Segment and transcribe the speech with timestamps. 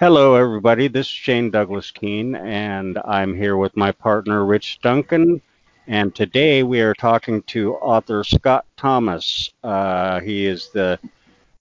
[0.00, 0.86] Hello, everybody.
[0.86, 5.42] This is Shane Douglas Keene, and I'm here with my partner, Rich Duncan.
[5.88, 9.50] And today we are talking to author Scott Thomas.
[9.64, 11.00] Uh, he is the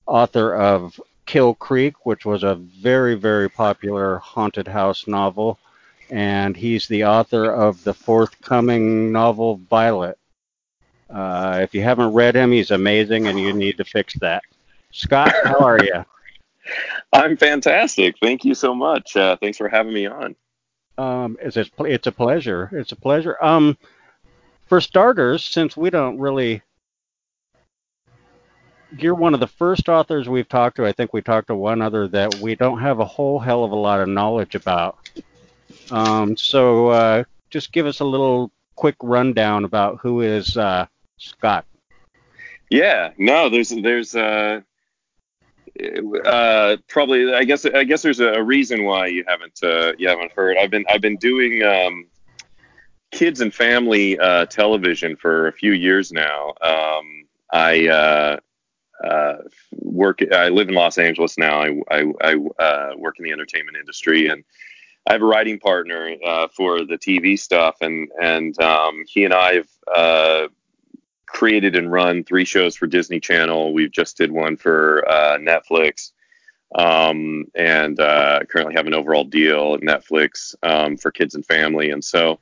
[0.05, 5.57] author of Kill Creek, which was a very, very popular haunted house novel.
[6.11, 10.19] And he's the author of the forthcoming novel, Violet.
[11.09, 14.43] Uh, if you haven't read him, he's amazing, and you need to fix that.
[14.91, 16.05] Scott, how are you?
[17.13, 18.15] I'm fantastic.
[18.21, 19.15] Thank you so much.
[19.15, 20.35] Uh, thanks for having me on.
[20.97, 22.69] Um, it's, a, it's a pleasure.
[22.73, 23.37] It's a pleasure.
[23.41, 23.77] Um,
[24.67, 26.61] for starters, since we don't really,
[28.97, 30.85] you're one of the first authors we've talked to.
[30.85, 33.71] I think we talked to one other that we don't have a whole hell of
[33.71, 35.09] a lot of knowledge about.
[35.91, 40.85] Um, so uh, just give us a little quick rundown about who is uh,
[41.17, 41.65] Scott.
[42.69, 44.61] Yeah, no, there's there's uh,
[46.25, 50.31] uh, probably I guess I guess there's a, reason why you haven't uh, you haven't
[50.33, 50.57] heard.
[50.57, 52.07] I've been I've been doing um,
[53.11, 56.53] kids and family uh, television for a few years now.
[56.61, 58.37] Um, I uh,
[59.03, 59.35] uh,
[59.71, 61.61] work I live in Los Angeles now.
[61.61, 64.43] I I, I uh, work in the entertainment industry and
[65.07, 69.33] I have a writing partner uh, for the TV stuff, and and um, he and
[69.33, 70.47] I have uh,
[71.27, 73.73] created and run three shows for Disney Channel.
[73.73, 76.11] We've just did one for uh, Netflix,
[76.73, 81.91] um, and uh, currently have an overall deal at Netflix um, for kids and family.
[81.91, 82.39] And so,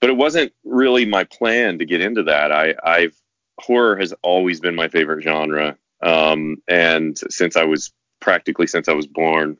[0.00, 2.52] but it wasn't really my plan to get into that.
[2.52, 3.16] I, I've
[3.60, 8.94] horror has always been my favorite genre, um, and since I was practically since I
[8.94, 9.58] was born,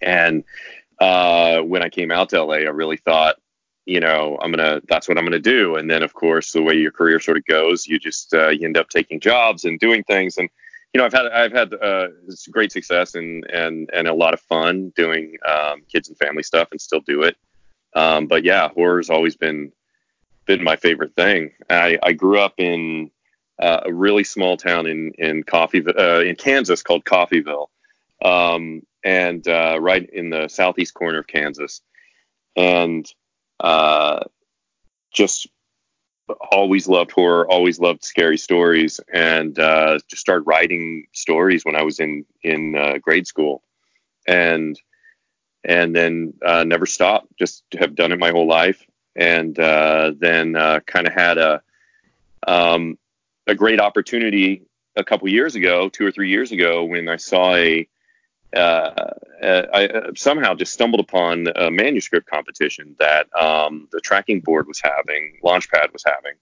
[0.00, 0.44] and
[1.00, 3.36] uh, when I came out to LA, I really thought
[3.86, 5.76] you know, I'm gonna that's what I'm gonna do.
[5.76, 8.66] And then of course the way your career sort of goes, you just uh, you
[8.66, 10.36] end up taking jobs and doing things.
[10.36, 10.48] And
[10.92, 12.08] you know, I've had I've had uh,
[12.50, 16.68] great success and and and a lot of fun doing um, kids and family stuff,
[16.72, 17.36] and still do it.
[17.94, 19.72] Um, but yeah, horror's always been
[20.46, 21.52] been my favorite thing.
[21.68, 23.10] I, I grew up in
[23.60, 27.68] uh, a really small town in in Coffee uh, in Kansas called Coffeyville,
[28.24, 31.82] um, and uh, right in the southeast corner of Kansas,
[32.56, 33.06] and
[33.60, 34.20] uh,
[35.12, 35.48] just
[36.50, 41.82] always loved horror, always loved scary stories, and uh, just started writing stories when I
[41.82, 43.62] was in in uh, grade school,
[44.26, 44.78] and
[45.64, 47.28] and then uh, never stopped.
[47.38, 48.84] Just have done it my whole life,
[49.14, 51.62] and uh, then uh, kind of had a
[52.46, 52.98] um,
[53.46, 54.62] a great opportunity
[54.96, 57.86] a couple years ago, two or three years ago, when I saw a
[58.54, 59.12] uh,
[59.42, 64.80] I uh, somehow just stumbled upon a manuscript competition that um, the tracking board was
[64.82, 66.34] having, Launchpad was having,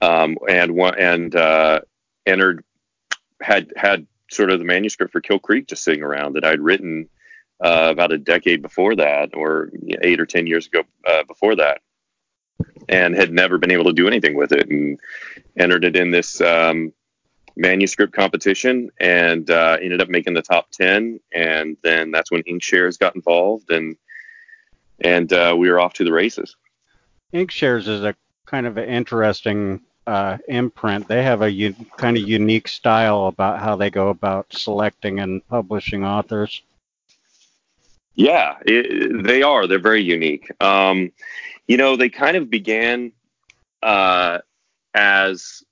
[0.00, 1.80] um, and and uh,
[2.26, 2.64] entered
[3.40, 7.08] had had sort of the manuscript for Kill Creek just sitting around that I'd written
[7.64, 9.70] uh, about a decade before that, or
[10.02, 11.80] eight or ten years ago uh, before that,
[12.88, 14.98] and had never been able to do anything with it, and
[15.56, 16.92] entered it in this um,
[17.56, 22.98] manuscript competition and uh, ended up making the top 10 and then that's when inkshares
[22.98, 23.96] got involved and
[25.00, 26.56] and uh, we were off to the races.
[27.34, 28.14] Inkshares is a
[28.46, 31.06] kind of an interesting uh, imprint.
[31.06, 35.46] They have a u- kind of unique style about how they go about selecting and
[35.48, 36.62] publishing authors.
[38.14, 39.66] Yeah it, they are.
[39.66, 40.50] They're very unique.
[40.62, 41.12] Um,
[41.66, 43.12] you know they kind of began
[43.82, 44.38] uh,
[44.94, 45.62] as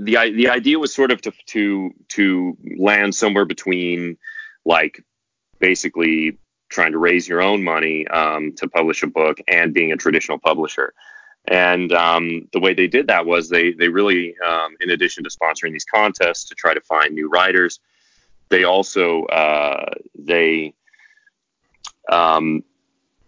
[0.00, 4.16] the the idea was sort of to to to land somewhere between
[4.64, 5.02] like
[5.58, 6.38] basically
[6.68, 10.38] trying to raise your own money um, to publish a book and being a traditional
[10.38, 10.92] publisher.
[11.46, 15.30] And um, the way they did that was they they really, um, in addition to
[15.30, 17.80] sponsoring these contests to try to find new writers,
[18.48, 20.74] they also uh, they
[22.10, 22.64] um,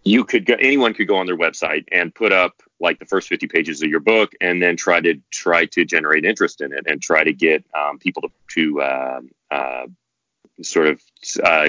[0.05, 3.27] you could go anyone could go on their website and put up like the first
[3.27, 6.85] 50 pages of your book and then try to try to generate interest in it
[6.87, 9.19] and try to get um, people to, to uh,
[9.51, 9.87] uh,
[10.61, 11.01] sort of
[11.43, 11.67] uh,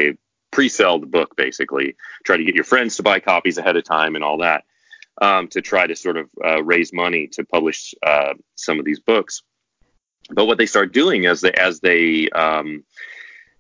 [0.53, 1.97] pre-sell the book basically.
[2.25, 4.65] Try to get your friends to buy copies ahead of time and all that
[5.21, 9.00] um, to try to sort of uh, raise money to publish uh, some of these
[9.00, 9.43] books.
[10.31, 12.85] But what they start doing as they as they um,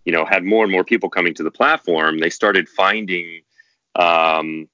[0.04, 3.42] you know had more and more people coming to the platform they started finding
[3.98, 4.68] um,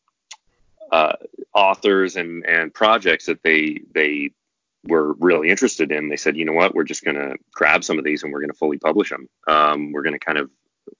[0.90, 1.14] uh,
[1.54, 4.30] authors and and projects that they they
[4.84, 6.08] were really interested in.
[6.08, 8.40] They said, you know what, we're just going to grab some of these and we're
[8.40, 9.28] going to fully publish them.
[9.46, 10.50] Um, we're going to kind of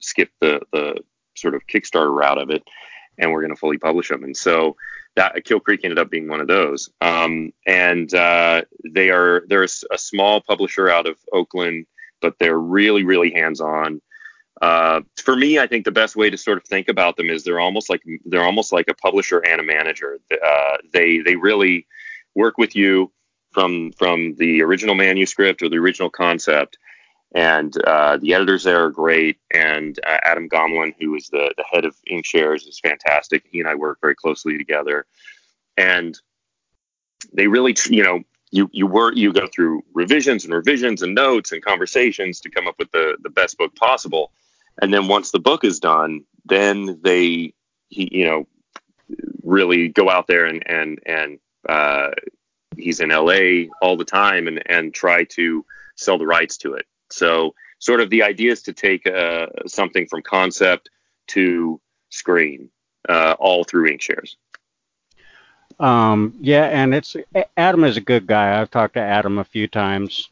[0.00, 0.96] skip the the
[1.34, 2.62] sort of Kickstarter route of it,
[3.18, 4.24] and we're going to fully publish them.
[4.24, 4.76] And so
[5.16, 6.90] that Kill Creek ended up being one of those.
[7.00, 11.86] Um, and uh, they are they're a, a, small publisher out of Oakland,
[12.20, 14.00] but they're really really hands on.
[14.62, 17.42] Uh, for me, I think the best way to sort of think about them is
[17.42, 20.20] they're almost like they're almost like a publisher and a manager.
[20.32, 21.88] Uh, they they really
[22.36, 23.10] work with you
[23.50, 26.78] from from the original manuscript or the original concept,
[27.34, 29.38] and uh, the editors there are great.
[29.52, 33.42] And uh, Adam Gomolin, who is the the head of Inkshares, is fantastic.
[33.50, 35.06] He and I work very closely together,
[35.76, 36.16] and
[37.32, 38.20] they really, you know,
[38.52, 42.68] you you work you go through revisions and revisions and notes and conversations to come
[42.68, 44.30] up with the the best book possible
[44.80, 47.52] and then once the book is done then they
[47.88, 48.46] he, you know
[49.42, 51.38] really go out there and and and
[51.68, 52.10] uh,
[52.76, 55.64] he's in LA all the time and and try to
[55.96, 60.06] sell the rights to it so sort of the idea is to take uh, something
[60.06, 60.88] from concept
[61.26, 61.80] to
[62.10, 62.68] screen
[63.08, 64.36] uh, all through Inkshares
[65.80, 67.16] um, yeah, and it's
[67.56, 68.60] Adam is a good guy.
[68.60, 70.28] I've talked to Adam a few times.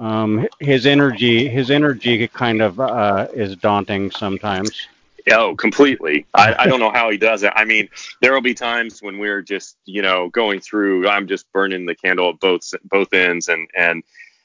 [0.00, 4.88] Um, his energy, his energy, kind of uh, is daunting sometimes.
[5.30, 6.26] Oh, completely.
[6.32, 7.52] I, I don't know how he does it.
[7.54, 7.88] I mean,
[8.22, 11.06] there will be times when we're just, you know, going through.
[11.06, 14.02] I'm just burning the candle at both both ends, and and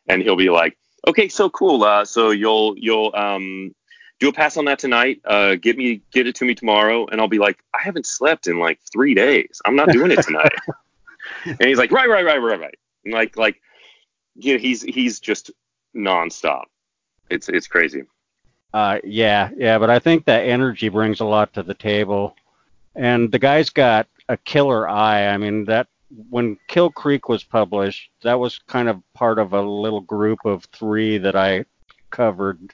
[0.07, 1.83] and he'll be like, "Okay, so cool.
[1.83, 3.73] Uh, so you'll you'll um
[4.19, 5.21] do a pass on that tonight.
[5.25, 8.47] Uh, get me, get it to me tomorrow, and I'll be like, I haven't slept
[8.47, 9.61] in like three days.
[9.65, 10.53] I'm not doing it tonight.
[11.45, 12.77] and he's like, right, right, right, right, right.
[13.03, 13.61] And like, like,
[14.35, 15.51] you know, he's he's just
[15.95, 16.63] nonstop.
[17.29, 18.03] It's it's crazy.
[18.73, 22.35] Uh, yeah, yeah, but I think that energy brings a lot to the table,
[22.95, 25.27] and the guy's got a killer eye.
[25.27, 25.87] I mean, that
[26.29, 30.65] when Kill Creek was published, that was kind of part of a little group of
[30.65, 31.65] three that I
[32.09, 32.73] covered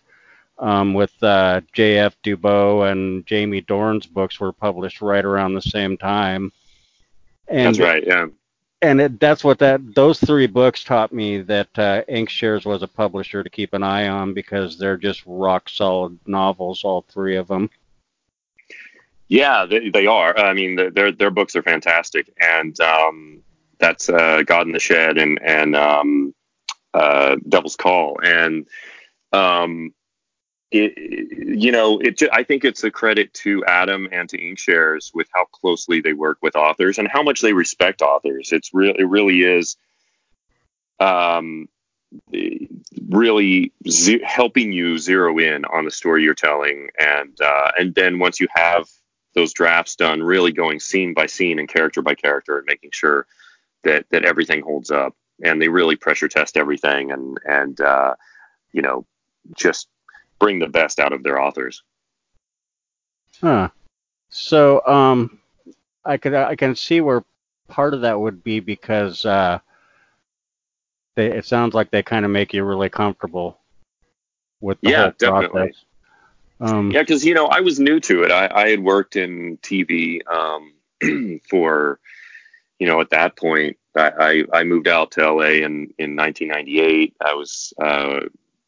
[0.59, 2.15] um, with uh, J.F.
[2.23, 6.51] Dubeau and Jamie Dorn's books were published right around the same time.
[7.47, 8.27] And, that's right, yeah.
[8.81, 12.87] And it, that's what that those three books taught me that uh, Inkshares was a
[12.87, 17.47] publisher to keep an eye on because they're just rock solid novels, all three of
[17.47, 17.69] them.
[19.27, 20.37] Yeah, they, they are.
[20.37, 23.43] I mean, their their books are fantastic, and um,
[23.77, 26.33] that's uh, God in the Shed and and um,
[26.93, 28.67] uh, Devil's Call, and
[29.31, 29.93] um,
[30.71, 30.97] it,
[31.59, 32.21] you know, it.
[32.31, 36.37] I think it's a credit to Adam and to Inkshares with how closely they work
[36.41, 38.51] with authors and how much they respect authors.
[38.51, 38.95] It's real.
[38.97, 39.75] It really is.
[40.99, 41.67] Um,
[43.09, 48.19] really ze- helping you zero in on the story you're telling, and uh, and then
[48.19, 48.87] once you have
[49.33, 53.25] those drafts done, really going scene by scene and character by character, and making sure
[53.83, 55.15] that that everything holds up.
[55.43, 58.15] And they really pressure test everything, and and uh,
[58.71, 59.05] you know
[59.57, 59.87] just
[60.41, 61.83] bring the best out of their authors.
[63.39, 63.69] Huh.
[64.29, 65.39] So um,
[66.03, 67.23] I could I can see where
[67.67, 69.59] part of that would be because uh,
[71.15, 73.59] they, it sounds like they kind of make you really comfortable
[74.59, 75.61] with the yeah, whole definitely.
[75.61, 75.85] process.
[76.59, 78.31] Um, yeah, because you know I was new to it.
[78.31, 80.73] I, I had worked in TV um,
[81.49, 81.99] for
[82.79, 83.77] you know at that point.
[83.95, 87.13] I, I, I moved out to LA in, in 1998.
[87.19, 88.21] I was uh,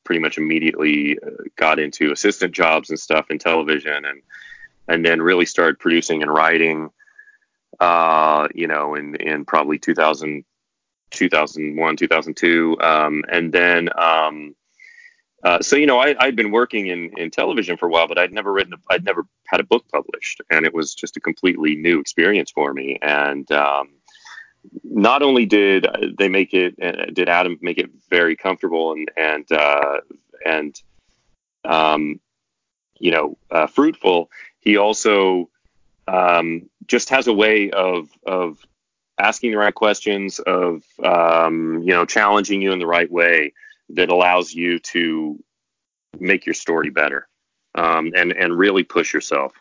[0.03, 4.21] pretty much immediately uh, got into assistant jobs and stuff in television and
[4.87, 6.89] and then really started producing and writing
[7.79, 10.43] uh, you know in in probably 2000
[11.11, 14.55] 2001 2002 um, and then um,
[15.43, 18.17] uh, so you know I, I'd been working in, in television for a while but
[18.17, 20.41] I'd never written I'd never had a book published.
[20.49, 22.97] And it was just a completely new experience for me.
[23.03, 23.89] And um,
[24.83, 26.75] not only did they make it,
[27.13, 29.97] did Adam make it very comfortable and and uh,
[30.45, 30.81] and
[31.65, 32.19] um,
[32.99, 34.29] you know uh, fruitful,
[34.59, 35.49] he also
[36.07, 38.57] um, just has a way of of
[39.17, 43.53] asking the right questions, of um, you know challenging you in the right way
[43.89, 45.41] that allows you to
[46.19, 47.27] make your story better
[47.75, 49.53] um, and and really push yourself.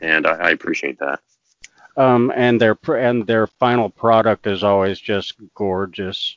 [0.00, 1.20] And I, I appreciate that.
[1.98, 6.36] Um, and their and their final product is always just gorgeous.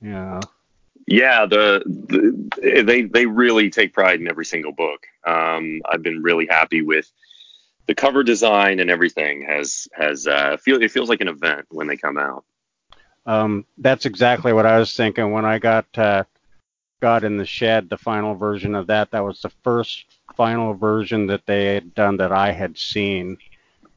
[0.00, 0.40] Yeah.
[1.06, 5.06] Yeah, the, the they they really take pride in every single book.
[5.26, 7.12] Um, I've been really happy with
[7.86, 9.42] the cover design and everything.
[9.42, 12.46] Has has uh, feel it feels like an event when they come out.
[13.26, 16.24] Um, that's exactly what I was thinking when I got uh,
[17.02, 19.10] God in the Shed, the final version of that.
[19.10, 20.06] That was the first
[20.36, 23.36] final version that they had done that I had seen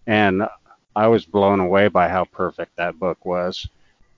[0.07, 0.47] and
[0.95, 3.67] I was blown away by how perfect that book was.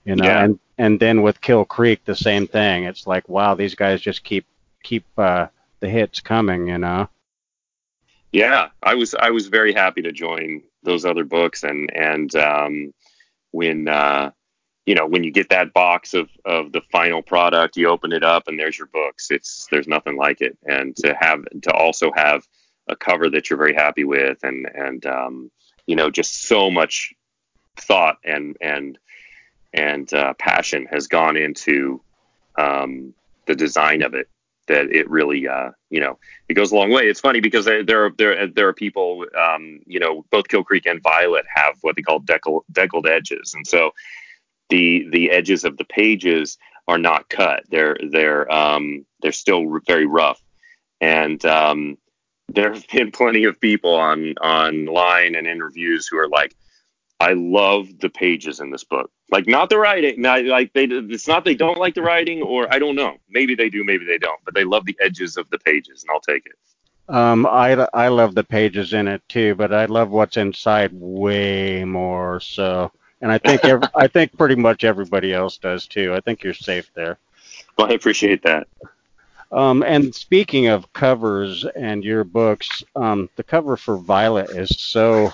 [0.06, 0.44] You know, yeah.
[0.44, 2.84] and and then with Kill Creek, the same thing.
[2.84, 4.46] It's like, wow, these guys just keep
[4.82, 5.48] keep uh,
[5.80, 6.68] the hits coming.
[6.68, 7.08] You know.
[8.32, 12.94] Yeah, I was I was very happy to join those other books, and and um,
[13.50, 14.30] when uh,
[14.86, 18.24] you know, when you get that box of, of the final product, you open it
[18.24, 19.30] up and there's your books.
[19.30, 20.56] It's there's nothing like it.
[20.66, 22.46] And to have to also have
[22.88, 25.50] a cover that you're very happy with and and um,
[25.90, 27.12] you know just so much
[27.76, 28.96] thought and and
[29.72, 32.00] and uh, passion has gone into
[32.56, 33.12] um,
[33.46, 34.28] the design of it
[34.68, 36.16] that it really uh, you know
[36.48, 37.08] it goes a long way.
[37.08, 40.86] It's funny because there are there there are people um, you know both Kill Creek
[40.86, 43.90] and Violet have what they call deckled, deckled edges, and so
[44.68, 46.56] the the edges of the pages
[46.86, 47.64] are not cut.
[47.68, 50.40] They're they're um, they're still very rough,
[51.00, 51.98] and um,
[52.54, 56.54] there have been plenty of people on online and interviews who are like,
[57.20, 59.10] I love the pages in this book.
[59.30, 60.84] Like not the writing, not like they.
[60.84, 63.18] It's not they don't like the writing, or I don't know.
[63.28, 64.40] Maybe they do, maybe they don't.
[64.44, 67.14] But they love the edges of the pages, and I'll take it.
[67.14, 71.84] Um, I I love the pages in it too, but I love what's inside way
[71.84, 72.40] more.
[72.40, 72.90] So,
[73.20, 76.14] and I think every, I think pretty much everybody else does too.
[76.14, 77.18] I think you're safe there.
[77.76, 78.66] Well, I appreciate that.
[79.52, 85.32] Um, and speaking of covers and your books, um, the cover for Violet is so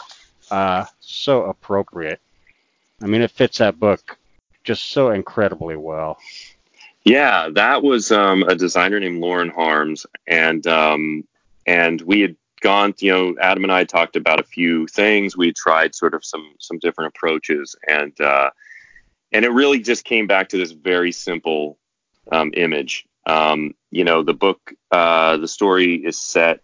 [0.50, 2.20] uh, so appropriate.
[3.02, 4.16] I mean, it fits that book
[4.64, 6.18] just so incredibly well.
[7.04, 11.24] Yeah, that was um, a designer named Lauren Harms, and um,
[11.66, 12.94] and we had gone.
[12.98, 15.36] You know, Adam and I talked about a few things.
[15.36, 18.50] We tried sort of some some different approaches, and uh,
[19.32, 21.78] and it really just came back to this very simple
[22.32, 23.06] um, image.
[23.26, 26.60] Um, you know, the book, uh, the story is set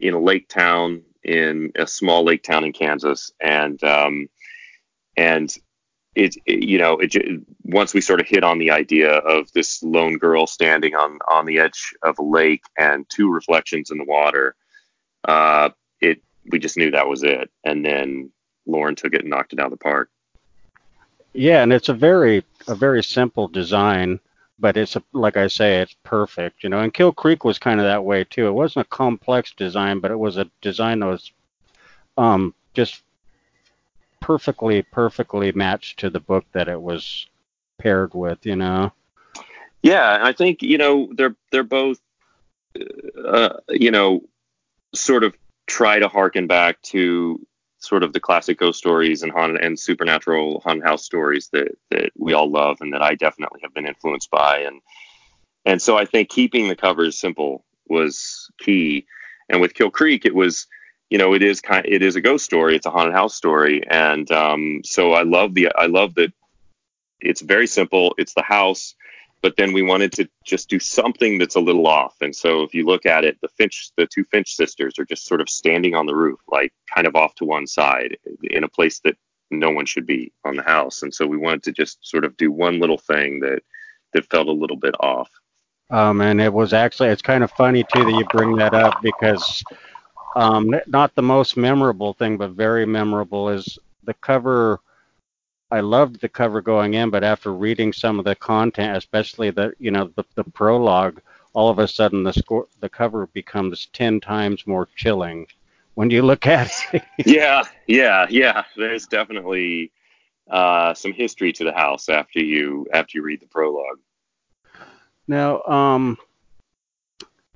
[0.00, 4.28] in a lake town in a small lake town in Kansas, and um,
[5.16, 5.54] and
[6.14, 7.14] it, it, you know it
[7.62, 11.46] once we sort of hit on the idea of this lone girl standing on on
[11.46, 14.56] the edge of a lake and two reflections in the water,
[15.24, 18.30] uh, it we just knew that was it, and then
[18.66, 20.10] Lauren took it and knocked it out of the park.
[21.32, 24.20] Yeah, and it's a very a very simple design
[24.60, 26.80] but it's a, like I say, it's perfect, you know.
[26.80, 28.46] And Kill Creek was kind of that way too.
[28.46, 31.32] It wasn't a complex design, but it was a design that was
[32.18, 33.02] um, just
[34.20, 37.26] perfectly, perfectly matched to the book that it was
[37.78, 38.92] paired with, you know.
[39.82, 41.98] Yeah, I think you know they're they're both,
[43.26, 44.22] uh, you know,
[44.94, 45.34] sort of
[45.66, 47.40] try to harken back to
[47.80, 52.10] sort of the classic ghost stories and haunted and supernatural haunted house stories that that
[52.16, 54.58] we all love and that I definitely have been influenced by.
[54.58, 54.80] And
[55.64, 59.06] and so I think keeping the covers simple was key.
[59.48, 60.66] And with Kill Creek it was
[61.08, 62.76] you know it is kind it is a ghost story.
[62.76, 63.82] It's a haunted house story.
[63.90, 66.32] And um, so I love the I love that
[67.20, 68.14] it's very simple.
[68.18, 68.94] It's the house
[69.42, 72.16] but then we wanted to just do something that's a little off.
[72.20, 75.26] And so if you look at it, the Finch, the two Finch sisters are just
[75.26, 78.68] sort of standing on the roof, like kind of off to one side in a
[78.68, 79.16] place that
[79.50, 81.02] no one should be on the house.
[81.02, 83.62] And so we wanted to just sort of do one little thing that
[84.12, 85.30] that felt a little bit off.
[85.90, 89.00] Um, and it was actually it's kind of funny too that you bring that up
[89.02, 89.62] because
[90.36, 94.80] um, not the most memorable thing, but very memorable is the cover
[95.70, 99.72] I loved the cover going in, but after reading some of the content, especially the
[99.78, 101.20] you know the, the prologue,
[101.52, 105.46] all of a sudden the score the cover becomes ten times more chilling
[105.94, 107.02] when you look at it.
[107.26, 108.64] yeah, yeah, yeah.
[108.76, 109.92] There's definitely
[110.50, 114.00] uh, some history to the house after you after you read the prologue.
[115.28, 116.18] Now, um,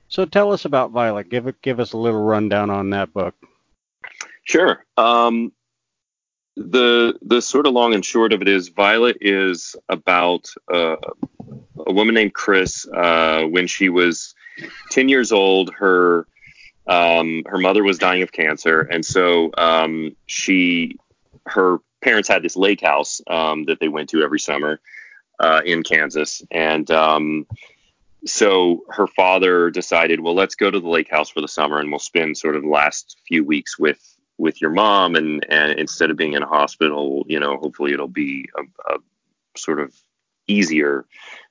[0.09, 1.29] so tell us about Violet.
[1.29, 3.35] Give it give us a little rundown on that book.
[4.45, 4.85] Sure.
[4.97, 5.53] Um,
[6.57, 10.97] the the sort of long and short of it is Violet is about uh,
[11.87, 12.87] a woman named Chris.
[12.87, 14.35] Uh, when she was
[14.91, 16.27] 10 years old, her
[16.87, 20.99] um, her mother was dying of cancer, and so um, she
[21.47, 24.81] her parents had this lake house um, that they went to every summer
[25.41, 27.47] uh, in Kansas, and um,
[28.27, 31.91] so her father decided, well, let's go to the lake house for the summer, and
[31.91, 36.11] we'll spend sort of the last few weeks with with your mom and and instead
[36.11, 38.99] of being in a hospital you know hopefully it'll be a, a
[39.57, 39.95] sort of
[40.47, 41.05] easier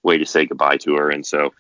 [0.03, 1.09] way to say goodbye to her.
[1.09, 1.53] And so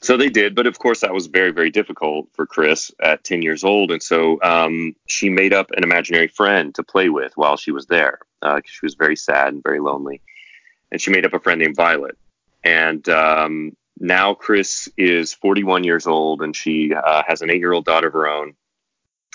[0.00, 0.54] so they did.
[0.54, 3.90] But of course that was very very difficult for chris at 10 years old.
[3.90, 7.86] And so um, she made up an imaginary friend to play with while she was
[7.86, 8.18] there.
[8.40, 10.20] Because uh, she was very sad and very lonely.
[10.90, 12.18] And she made up a friend named violet.
[12.64, 17.72] And um, now chris is 41 years old and she uh, has an eight year
[17.72, 18.54] old daughter of her own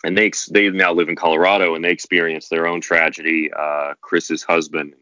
[0.03, 3.51] and they they now live in Colorado and they experience their own tragedy.
[3.57, 4.93] Uh, Chris's husband,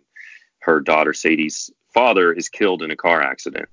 [0.60, 3.70] her daughter Sadie's father, is killed in a car accident,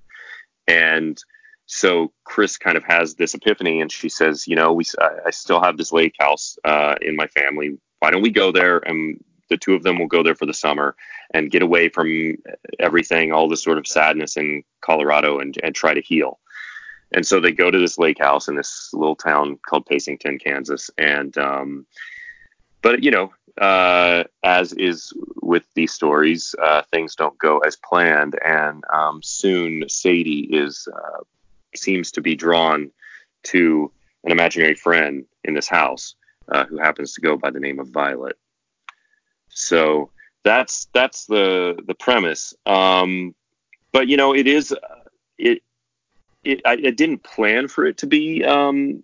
[0.67, 1.23] and
[1.67, 4.85] so Chris kind of has this epiphany, and she says, you know, we
[5.25, 7.79] I still have this lake house uh, in my family.
[8.01, 10.55] Why don't we go there and the two of them will go there for the
[10.55, 10.97] summer
[11.35, 12.37] and get away from
[12.81, 16.41] everything, all the sort of sadness in Colorado, and and try to heal.
[17.15, 20.91] And so they go to this lake house in this little town called Pacington, Kansas,
[20.99, 21.87] and um,
[22.81, 28.39] but you know, uh, as is with these stories, uh, things don't go as planned,
[28.45, 31.23] and um, soon Sadie is uh,
[31.75, 32.91] seems to be drawn
[33.45, 33.91] to
[34.25, 36.15] an imaginary friend in this house
[36.49, 38.37] uh, who happens to go by the name of Violet.
[39.49, 40.11] So
[40.45, 42.55] that's that's the the premise.
[42.67, 43.35] Um,
[43.93, 44.75] but you know, it is
[45.39, 45.63] it
[46.45, 49.03] it I, I, didn't plan for it to be um,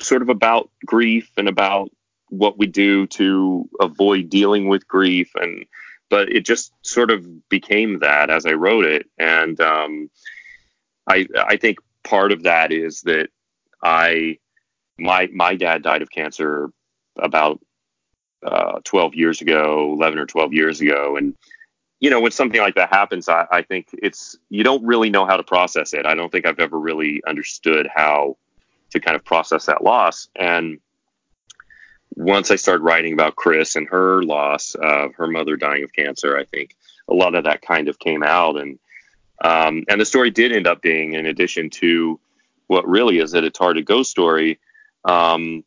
[0.00, 1.90] sort of about grief and about
[2.28, 5.66] what we do to avoid dealing with grief and
[6.10, 9.08] but it just sort of became that as I wrote it.
[9.18, 10.10] And um,
[11.08, 13.30] I I think part of that is that
[13.82, 14.38] I
[14.98, 16.70] my my dad died of cancer
[17.18, 17.60] about
[18.44, 21.16] uh, 12 years ago 11 or 12 years ago.
[21.16, 21.34] And
[22.00, 25.26] you know when something like that happens I, I think it's you don't really know
[25.26, 26.06] how to process it.
[26.06, 28.36] I don't think I've ever really understood how
[28.94, 30.28] to kind of process that loss.
[30.36, 30.78] And
[32.16, 36.38] once I started writing about Chris and her loss of her mother dying of cancer,
[36.38, 36.76] I think
[37.08, 38.78] a lot of that kind of came out, and
[39.42, 42.20] um, and the story did end up being, in addition to
[42.68, 44.58] what really is that it's hard to go story,
[45.04, 45.64] um,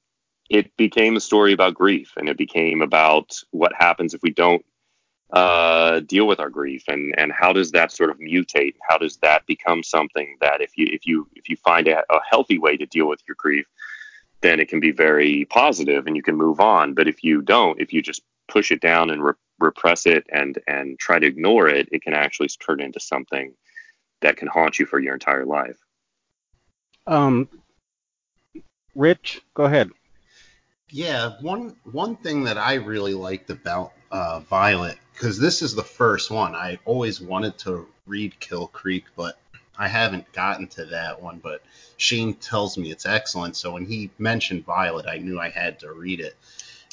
[0.50, 4.66] it became a story about grief, and it became about what happens if we don't
[5.32, 8.76] uh, deal with our grief, and and how does that sort of mutate?
[8.88, 12.20] How does that become something that if you if you if you find a, a
[12.30, 13.68] healthy way to deal with your grief
[14.42, 16.94] then it can be very positive and you can move on.
[16.94, 20.58] But if you don't, if you just push it down and re- repress it and
[20.68, 23.54] and try to ignore it, it can actually turn into something
[24.22, 25.78] that can haunt you for your entire life.
[27.06, 27.50] Um,
[28.96, 29.92] Rich, go ahead.
[30.90, 35.84] Yeah, one one thing that I really liked about uh, Violet, because this is the
[35.84, 36.54] first one.
[36.54, 39.40] I always wanted to read Kill Creek, but
[39.76, 41.64] I haven't gotten to that one, but
[41.98, 43.56] Shane tells me it's excellent.
[43.56, 46.36] So when he mentioned Violet, I knew I had to read it.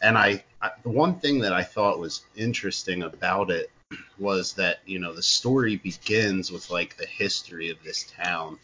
[0.02, 3.70] And I, I the one thing that I thought was interesting about it
[4.18, 8.58] was that you know the story begins with like the history of this town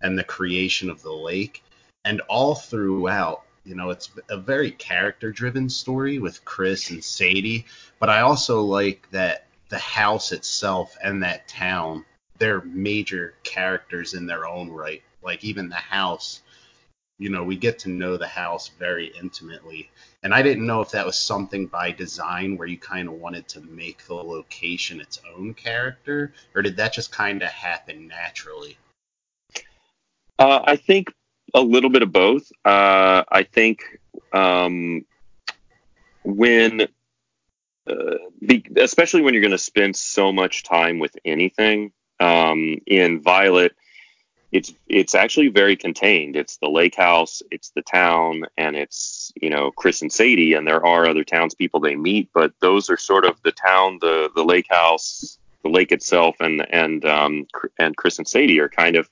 [0.00, 1.64] and the creation of the lake,
[2.04, 7.66] and all throughout you know it's a very character driven story with Chris and Sadie,
[7.98, 12.04] but I also like that the house itself and that town
[12.40, 15.02] they're major characters in their own right.
[15.22, 16.40] Like even the house,
[17.18, 19.90] you know, we get to know the house very intimately.
[20.22, 23.46] And I didn't know if that was something by design where you kind of wanted
[23.48, 28.78] to make the location its own character, or did that just kind of happen naturally?
[30.38, 31.12] Uh, I think
[31.54, 32.50] a little bit of both.
[32.64, 33.82] Uh, I think
[34.32, 35.04] um,
[36.24, 36.82] when,
[37.88, 43.22] uh, be, especially when you're going to spend so much time with anything, um, in
[43.22, 43.74] Violet,
[44.52, 46.36] it's it's actually very contained.
[46.36, 50.66] It's the lake house, it's the town, and it's you know Chris and Sadie, and
[50.66, 54.44] there are other townspeople they meet, but those are sort of the town, the the
[54.44, 57.46] lake house, the lake itself, and and um,
[57.78, 59.08] and Chris and Sadie are kind of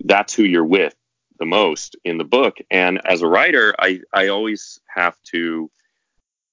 [0.00, 0.94] that's who you're with
[1.38, 2.58] the most in the book.
[2.70, 5.70] And as a writer, I I always have to,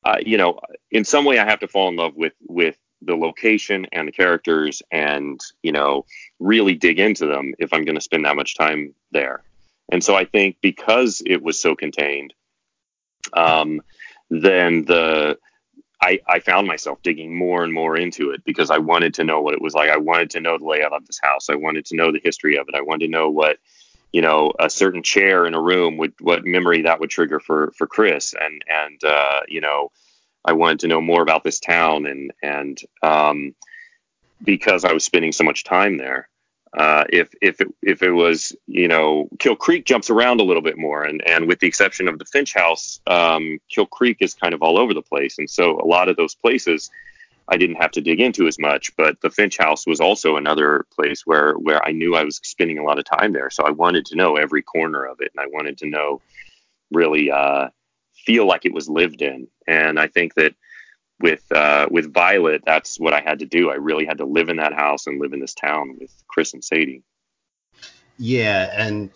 [0.03, 3.15] uh, you know, in some way I have to fall in love with with the
[3.15, 6.05] location and the characters and you know
[6.39, 9.41] really dig into them if i'm going to spend that much time there
[9.91, 12.31] and so i think because it was so contained
[13.33, 13.81] um,
[14.29, 15.37] then the
[16.01, 19.41] I, I found myself digging more and more into it because I wanted to know
[19.41, 19.89] what it was like.
[19.89, 21.47] I wanted to know the layout of this house.
[21.49, 22.75] I wanted to know the history of it.
[22.75, 23.57] I wanted to know what,
[24.11, 27.71] you know, a certain chair in a room would, what memory that would trigger for,
[27.77, 28.33] for Chris.
[28.39, 29.89] And, and, uh, you know,
[30.43, 33.55] I wanted to know more about this town, and and um,
[34.43, 36.27] because I was spending so much time there.
[36.75, 40.61] Uh, if if it, if it was you know Kill Creek jumps around a little
[40.61, 44.33] bit more, and and with the exception of the Finch House, um, Kill Creek is
[44.33, 46.89] kind of all over the place, and so a lot of those places
[47.51, 48.95] I didn't have to dig into as much.
[48.95, 52.79] But the Finch House was also another place where where I knew I was spending
[52.79, 55.43] a lot of time there, so I wanted to know every corner of it, and
[55.43, 56.21] I wanted to know
[56.91, 57.69] really uh,
[58.25, 59.47] feel like it was lived in.
[59.67, 60.55] And I think that
[61.19, 63.69] with uh, with Violet, that's what I had to do.
[63.69, 66.53] I really had to live in that house and live in this town with Chris
[66.53, 67.03] and Sadie.
[68.17, 69.09] Yeah, and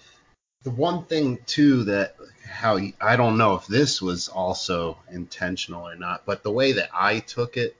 [0.63, 2.15] the one thing too that
[2.49, 6.89] how I don't know if this was also intentional or not, but the way that
[6.93, 7.77] I took it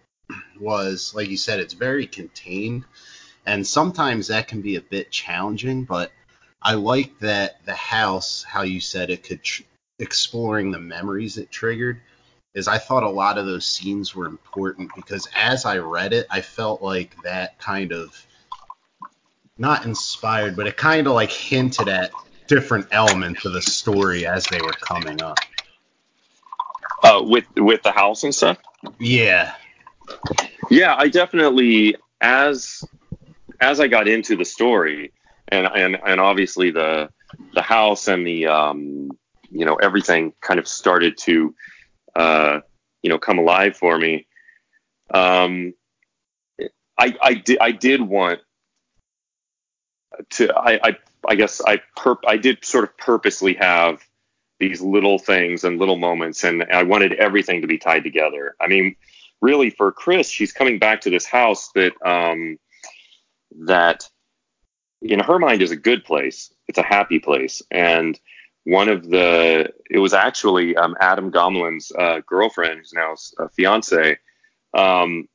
[0.59, 2.85] was like you said, it's very contained,
[3.45, 5.83] and sometimes that can be a bit challenging.
[5.83, 6.11] But
[6.61, 9.63] I like that the house, how you said it could tr-
[9.99, 12.01] exploring the memories it triggered.
[12.53, 16.25] is I thought a lot of those scenes were important because as I read it,
[16.29, 18.25] I felt like that kind of
[19.57, 22.11] not inspired, but it kind of like hinted at
[22.47, 25.37] different elements of the story as they were coming up.
[27.03, 28.57] Uh, with with the house and stuff.
[28.99, 29.53] Yeah.
[30.69, 32.83] Yeah, I definitely as
[33.61, 35.11] as I got into the story,
[35.49, 37.09] and and and obviously the
[37.53, 39.11] the house and the um,
[39.49, 41.55] you know everything kind of started to
[42.15, 42.59] uh,
[43.01, 44.27] you know come alive for me.
[45.13, 45.73] Um,
[46.97, 48.39] I I did I did want
[50.31, 54.01] to I I, I guess I perp I did sort of purposely have
[54.59, 58.55] these little things and little moments and I wanted everything to be tied together.
[58.61, 58.95] I mean,
[59.45, 62.57] really for Chris, she's coming back to this house that um
[63.73, 64.09] that
[65.01, 66.51] in her mind is a good place.
[66.67, 67.61] It's a happy place.
[67.71, 68.19] And
[68.65, 74.17] one of the it was actually um, Adam Gomolin's uh, girlfriend, who's now a fiance.
[74.73, 75.29] Um,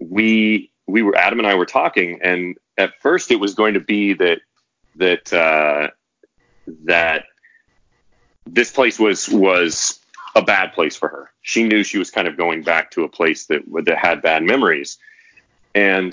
[0.00, 3.80] we we were Adam and I were talking, and at first it was going to
[3.80, 4.40] be that
[4.96, 5.88] that uh,
[6.84, 7.24] that
[8.46, 9.98] this place was was
[10.36, 11.30] a bad place for her.
[11.48, 14.42] She knew she was kind of going back to a place that that had bad
[14.42, 14.98] memories,
[15.74, 16.12] and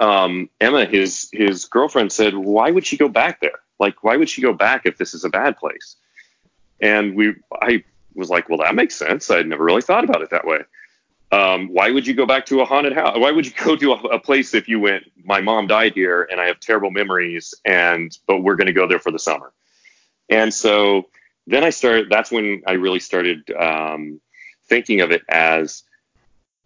[0.00, 3.60] um, Emma, his his girlfriend, said, "Why would she go back there?
[3.78, 5.94] Like, why would she go back if this is a bad place?"
[6.80, 9.30] And we, I was like, "Well, that makes sense.
[9.30, 10.62] I'd never really thought about it that way.
[11.30, 13.16] Um, why would you go back to a haunted house?
[13.16, 15.04] Why would you go to a, a place if you went?
[15.22, 18.88] My mom died here, and I have terrible memories, and but we're going to go
[18.88, 19.52] there for the summer."
[20.28, 21.08] And so
[21.48, 22.08] then I started.
[22.10, 24.20] That's when I really started um,
[24.68, 25.82] thinking of it as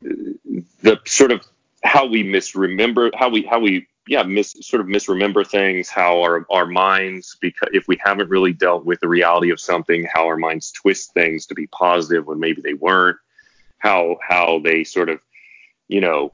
[0.03, 1.47] the sort of
[1.85, 6.45] how we misremember how we how we yeah mis sort of misremember things how our
[6.51, 10.37] our minds because if we haven't really dealt with the reality of something how our
[10.37, 13.17] minds twist things to be positive when maybe they weren't
[13.79, 15.21] how how they sort of
[15.89, 16.33] you know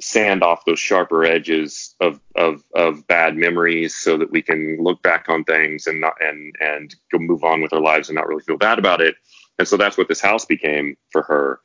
[0.00, 5.02] sand off those sharper edges of of of bad memories so that we can look
[5.02, 8.26] back on things and not and and go move on with our lives and not
[8.26, 9.14] really feel bad about it
[9.58, 11.60] and so that's what this house became for her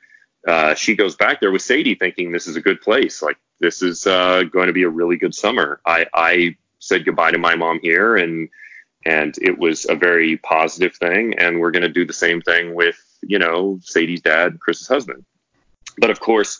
[0.47, 3.21] uh, she goes back there with Sadie thinking this is a good place.
[3.21, 5.81] Like this is uh, going to be a really good summer.
[5.85, 8.49] I, I said goodbye to my mom here and
[9.07, 11.35] and it was a very positive thing.
[11.37, 15.25] And we're going to do the same thing with you know Sadie's dad, Chris's husband.
[15.97, 16.59] But of course,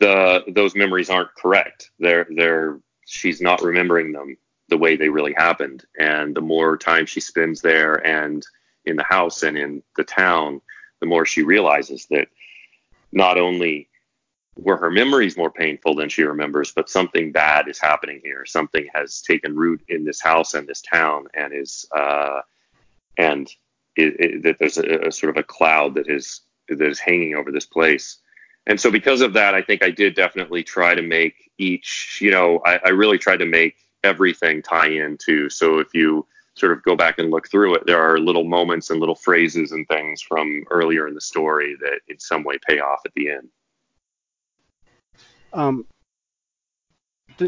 [0.00, 1.90] the those memories aren't correct.
[1.98, 4.36] They're they're she's not remembering them
[4.68, 5.84] the way they really happened.
[5.98, 8.44] And the more time she spends there and
[8.84, 10.60] in the house and in the town,
[11.00, 12.28] the more she realizes that
[13.12, 13.88] not only
[14.56, 18.44] were her memories more painful than she remembers, but something bad is happening here.
[18.46, 22.40] Something has taken root in this house and this town, and is uh,
[23.18, 23.50] and
[23.96, 27.66] that there's a, a, sort of a cloud that is that is hanging over this
[27.66, 28.18] place.
[28.66, 32.18] And so, because of that, I think I did definitely try to make each.
[32.20, 35.48] You know, I, I really tried to make everything tie into.
[35.50, 38.90] So if you sort of go back and look through it, there are little moments
[38.90, 42.80] and little phrases and things from earlier in the story that in some way pay
[42.80, 43.48] off at the end.
[45.52, 45.86] Um,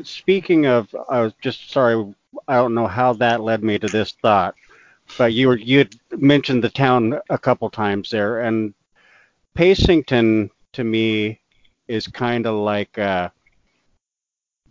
[0.02, 2.14] speaking of, I was just sorry,
[2.46, 4.54] I don't know how that led me to this thought,
[5.16, 8.74] but you were you had mentioned the town a couple times there, and
[9.54, 11.40] Pacington to me
[11.86, 12.98] is kind of like.
[12.98, 13.30] Uh,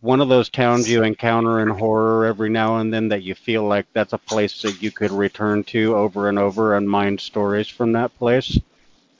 [0.01, 3.63] one of those towns you encounter in horror every now and then that you feel
[3.63, 7.67] like that's a place that you could return to over and over and mine stories
[7.67, 8.59] from that place.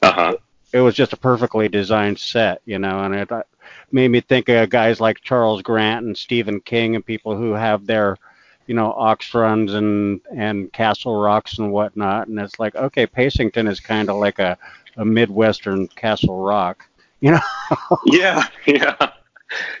[0.02, 0.36] Uh huh.
[0.72, 3.42] It was just a perfectly designed set, you know, and it uh,
[3.90, 7.86] made me think of guys like Charles Grant and Stephen King and people who have
[7.86, 8.16] their,
[8.66, 12.28] you know, Oxruns and and Castle Rocks and whatnot.
[12.28, 14.58] And it's like, okay, Pacington is kind of like a
[14.98, 16.86] a midwestern Castle Rock,
[17.20, 17.40] you know.
[18.06, 19.12] yeah, yeah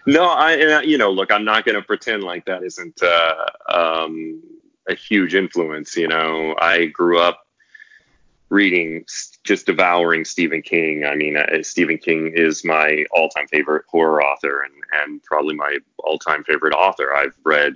[0.06, 4.42] no, I you know, look, I'm not going to pretend like that isn't uh, um,
[4.88, 5.96] a huge influence.
[5.96, 7.46] You know, I grew up
[8.48, 9.04] reading,
[9.44, 11.04] just devouring Stephen King.
[11.04, 15.78] I mean, uh, Stephen King is my all-time favorite horror author, and and probably my
[15.98, 17.14] all-time favorite author.
[17.14, 17.74] I've read.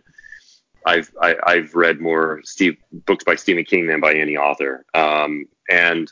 [0.84, 2.76] I've I, have i have read more Steve
[3.06, 4.84] books by Stephen King than by any author.
[4.94, 6.10] Um, and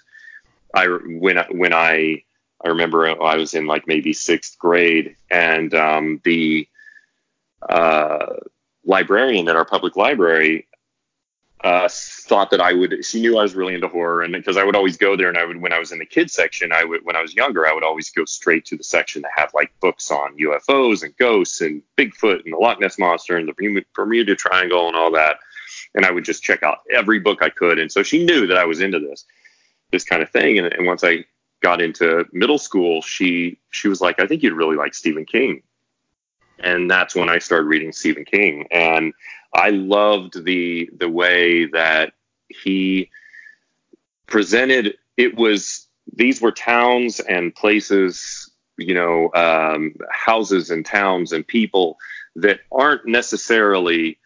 [0.75, 2.23] I when when I
[2.65, 6.69] I remember I was in like maybe sixth grade, and um, the
[7.69, 8.27] uh,
[8.85, 10.67] librarian at our public library
[11.63, 13.05] uh, thought that I would.
[13.05, 15.39] She knew I was really into horror, and because I would always go there, and
[15.39, 17.67] I would when I was in the kids section, I would when I was younger,
[17.67, 21.17] I would always go straight to the section that had like books on UFOs and
[21.17, 25.39] ghosts and Bigfoot and the Loch Ness monster and the Bermuda Triangle and all that,
[25.95, 27.79] and I would just check out every book I could.
[27.79, 29.25] And so she knew that I was into this
[29.91, 31.25] this kind of thing, and, and once I
[31.61, 35.63] got into middle school, she she was like, I think you'd really like Stephen King,
[36.59, 39.13] and that's when I started reading Stephen King, and
[39.55, 42.13] I loved the the way that
[42.49, 43.11] he
[44.27, 44.97] presented.
[45.17, 51.99] It was these were towns and places, you know, um, houses and towns and people
[52.37, 54.19] that aren't necessarily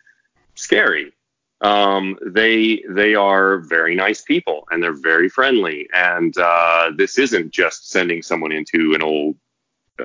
[0.54, 1.12] scary.
[1.60, 5.88] Um, they they are very nice people and they're very friendly.
[5.94, 9.36] And uh, this isn't just sending someone into an old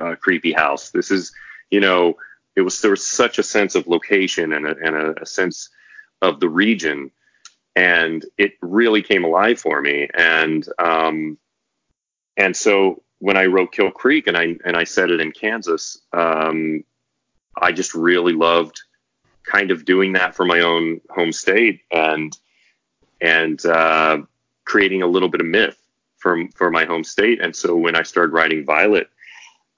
[0.00, 0.90] uh, creepy house.
[0.90, 1.32] This is,
[1.70, 2.16] you know,
[2.56, 5.70] it was there was such a sense of location and a, and a, a sense
[6.22, 7.10] of the region,
[7.76, 10.08] and it really came alive for me.
[10.14, 11.38] And um,
[12.36, 16.00] and so when I wrote Kill Creek and I and I set it in Kansas,
[16.12, 16.84] um,
[17.56, 18.80] I just really loved
[19.44, 22.36] kind of doing that for my own home state and
[23.20, 24.18] and uh,
[24.64, 25.76] creating a little bit of myth
[26.18, 27.40] for for my home state.
[27.40, 29.08] And so when I started writing Violet,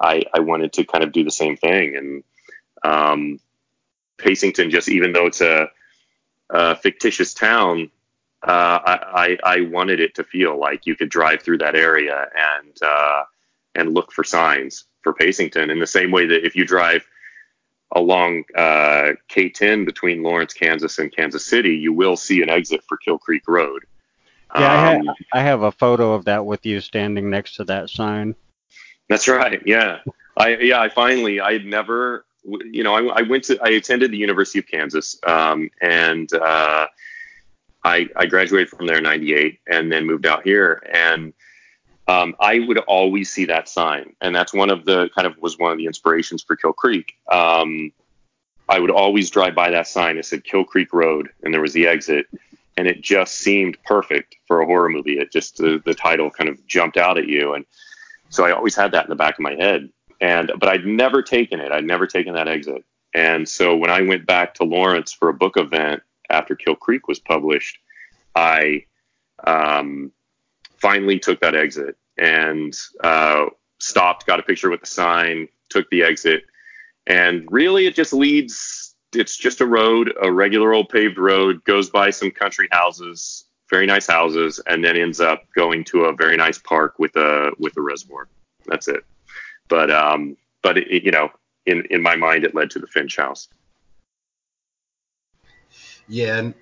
[0.01, 1.97] I, I wanted to kind of do the same thing.
[1.97, 2.25] And
[2.83, 3.41] um,
[4.19, 5.69] Pacington, just even though it's a,
[6.51, 7.91] a fictitious town,
[8.43, 12.77] uh, I, I, wanted it to feel like you could drive through that area and
[12.83, 13.23] uh,
[13.77, 17.07] and look for signs for Pacington in the same way that if you drive
[17.95, 22.97] along uh, K10 between Lawrence, Kansas, and Kansas City, you will see an exit for
[22.97, 23.85] Kill Creek Road.
[24.55, 27.65] Yeah, um, I, ha- I have a photo of that with you standing next to
[27.65, 28.35] that sign.
[29.09, 29.63] That's right.
[29.67, 30.01] Yeah,
[30.37, 34.11] I yeah I finally I had never you know I, I went to I attended
[34.11, 36.87] the University of Kansas um, and uh,
[37.85, 41.33] I I graduated from there in '98 and then moved out here and
[42.09, 45.59] um, I would always see that sign, and that's one of the kind of was
[45.59, 47.15] one of the inspirations for Kill Creek.
[47.31, 47.93] Um,
[48.69, 50.17] I would always drive by that sign.
[50.17, 52.27] It said Kill Creek Road, and there was the exit,
[52.77, 55.19] and it just seemed perfect for a horror movie.
[55.19, 57.65] It just the, the title kind of jumped out at you, and
[58.31, 59.89] so I always had that in the back of my head.
[60.21, 61.71] And but I'd never taken it.
[61.71, 62.85] I'd never taken that exit.
[63.15, 67.09] And so when I went back to Lawrence for a book event after Kill Creek
[67.09, 67.79] was published,
[68.35, 68.87] I
[69.45, 70.13] um,
[70.83, 73.47] finally took that exit and uh,
[73.79, 76.43] stopped, got a picture with the sign, took the exit,
[77.07, 78.95] and really it just leads.
[79.15, 83.87] It's just a road, a regular old paved road, goes by some country houses, very
[83.87, 87.77] nice houses, and then ends up going to a very nice park with a with
[87.77, 88.29] a reservoir.
[88.67, 89.05] That's it.
[89.69, 91.31] But um, but it, you know,
[91.67, 93.49] in in my mind, it led to the Finch House.
[96.09, 96.55] Yeah, and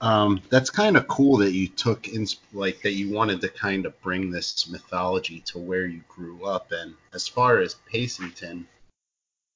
[0.00, 3.84] um, that's kind of cool that you took in, like that you wanted to kind
[3.84, 6.70] of bring this mythology to where you grew up.
[6.72, 8.68] And as far as Pacington,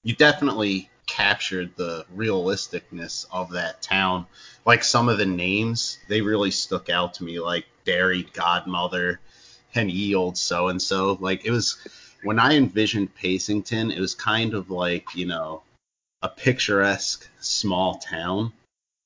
[0.02, 4.26] you definitely captured the realisticness of that town.
[4.64, 9.20] Like some of the names, they really stuck out to me, like Dairy Godmother
[9.74, 11.18] and Ye Old So and So.
[11.20, 11.76] Like it was
[12.24, 15.62] when I envisioned Pacington, it was kind of like you know
[16.20, 18.52] a picturesque small town.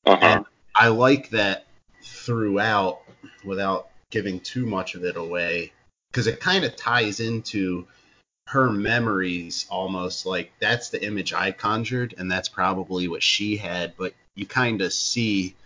[0.07, 0.25] Uh-huh.
[0.25, 0.45] And
[0.79, 1.67] I like that
[2.03, 3.01] throughout
[3.45, 5.73] without giving too much of it away
[6.11, 7.87] because it kind of ties into
[8.47, 13.95] her memories almost like that's the image I conjured and that's probably what she had
[13.97, 15.57] but you kind of see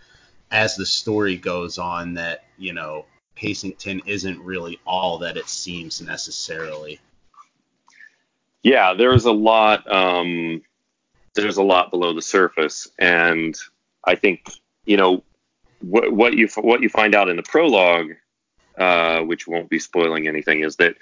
[0.49, 6.01] as the story goes on that you know Pacington isn't really all that it seems
[6.01, 6.99] necessarily.
[8.61, 10.61] Yeah, there's a lot um
[11.33, 13.57] there's a lot below the surface and
[14.03, 14.51] I think
[14.85, 15.23] you know
[15.81, 18.11] what, what you what you find out in the prologue,
[18.77, 20.95] uh, which won't be spoiling anything, is that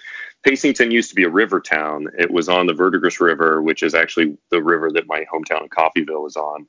[0.43, 2.07] Pacington used to be a river town.
[2.17, 5.69] It was on the Verdigris River, which is actually the river that my hometown of
[5.69, 6.67] Coffeyville is on,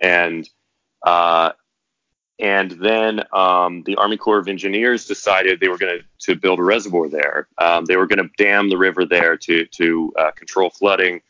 [0.00, 0.48] and
[1.04, 1.52] uh,
[2.38, 6.62] and then um, the Army Corps of Engineers decided they were going to build a
[6.62, 7.48] reservoir there.
[7.58, 11.22] Um, they were going to dam the river there to to uh, control flooding,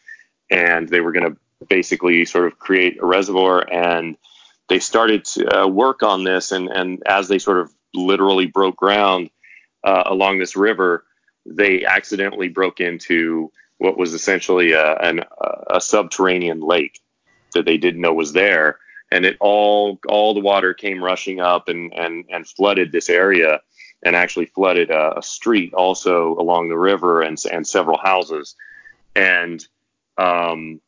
[0.50, 1.36] and they were going to
[1.68, 4.16] basically sort of create a reservoir and
[4.68, 8.76] they started to uh, work on this, and, and as they sort of literally broke
[8.76, 9.30] ground
[9.84, 11.04] uh, along this river,
[11.44, 15.24] they accidentally broke into what was essentially a, an,
[15.70, 17.00] a subterranean lake
[17.54, 18.78] that they didn't know was there,
[19.10, 23.60] and it all all the water came rushing up and and and flooded this area,
[24.02, 28.56] and actually flooded a, a street also along the river and and several houses,
[29.14, 29.64] and
[30.18, 30.80] um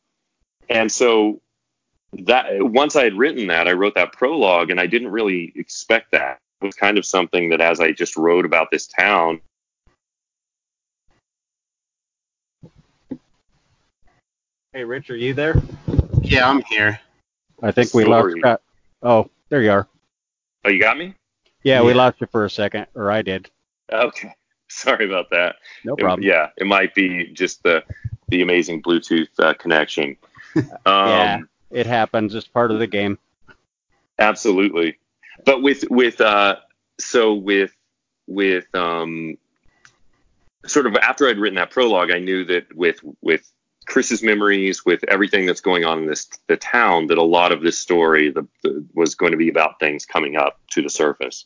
[0.69, 1.39] and so
[2.13, 6.11] that once I had written that, I wrote that prologue, and I didn't really expect
[6.11, 6.39] that.
[6.61, 9.41] It was kind of something that as I just wrote about this town.
[14.73, 15.55] Hey, Rich, are you there?
[16.21, 16.99] Yeah, I'm here.
[17.61, 18.35] I think we lost.
[18.39, 18.61] Scott.
[19.01, 19.87] Oh, there you are.
[20.65, 21.15] Oh, you got me?
[21.63, 23.49] Yeah, yeah, we lost you for a second, or I did.
[23.91, 24.33] Okay.
[24.69, 25.55] Sorry about that.
[25.83, 26.27] No It- problem.
[26.27, 27.83] yeah, it might be just the
[28.27, 30.15] the amazing Bluetooth uh, connection.
[30.55, 31.39] Um, Yeah.
[31.71, 32.35] It happens.
[32.35, 33.17] It's part of the game.
[34.17, 34.97] Absolutely.
[35.45, 36.57] But with with uh
[36.99, 37.71] so with
[38.27, 39.37] with um
[40.65, 43.49] sort of after I'd written that prologue, I knew that with with
[43.85, 47.61] Chris's memories, with everything that's going on in this the town, that a lot of
[47.61, 51.45] this story the, the, was going to be about things coming up to the surface,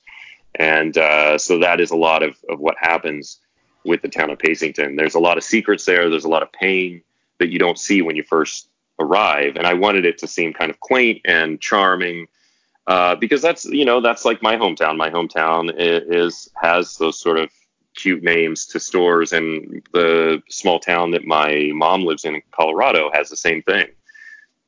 [0.55, 3.39] and uh, so that is a lot of of what happens
[3.85, 4.95] with the town of Pacington.
[4.95, 6.09] There's a lot of secrets there.
[6.09, 7.03] There's a lot of pain
[7.39, 8.67] that you don't see when you first
[8.99, 12.27] arrive, and I wanted it to seem kind of quaint and charming
[12.87, 14.97] uh, because that's you know that's like my hometown.
[14.97, 17.49] My hometown i- is has those sort of
[17.95, 23.09] cute names to stores, and the small town that my mom lives in, in Colorado,
[23.13, 23.87] has the same thing.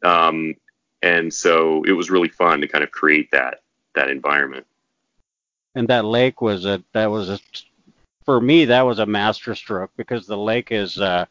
[0.04, 0.56] Um,
[1.02, 3.62] and so it was really fun to kind of create that
[3.96, 4.66] that environment.
[5.76, 7.40] And that lake was a that was a
[8.24, 11.26] for me that was a masterstroke because the lake is uh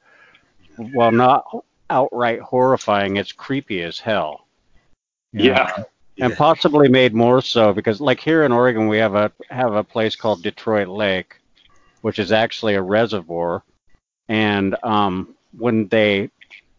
[0.76, 1.44] well not
[1.94, 4.46] outright horrifying, it's creepy as hell.
[5.33, 5.66] You know?
[6.16, 9.74] Yeah, and possibly made more so because like here in Oregon we have a have
[9.74, 11.40] a place called Detroit Lake,
[12.02, 13.62] which is actually a reservoir,
[14.28, 16.30] and um, when they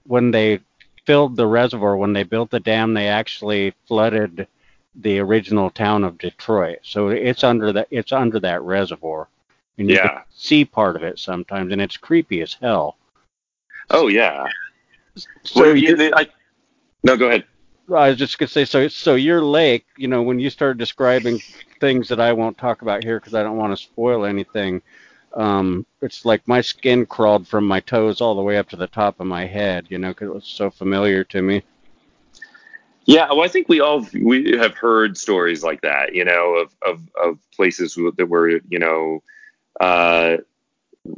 [0.05, 0.59] when they
[1.05, 4.47] filled the reservoir when they built the dam they actually flooded
[4.95, 9.27] the original town of Detroit, so it's under that it's under that reservoir,
[9.77, 10.07] and you Yeah.
[10.07, 12.95] can see part of it sometimes, and it's creepy as hell.
[13.89, 14.47] Oh yeah.
[15.15, 16.27] So well, you- I,
[17.03, 17.45] no, go ahead.
[17.93, 21.39] I was just gonna say, so so your lake, you know, when you started describing
[21.79, 24.81] things that I won't talk about here because I don't want to spoil anything,
[25.35, 28.87] um, it's like my skin crawled from my toes all the way up to the
[28.87, 31.63] top of my head, you know, because it was so familiar to me.
[33.05, 36.75] Yeah, well, I think we all we have heard stories like that, you know, of
[36.81, 39.21] of, of places that were, you know,
[39.79, 40.37] uh,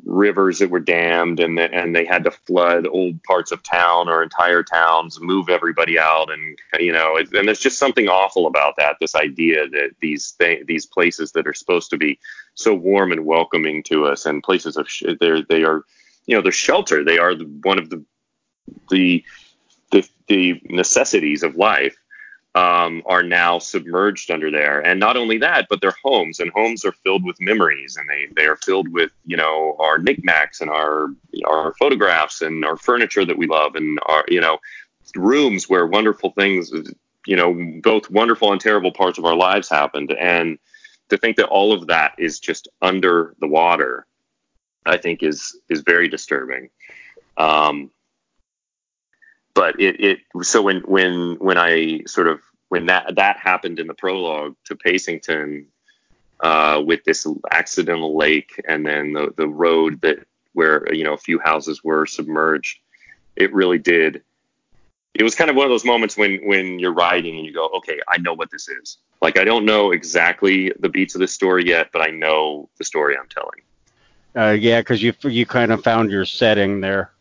[0.05, 4.09] rivers that were dammed and the, and they had to flood old parts of town
[4.09, 8.47] or entire towns, move everybody out, and you know, it, and there's just something awful
[8.47, 8.97] about that.
[8.99, 12.19] This idea that these th- these places that are supposed to be
[12.55, 15.83] so warm and welcoming to us, and places of sh- they're they are,
[16.25, 17.03] you know, they're shelter.
[17.03, 18.03] They are the, one of the
[18.89, 19.23] the
[19.91, 21.95] the, the necessities of life
[22.57, 24.79] um, are now submerged under there.
[24.79, 28.29] And not only that, but their homes and homes are filled with memories and they,
[28.35, 31.09] they are filled with, you know, our knickknacks and our,
[31.45, 34.57] our photographs and our furniture that we love and our, you know,
[35.15, 36.71] rooms where wonderful things,
[37.27, 40.11] you know, both wonderful and terrible parts of our lives happened.
[40.19, 40.57] And
[41.09, 44.07] to think that all of that is just under the water,
[44.83, 46.71] I think is, is very disturbing.
[47.37, 47.91] Um,
[49.57, 53.87] but it, it so when when when I sort of when that that happened in
[53.87, 55.65] the prologue to Pacington
[56.41, 60.19] uh, with this accidental lake and then the the road that
[60.53, 62.79] where you know a few houses were submerged,
[63.35, 64.21] it really did.
[65.15, 67.67] It was kind of one of those moments when when you're riding and you go,
[67.77, 68.97] okay, I know what this is.
[69.23, 72.83] Like I don't know exactly the beats of the story yet, but I know the
[72.83, 73.61] story I'm telling.
[74.35, 77.11] Uh, yeah, because you you kind of found your setting there.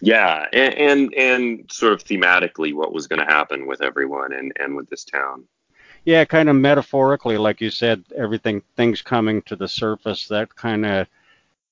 [0.00, 4.52] Yeah, and and, and sort of thematically what was going to happen with everyone and
[4.58, 5.44] and with this town.
[6.04, 10.28] Yeah, kind of metaphorically, like you said, everything things coming to the surface.
[10.28, 11.06] That kind of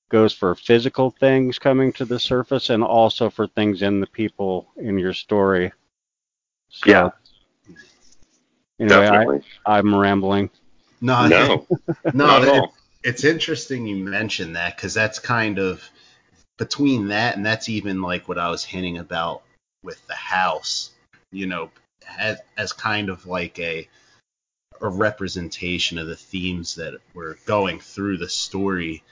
[0.09, 4.67] goes for physical things coming to the surface, and also for things in the people
[4.77, 5.71] in your story.
[6.69, 7.09] So, Yeah.
[8.79, 9.41] Anyway, Definitely.
[9.65, 10.49] I, I'm rambling.
[11.01, 11.65] No, no,
[12.05, 12.69] no, not it-
[13.03, 15.87] it's interesting you mentioned that because that's kind of
[16.57, 19.43] between that and that's even like what I was hinting about
[19.83, 20.91] with the house,
[21.31, 21.69] you know,
[22.17, 23.87] as, as kind of like a
[24.81, 29.03] a representation of the themes that were going through the story.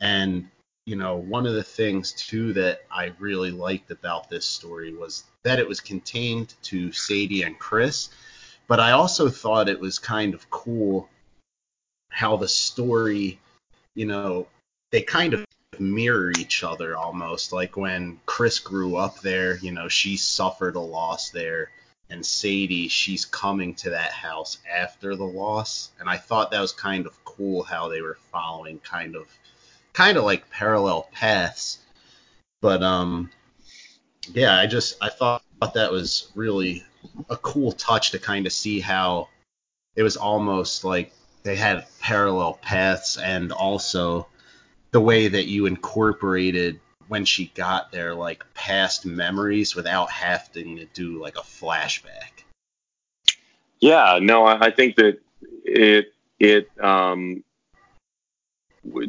[0.00, 0.48] And
[0.86, 5.24] you know, one of the things too that I really liked about this story was
[5.44, 8.08] that it was contained to Sadie and Chris,
[8.66, 11.08] but I also thought it was kind of cool
[12.10, 13.38] how the story,
[13.94, 14.46] you know,
[14.90, 15.44] they kind of
[15.80, 17.52] mirror each other almost.
[17.52, 21.70] Like when Chris grew up there, you know, she suffered a loss there.
[22.10, 25.90] And Sadie, she's coming to that house after the loss.
[26.00, 29.26] And I thought that was kind of cool how they were following kind of
[29.92, 31.78] kind of like parallel paths.
[32.60, 33.30] But um
[34.32, 35.42] yeah, I just I thought,
[35.74, 36.84] that was really
[37.28, 39.28] a cool touch to kind of see how
[39.94, 41.12] it was almost like
[41.42, 44.26] they had parallel paths and also
[44.90, 50.84] the way that you incorporated when she got there like past memories without having to
[50.86, 52.44] do like a flashback.
[53.80, 55.18] Yeah, no, I, think that
[55.64, 57.42] it it um,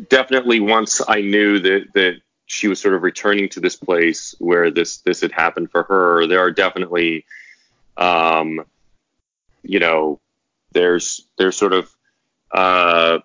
[0.08, 4.72] definitely once I knew that that she was sort of returning to this place where
[4.72, 6.26] this this had happened for her.
[6.26, 7.26] There are definitely,
[7.98, 8.66] um,
[9.64, 10.20] you know,
[10.72, 11.94] there's there's sort of
[12.52, 13.20] uh,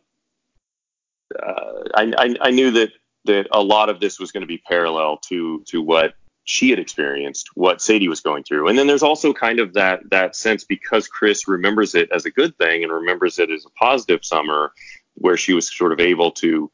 [1.42, 2.90] uh, I, I I knew that
[3.24, 6.14] that a lot of this was going to be parallel to to what
[6.44, 8.68] she had experienced, what Sadie was going through.
[8.68, 12.30] And then there's also kind of that that sense because Chris remembers it as a
[12.30, 14.72] good thing and remembers it as a positive summer
[15.14, 16.70] where she was sort of able to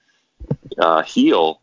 [0.79, 1.61] uh, heal.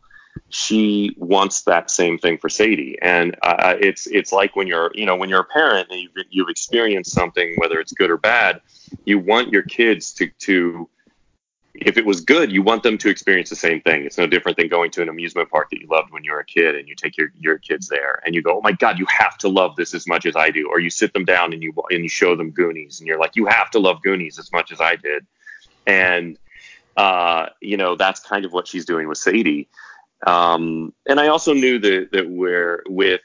[0.48, 5.06] She wants that same thing for Sadie, and uh, it's it's like when you're you
[5.06, 8.60] know when you're a parent and you've, you've experienced something, whether it's good or bad,
[9.04, 10.88] you want your kids to to
[11.74, 14.04] if it was good, you want them to experience the same thing.
[14.04, 16.40] It's no different than going to an amusement park that you loved when you were
[16.40, 18.98] a kid and you take your, your kids there and you go, Oh my God,
[18.98, 20.68] you have to love this as much as I do.
[20.68, 23.36] Or you sit them down and you, and you show them Goonies and you're like,
[23.36, 25.26] you have to love Goonies as much as I did.
[25.86, 26.38] And,
[26.96, 29.68] uh, you know, that's kind of what she's doing with Sadie.
[30.26, 33.22] Um, and I also knew that, that we're with,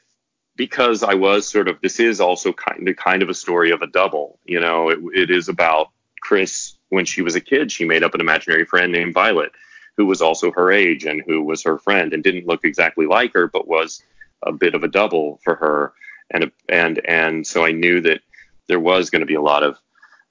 [0.54, 3.82] because I was sort of, this is also kind of, kind of a story of
[3.82, 5.90] a double, you know, it, it is about
[6.22, 9.52] Chris when she was a kid, she made up an imaginary friend named Violet,
[9.98, 13.34] who was also her age and who was her friend and didn't look exactly like
[13.34, 14.02] her, but was
[14.42, 15.92] a bit of a double for her.
[16.30, 18.22] And and and so I knew that
[18.66, 19.78] there was going to be a lot of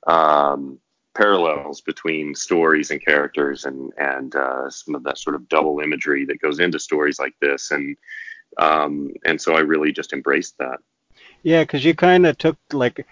[0.08, 0.80] um,
[1.14, 6.26] parallels between stories and characters and and uh, some of that sort of double imagery
[6.26, 7.96] that goes into stories like this and
[8.58, 10.80] um, and so I really just embraced that.
[11.44, 13.06] Yeah, because you kind of took like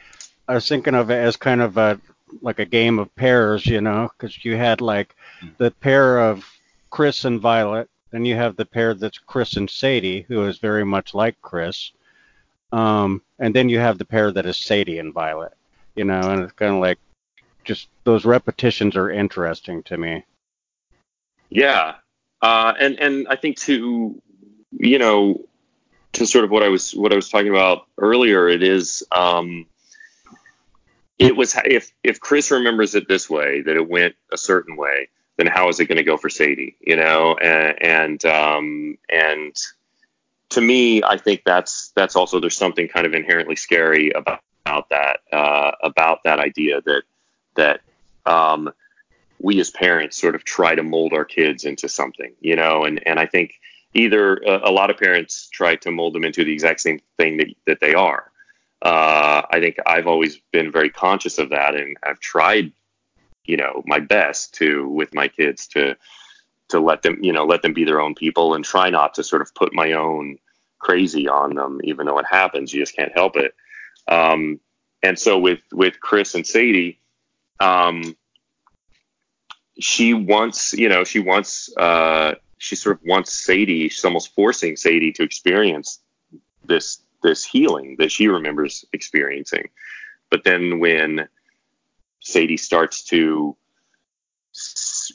[0.48, 2.02] I was thinking of it as kind of a
[2.42, 5.50] like a game of pairs, you know, because you had like hmm.
[5.58, 6.46] the pair of
[6.90, 10.84] Chris and Violet, then you have the pair that's Chris and Sadie, who is very
[10.84, 11.92] much like Chris,
[12.72, 15.54] um, and then you have the pair that is Sadie and Violet,
[15.96, 17.00] you know, and it's kind of like
[17.64, 20.26] just those repetitions are interesting to me.
[21.50, 21.96] Yeah,
[22.42, 24.22] uh, and and I think to
[24.72, 25.46] you know
[26.14, 29.04] to sort of what I was what I was talking about earlier, it is.
[29.12, 29.68] Um,
[31.20, 35.10] it was if if Chris remembers it this way that it went a certain way,
[35.38, 36.76] then how is it going to go for Sadie?
[36.82, 39.56] You know, and and um, and
[40.50, 44.90] to me, I think that's that's also there's something kind of inherently scary about, about
[44.90, 47.04] that uh, about that idea that
[47.56, 47.82] that
[48.26, 48.72] um,
[49.40, 53.06] we as parents sort of try to mold our kids into something, you know, and
[53.08, 53.60] and I think
[53.94, 57.38] either uh, a lot of parents try to mold them into the exact same thing
[57.38, 58.32] that that they are,
[58.84, 62.74] uh, I think I've always been very conscious of that, and I've tried,
[63.46, 65.96] you know, my best to with my kids to
[66.70, 69.24] to let them, you know, let them be their own people, and try not to
[69.24, 70.38] sort of put my own
[70.80, 72.74] crazy on them, even though it happens.
[72.74, 73.56] You just can't help it.
[74.08, 74.60] Um,
[75.02, 77.00] and so with with Chris and Sadie,
[77.60, 78.16] um,
[79.80, 83.90] she wants, you know, she wants, uh, she sort of wants Sadie.
[83.90, 86.00] She's almost forcing Sadie to experience
[86.66, 89.70] this this healing that she remembers experiencing.
[90.30, 91.28] But then when
[92.22, 93.56] Sadie starts to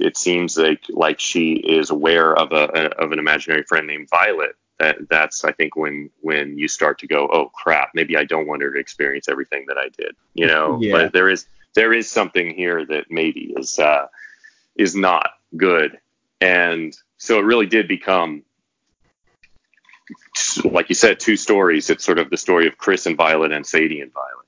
[0.01, 4.57] it seems like like she is aware of a of an imaginary friend named Violet.
[4.79, 8.47] That that's I think when when you start to go, oh crap, maybe I don't
[8.47, 10.79] want her to experience everything that I did, you know.
[10.83, 10.93] Yeah.
[10.93, 14.07] But there is there is something here that maybe is uh,
[14.77, 15.99] is not good,
[16.41, 18.43] and so it really did become
[20.65, 21.91] like you said, two stories.
[21.91, 24.47] It's sort of the story of Chris and Violet and Sadie and Violet.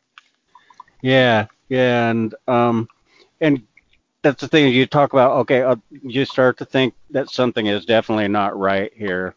[1.03, 2.89] Yeah, yeah, and um,
[3.41, 3.63] and
[4.23, 5.33] that's the thing you talk about.
[5.39, 9.35] Okay, uh, you start to think that something is definitely not right here,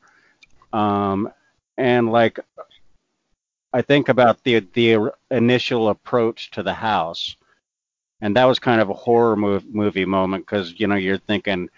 [0.74, 1.32] um,
[1.78, 2.40] and like
[3.74, 7.36] I think about the the initial approach to the house,
[8.22, 11.70] and that was kind of a horror move, movie moment because you know you're thinking,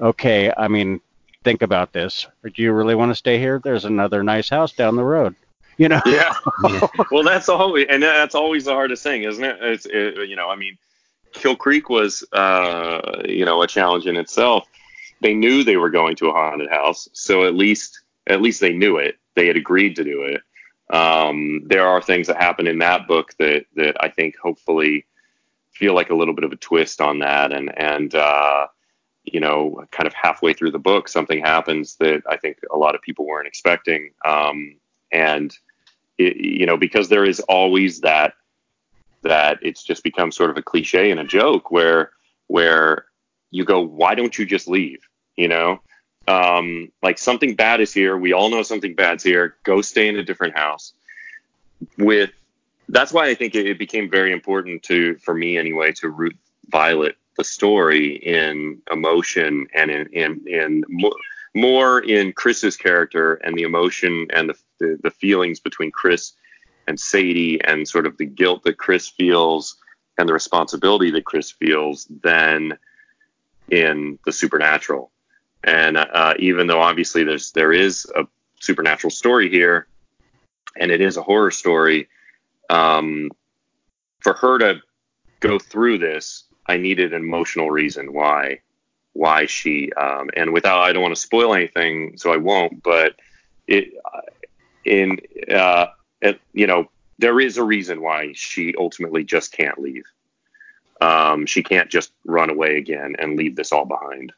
[0.00, 1.00] okay, I mean
[1.44, 2.26] think about this.
[2.42, 3.60] Or do you really want to stay here?
[3.62, 5.34] There's another nice house down the road.
[5.78, 6.00] You know?
[6.06, 6.34] Yeah.
[7.10, 9.56] well, that's always, and that's always the hardest thing, isn't it?
[9.60, 10.76] It's, it, you know, I mean,
[11.32, 14.68] Kill Creek was, uh, you know, a challenge in itself.
[15.20, 18.72] They knew they were going to a haunted house, so at least, at least they
[18.72, 19.16] knew it.
[19.34, 20.42] They had agreed to do it.
[20.92, 25.06] Um, there are things that happen in that book that that I think hopefully
[25.70, 28.66] feel like a little bit of a twist on that, and and uh,
[29.24, 32.94] you know, kind of halfway through the book, something happens that I think a lot
[32.94, 34.10] of people weren't expecting.
[34.24, 34.76] Um,
[35.10, 35.56] and,
[36.18, 38.34] it, you know, because there is always that,
[39.22, 42.10] that it's just become sort of a cliche and a joke where,
[42.48, 43.06] where
[43.50, 45.08] you go, why don't you just leave?
[45.36, 45.80] You know,
[46.26, 48.16] um, like something bad is here.
[48.16, 49.56] We all know something bad's here.
[49.62, 50.94] Go stay in a different house.
[51.96, 52.30] With
[52.88, 56.36] that's why I think it, it became very important to, for me anyway, to root
[56.68, 61.16] Violet the story in emotion and in in, in more,
[61.54, 66.32] more in Chris's character and the emotion and the, the, the feelings between Chris
[66.86, 69.76] and Sadie and sort of the guilt that Chris feels
[70.18, 72.76] and the responsibility that Chris feels than
[73.70, 75.10] in the supernatural.
[75.64, 78.26] And uh, even though obviously there's there is a
[78.60, 79.86] supernatural story here,
[80.76, 82.08] and it is a horror story,
[82.68, 83.30] um,
[84.20, 84.80] for her to
[85.40, 88.60] go through this, I needed an emotional reason why
[89.12, 92.82] why she um, and without I don't want to spoil anything, so I won't.
[92.82, 93.16] But
[93.66, 93.92] it
[94.84, 95.20] in
[95.54, 95.86] uh,
[96.22, 100.04] it, you know there is a reason why she ultimately just can't leave.
[101.02, 104.32] Um, she can't just run away again and leave this all behind.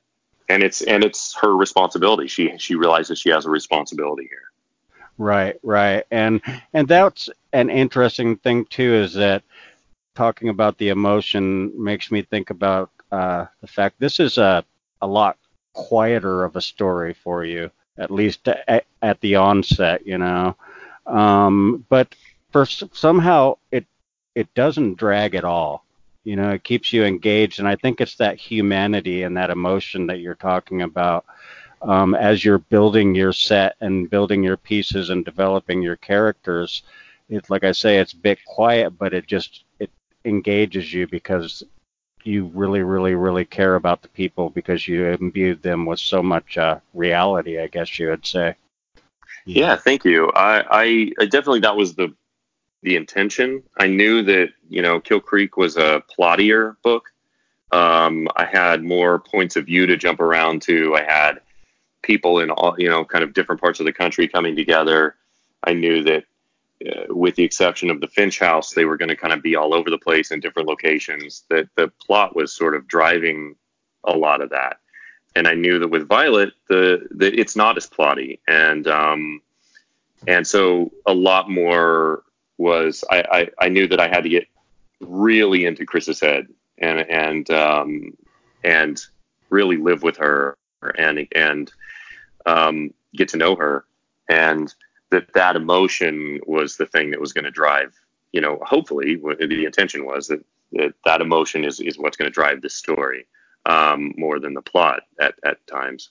[0.49, 2.27] And it's and it's her responsibility.
[2.27, 4.49] She she realizes she has a responsibility here.
[5.19, 6.05] Right, right.
[6.11, 6.41] And
[6.73, 9.45] and that's an interesting thing too is that
[10.15, 14.65] talking about the emotion makes me think about uh, the fact this is a
[15.03, 15.37] a lot
[15.73, 20.57] quieter of a story for you, at least at, at the onset, you know.
[21.07, 22.15] Um, but
[22.53, 23.85] for somehow it
[24.35, 25.85] it doesn't drag at all.
[26.25, 30.07] You know, it keeps you engaged, and I think it's that humanity and that emotion
[30.07, 31.27] that you're talking about
[31.83, 36.83] um, as you're building your set and building your pieces and developing your characters.
[37.29, 39.65] It's like I say, it's a bit quiet, but it just
[40.25, 41.63] engages you because
[42.25, 46.57] you really, really, really care about the people because you imbued them with so much
[46.57, 47.59] uh, reality.
[47.59, 48.57] I guess you would say.
[49.45, 50.31] Yeah, yeah thank you.
[50.31, 52.15] I, I, I definitely that was the
[52.83, 53.63] the intention.
[53.79, 57.11] I knew that you know Kill Creek was a plottier book.
[57.73, 60.95] Um, I had more points of view to jump around to.
[60.95, 61.41] I had
[62.03, 65.17] people in all you know kind of different parts of the country coming together.
[65.63, 66.25] I knew that
[67.09, 69.75] with the exception of the Finch house, they were going to kind of be all
[69.75, 71.45] over the place in different locations.
[71.51, 73.57] That the plot was sort of driving
[74.05, 74.79] a lot of that,
[75.35, 79.41] and I knew that with Violet, the, the it's not as plotty, and um,
[80.27, 82.23] and so a lot more
[82.59, 84.47] was I, I I knew that I had to get
[85.01, 88.17] really into Chris's head and and um,
[88.63, 89.01] and
[89.51, 90.57] really live with her
[90.97, 91.73] and and
[92.47, 93.85] um, get to know her.
[94.29, 94.75] And
[95.11, 97.95] that that emotion was the thing that was going to drive,
[98.33, 102.35] you know, hopefully the intention was that that, that emotion is, is what's going to
[102.35, 103.27] drive the story
[103.67, 106.11] um, more than the plot at, at times.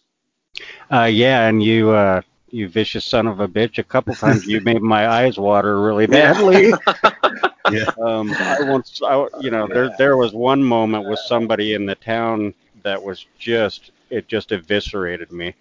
[0.91, 4.62] Uh, yeah, and you, uh, you vicious son of a bitch, a couple times you
[4.62, 6.68] made my eyes water really badly.
[7.72, 7.89] yeah.
[8.02, 11.96] Um, I once, I, you know, there there was one moment with somebody in the
[11.96, 15.56] town that was just, it just eviscerated me.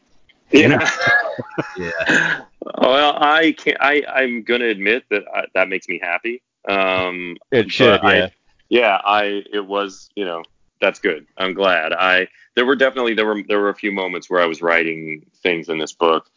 [0.52, 0.90] Yeah.
[1.76, 2.42] yeah.
[2.78, 6.42] Well, I can not I I'm gonna admit that I, that makes me happy.
[6.68, 8.00] Um, it should.
[8.02, 8.08] Yeah.
[8.08, 8.32] I,
[8.68, 9.00] yeah.
[9.04, 10.42] I it was you know
[10.80, 11.26] that's good.
[11.38, 11.92] I'm glad.
[11.92, 15.24] I there were definitely there were there were a few moments where I was writing
[15.42, 16.28] things in this book,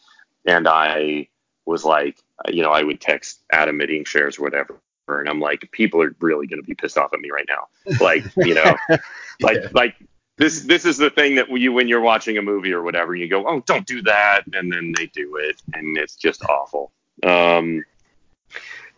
[0.46, 1.28] and I
[1.66, 5.70] was like, you know, I would text Adam at Inkshares or whatever, and I'm like,
[5.72, 7.68] people are really going to be pissed off at me right now.
[8.00, 8.78] Like, you know,
[9.42, 9.68] like yeah.
[9.74, 9.96] like
[10.38, 13.28] this this is the thing that you when you're watching a movie or whatever you
[13.28, 16.92] go oh don't do that and then they do it and it's just awful.
[17.24, 17.86] Um,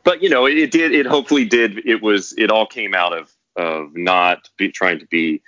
[0.03, 3.13] but you know it, it, did it hopefully did it was it all came out
[3.13, 5.41] of of not be, trying to be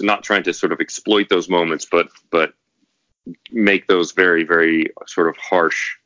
[0.00, 2.54] not trying to sort of exploit those moments but but
[3.52, 5.96] make those very very sort of harsh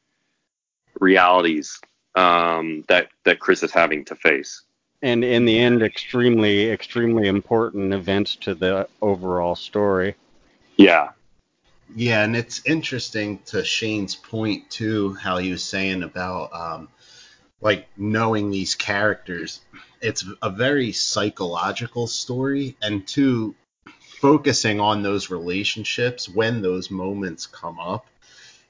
[1.01, 1.81] realities
[2.15, 4.63] um, that that Chris is having to face
[5.05, 10.15] and in the end, extremely, extremely important events to the overall story.
[10.79, 11.11] Yeah.
[11.95, 16.89] Yeah, and it's interesting to Shane's point too, how he was saying about um,
[17.61, 19.61] like knowing these characters.
[20.01, 23.55] It's a very psychological story, and two,
[24.21, 28.07] focusing on those relationships when those moments come up,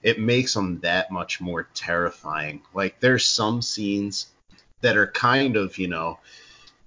[0.03, 2.63] it makes them that much more terrifying.
[2.75, 4.27] Like there's some scenes
[4.85, 6.19] that are kind of, you know,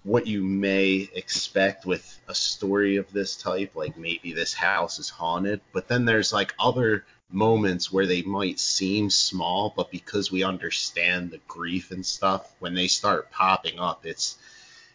[0.04, 5.10] what you may expect with a story of this type, like maybe this house is
[5.10, 10.43] haunted, but then there's like other moments where they might seem small, but because we
[10.43, 14.38] understand the grief and stuff, when they start popping up, it's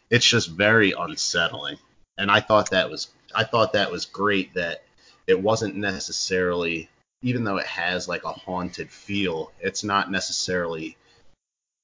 [0.09, 1.79] it's just very unsettling.
[2.17, 4.85] And I thought that was I thought that was great that
[5.27, 6.89] it wasn't necessarily
[7.21, 10.97] even though it has like a haunted feel, it's not necessarily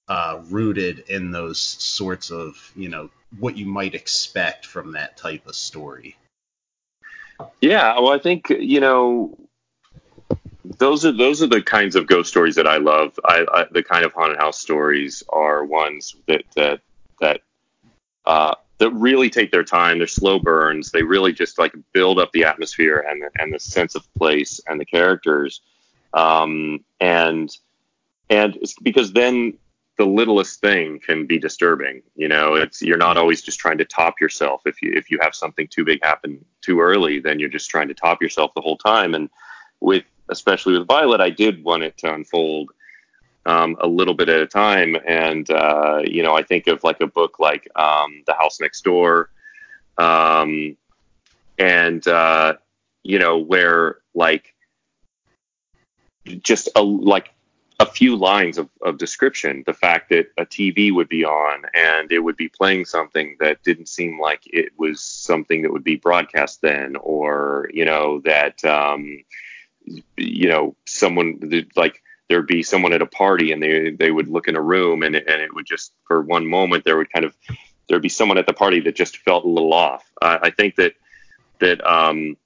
[0.09, 5.47] uh, rooted in those sorts of, you know, what you might expect from that type
[5.47, 6.17] of story.
[7.61, 9.39] Yeah, well, I think you know
[10.65, 13.19] those are those are the kinds of ghost stories that I love.
[13.25, 16.81] I, I the kind of haunted house stories are ones that that
[17.21, 17.43] that
[18.25, 19.99] uh, that really take their time.
[19.99, 20.91] They're slow burns.
[20.91, 24.61] They really just like build up the atmosphere and the, and the sense of place
[24.67, 25.61] and the characters.
[26.15, 27.51] Um, and
[28.31, 29.59] and it's because then
[29.99, 32.03] the littlest thing can be disturbing.
[32.15, 34.63] You know, it's you're not always just trying to top yourself.
[34.65, 37.89] If you if you have something too big happen too early, then you're just trying
[37.89, 39.15] to top yourself the whole time.
[39.15, 39.29] And
[39.81, 42.71] with especially with Violet, I did want it to unfold
[43.45, 44.97] um, a little bit at a time.
[45.07, 48.83] And uh, you know, I think of like a book like um, The House Next
[48.85, 49.31] Door,
[49.99, 50.77] um,
[51.59, 52.55] and uh,
[53.03, 54.55] you know, where like
[56.41, 57.33] just a like
[57.81, 59.63] a few lines of, of description.
[59.67, 63.63] The fact that a TV would be on and it would be playing something that
[63.63, 68.65] didn't seem like it was something that would be broadcast then, or you know that
[68.65, 69.23] um,
[70.17, 74.49] you know someone like there'd be someone at a party and they they would look
[74.49, 77.35] in a room and and it would just for one moment there would kind of
[77.89, 80.11] there'd be someone at the party that just felt a little off.
[80.21, 80.95] Uh, I think that
[81.61, 82.37] that um,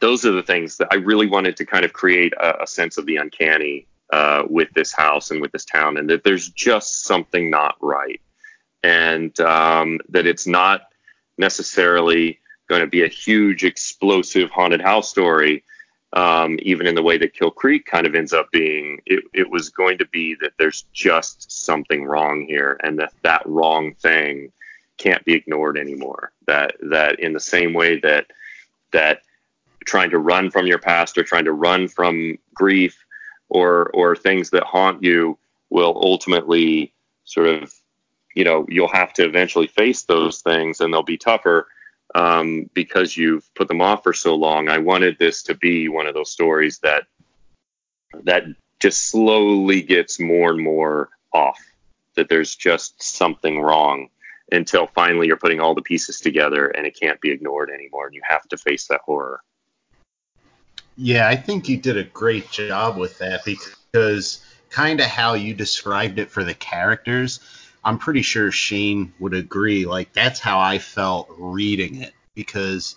[0.00, 2.96] those are the things that I really wanted to kind of create a, a sense
[2.96, 7.04] of the uncanny uh, with this house and with this town, and that there's just
[7.04, 8.20] something not right,
[8.82, 10.88] and um, that it's not
[11.38, 12.38] necessarily
[12.68, 15.62] going to be a huge, explosive haunted house story.
[16.12, 19.50] Um, even in the way that Kill Creek kind of ends up being, it, it
[19.50, 24.52] was going to be that there's just something wrong here, and that that wrong thing
[24.98, 26.32] can't be ignored anymore.
[26.46, 28.28] That that in the same way that
[28.92, 29.22] that
[29.84, 33.04] trying to run from your past or trying to run from grief
[33.48, 35.38] or or things that haunt you
[35.70, 36.92] will ultimately
[37.24, 37.72] sort of
[38.34, 41.66] you know you'll have to eventually face those things and they'll be tougher
[42.14, 44.68] um, because you've put them off for so long.
[44.68, 47.04] I wanted this to be one of those stories that
[48.24, 48.44] that
[48.80, 51.58] just slowly gets more and more off
[52.14, 54.08] that there's just something wrong
[54.52, 58.14] until finally you're putting all the pieces together and it can't be ignored anymore and
[58.14, 59.42] you have to face that horror
[60.96, 65.54] yeah, I think you did a great job with that because kind of how you
[65.54, 67.40] described it for the characters,
[67.84, 69.86] I'm pretty sure Shane would agree.
[69.86, 72.96] Like that's how I felt reading it because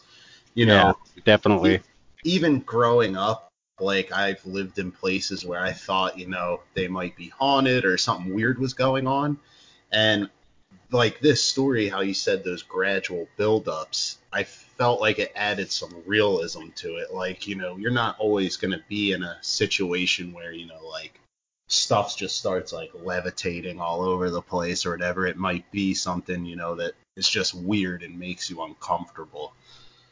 [0.54, 1.82] you know, yeah, definitely.
[2.24, 7.16] Even growing up, like I've lived in places where I thought, you know, they might
[7.16, 9.38] be haunted or something weird was going on.
[9.92, 10.30] And
[10.92, 15.94] like this story, how you said those gradual buildups, I felt like it added some
[16.06, 17.14] realism to it.
[17.14, 20.86] Like, you know, you're not always going to be in a situation where, you know,
[20.88, 21.20] like
[21.68, 25.28] stuff just starts like levitating all over the place or whatever.
[25.28, 29.54] It might be something, you know, that is just weird and makes you uncomfortable.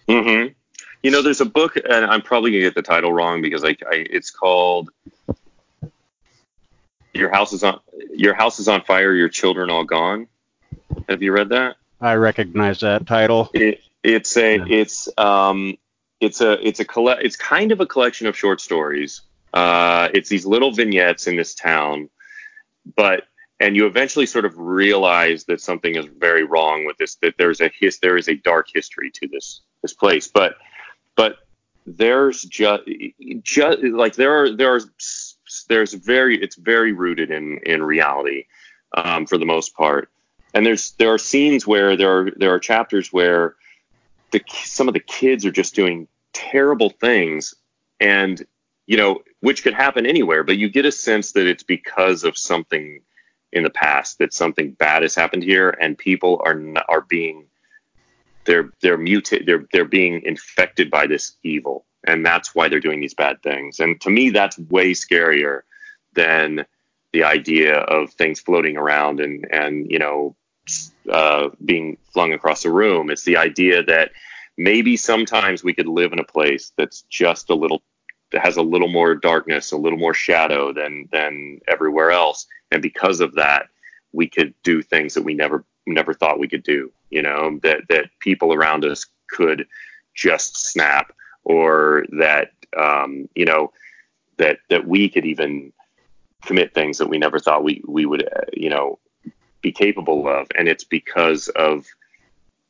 [0.07, 0.53] Mm-hmm.
[1.03, 3.69] You know, there's a book, and I'm probably gonna get the title wrong because I,
[3.69, 4.89] I it's called
[7.13, 7.79] "Your House Is on
[8.11, 10.27] Your House Is on Fire, Your Children All Gone."
[11.09, 11.77] Have you read that?
[12.01, 13.49] I recognize that title.
[13.53, 14.65] It, it's a yeah.
[14.67, 15.77] it's um
[16.19, 19.21] it's a it's a collect it's kind of a collection of short stories.
[19.53, 22.09] Uh, it's these little vignettes in this town,
[22.95, 23.23] but
[23.59, 27.15] and you eventually sort of realize that something is very wrong with this.
[27.15, 30.57] That there's a his there is a dark history to this this place, but
[31.15, 31.37] but
[31.85, 32.83] there's just
[33.41, 34.81] just like there are there are
[35.69, 38.45] there's very it's very rooted in in reality
[38.95, 40.09] um, for the most part
[40.53, 43.55] and there's there are scenes where there are there are chapters where
[44.31, 47.53] the some of the kids are just doing terrible things
[47.99, 48.45] and
[48.85, 52.37] you know which could happen anywhere but you get a sense that it's because of
[52.37, 53.01] something
[53.53, 57.47] in the past that something bad has happened here and people are are being
[58.47, 61.85] they're they're mutated they're they're being infected by this evil.
[62.05, 63.79] And that's why they're doing these bad things.
[63.79, 65.61] And to me that's way scarier
[66.13, 66.65] than
[67.13, 70.35] the idea of things floating around and and you know
[71.11, 73.09] uh, being flung across the room.
[73.09, 74.11] It's the idea that
[74.57, 77.81] maybe sometimes we could live in a place that's just a little
[78.31, 82.81] that has a little more darkness, a little more shadow than than everywhere else, and
[82.81, 83.67] because of that,
[84.11, 86.91] we could do things that we never never thought we could do.
[87.09, 89.65] You know that that people around us could
[90.13, 91.13] just snap,
[91.45, 93.71] or that um, you know
[94.37, 95.71] that that we could even
[96.47, 98.97] commit things that we never thought we we would uh, you know
[99.61, 101.85] be capable of, and it's because of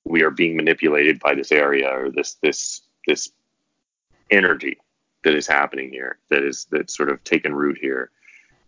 [0.03, 3.32] we are being manipulated by this area or this this this
[4.32, 4.78] energy
[5.23, 8.11] that is happening here that is that's sort of taken root here.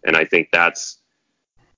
[0.05, 0.99] And i think that's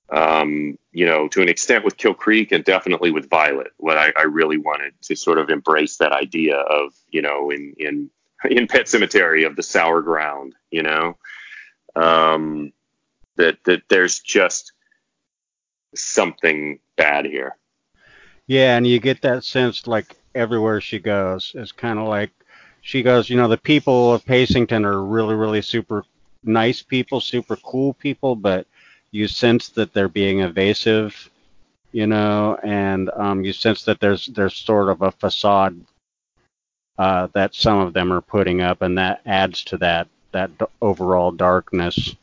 [0.09, 4.11] um, you know to an extent with kill creek and definitely with violet what I,
[4.15, 8.09] I, really wanted to sort of embrace that idea of you know in in
[8.49, 11.17] in Pet Sematary of the sour ground you know?
[11.95, 12.71] Um,
[13.41, 14.71] that that there's just
[15.95, 17.57] something bad here.
[18.47, 21.51] Yeah, and you get that sense like everywhere she goes.
[21.55, 22.31] It's kind of like
[22.81, 26.03] she goes, you know, the people of Pacington are really, really super
[26.43, 28.67] nice people, super cool people, but
[29.11, 31.29] you sense that they're being evasive,
[31.91, 35.79] you know, and um, you sense that there's there's sort of a facade
[36.97, 41.31] uh, that some of them are putting up, and that adds to that that overall
[41.31, 42.15] darkness.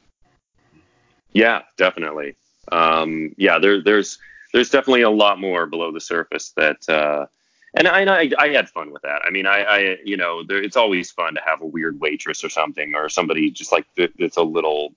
[1.33, 2.37] Yeah, definitely.
[2.71, 4.19] Um, yeah, there, there's
[4.53, 7.27] there's definitely a lot more below the surface that, uh,
[7.75, 9.23] and I, I I had fun with that.
[9.25, 12.43] I mean, I, I you know, there, it's always fun to have a weird waitress
[12.45, 13.87] or something, or somebody just like
[14.19, 14.95] that's a little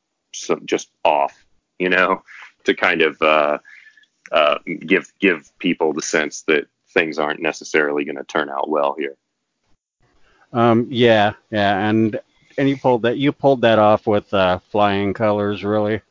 [0.65, 1.45] just off,
[1.79, 2.23] you know,
[2.63, 3.57] to kind of uh,
[4.31, 8.95] uh, give give people the sense that things aren't necessarily going to turn out well
[8.97, 9.15] here.
[10.53, 12.19] Um, yeah, yeah, and
[12.57, 16.01] and you pulled that you pulled that off with uh, flying colors, really.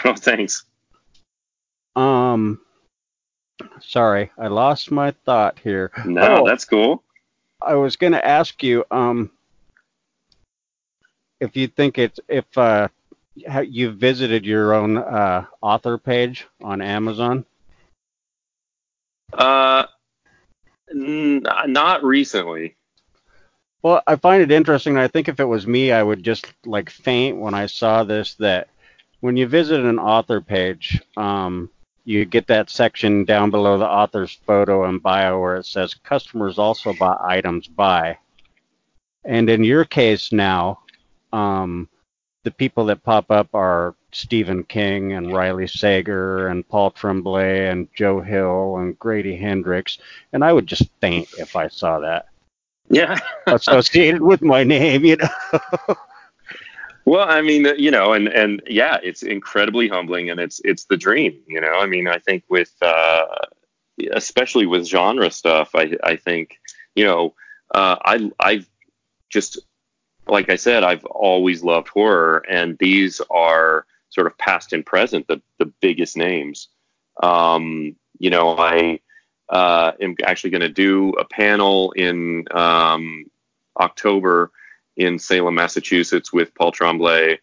[0.04, 0.64] Oh, thanks.
[1.94, 2.60] Um,
[3.80, 5.90] sorry, I lost my thought here.
[6.06, 7.02] No, Oh, that's cool.
[7.60, 9.30] I was going to ask you um
[11.40, 12.88] if you think it's if uh
[13.66, 17.44] you visited your own uh author page on Amazon.
[19.32, 19.84] Uh,
[20.90, 22.76] n- not recently.
[23.82, 24.96] Well, I find it interesting.
[24.98, 28.34] I think if it was me, I would just like faint when I saw this
[28.34, 28.68] that
[29.20, 31.70] when you visit an author page, um,
[32.04, 36.58] you get that section down below the author's photo and bio where it says customers
[36.58, 38.18] also buy items by.
[39.24, 40.80] And in your case now,
[41.32, 41.88] um,
[42.42, 47.86] the people that pop up are Stephen King and Riley Sager and Paul Tremblay and
[47.94, 49.98] Joe Hill and Grady Hendrix.
[50.32, 52.28] And I would just faint if I saw that
[52.88, 53.18] Yeah.
[53.46, 55.28] associated with my name, you know.
[57.04, 60.84] Well, I mean, uh, you know, and and yeah, it's incredibly humbling, and it's it's
[60.84, 61.78] the dream, you know.
[61.78, 63.24] I mean, I think with uh,
[64.12, 66.58] especially with genre stuff, I I think
[66.94, 67.34] you know,
[67.74, 68.68] uh, I I've
[69.28, 69.58] just
[70.28, 75.26] like I said, I've always loved horror, and these are sort of past and present
[75.26, 76.68] the the biggest names.
[77.22, 79.00] Um, you know, I
[79.48, 83.26] uh, am actually going to do a panel in um,
[83.78, 84.52] October
[85.00, 87.38] in Salem, Massachusetts, with Paul Tremblay.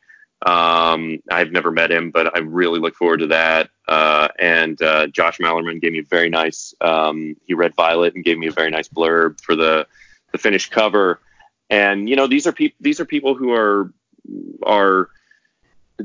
[0.46, 3.72] Um, I've never met him, but I really look forward to that.
[3.88, 6.76] Uh, and uh, Josh Malerman gave me a very nice.
[6.82, 9.88] Um, he read Violet and gave me a very nice blurb for the
[10.32, 11.20] the finished cover.
[11.70, 12.78] And you know, these are people.
[12.80, 13.92] These are people who are
[14.64, 15.10] are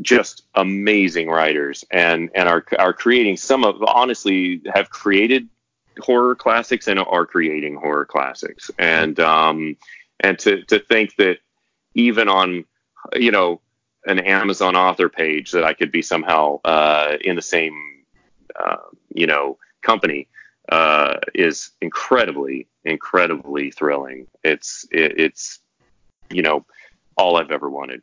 [0.00, 5.46] just amazing writers and and are are creating some of honestly have created
[5.98, 9.76] horror classics and are creating horror classics and um
[10.22, 11.38] and to to think that
[11.94, 12.64] even on
[13.14, 13.60] you know
[14.06, 18.04] an Amazon author page that I could be somehow uh, in the same
[18.58, 18.76] uh,
[19.14, 20.28] you know company
[20.70, 24.26] uh, is incredibly incredibly thrilling.
[24.42, 25.60] It's it, it's
[26.30, 26.64] you know
[27.16, 28.02] all I've ever wanted.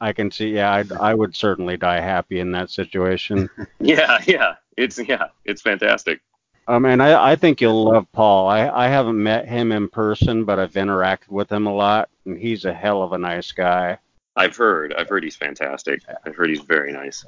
[0.00, 3.48] I can see, yeah, I'd, I would certainly die happy in that situation.
[3.80, 6.20] Yeah, yeah, it's yeah, it's fantastic.
[6.68, 8.48] Um, and I, I think you'll love Paul.
[8.48, 12.38] I, I haven't met him in person, but I've interacted with him a lot, and
[12.38, 13.98] he's a hell of a nice guy.
[14.36, 16.02] I've heard I've heard he's fantastic.
[16.24, 17.24] I've heard he's very nice.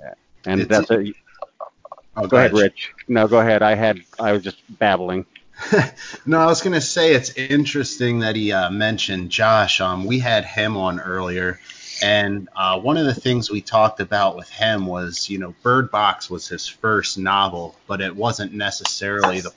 [0.46, 1.12] And It's- that's a,
[2.16, 2.92] Oh, go ahead, Rich.
[3.08, 3.60] No, go ahead.
[3.62, 5.26] I had, I was just babbling.
[6.26, 9.80] no, I was gonna say it's interesting that he uh, mentioned Josh.
[9.80, 11.58] Um, we had him on earlier,
[12.04, 15.90] and uh, one of the things we talked about with him was, you know, Bird
[15.90, 19.54] Box was his first novel, but it wasn't necessarily the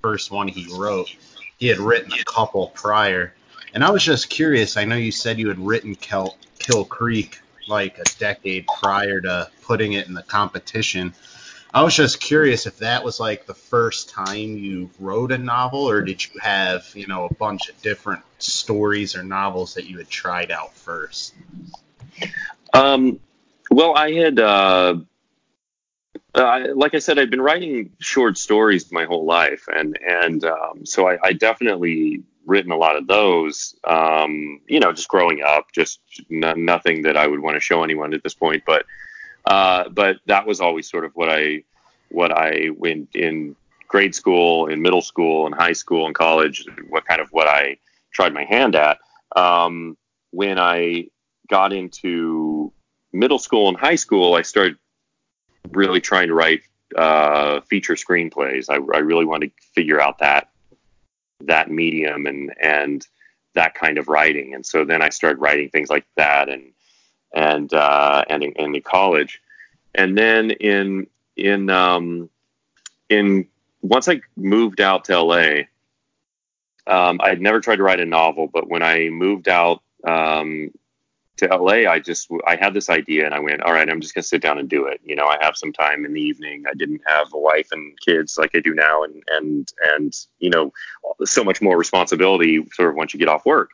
[0.00, 1.12] first one he wrote.
[1.58, 3.34] He had written a couple prior,
[3.74, 4.76] and I was just curious.
[4.76, 9.50] I know you said you had written Kill, Kill Creek like a decade prior to
[9.62, 11.12] putting it in the competition.
[11.74, 15.90] I was just curious if that was like the first time you wrote a novel,
[15.90, 19.98] or did you have, you know, a bunch of different stories or novels that you
[19.98, 21.34] had tried out first?
[22.72, 23.20] Um,
[23.70, 24.96] well, I had, uh,
[26.34, 30.84] uh, like I said, I'd been writing short stories my whole life, and and um,
[30.84, 33.74] so I, I definitely written a lot of those.
[33.84, 36.00] Um, you know, just growing up, just
[36.30, 38.84] n- nothing that I would want to show anyone at this point, but
[39.46, 41.62] uh, but that was always sort of what I
[42.10, 43.56] what I went in
[43.86, 46.66] grade school, in middle school, in high school, in college.
[46.88, 47.78] What kind of what I
[48.12, 48.98] tried my hand at.
[49.36, 49.96] Um,
[50.30, 51.08] when I
[51.48, 52.72] got into
[53.12, 54.76] middle school and high school, I started
[55.70, 56.62] really trying to write
[56.96, 58.68] uh, feature screenplays.
[58.68, 60.50] I, I really wanted to figure out that
[61.40, 63.06] that medium and and
[63.54, 64.54] that kind of writing.
[64.54, 66.72] And so then I started writing things like that and
[67.34, 69.40] and uh, and in, in college.
[69.94, 72.30] And then in in um,
[73.08, 73.46] in
[73.82, 75.62] once I moved out to LA,
[76.86, 80.70] um, I had never tried to write a novel, but when I moved out um,
[81.38, 84.14] to LA, I just I had this idea and I went, all right, I'm just
[84.14, 85.00] gonna sit down and do it.
[85.04, 86.64] You know, I have some time in the evening.
[86.68, 90.50] I didn't have a wife and kids like I do now, and and and you
[90.50, 90.72] know,
[91.24, 93.70] so much more responsibility sort of once you get off work.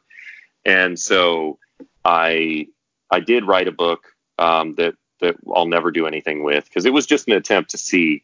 [0.65, 1.59] And so
[2.05, 2.69] I
[3.11, 4.05] I did write a book
[4.39, 7.79] um, that that I'll never do anything with because it was just an attempt to
[7.79, 8.23] see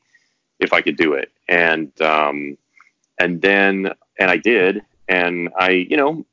[0.59, 1.32] if I could do it.
[1.49, 2.57] And um,
[3.18, 6.24] and then and I did, and I you know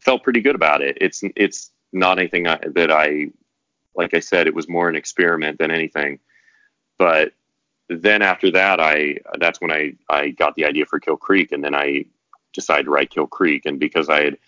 [0.00, 0.98] felt pretty good about it.
[1.00, 3.28] It's it's not anything I, that I
[3.94, 6.18] like I said it was more an experiment than anything.
[6.98, 7.32] But
[7.88, 11.62] then after that I that's when I I got the idea for Kill Creek and
[11.62, 12.06] then I
[12.52, 14.38] decided to write Kill Creek and because I had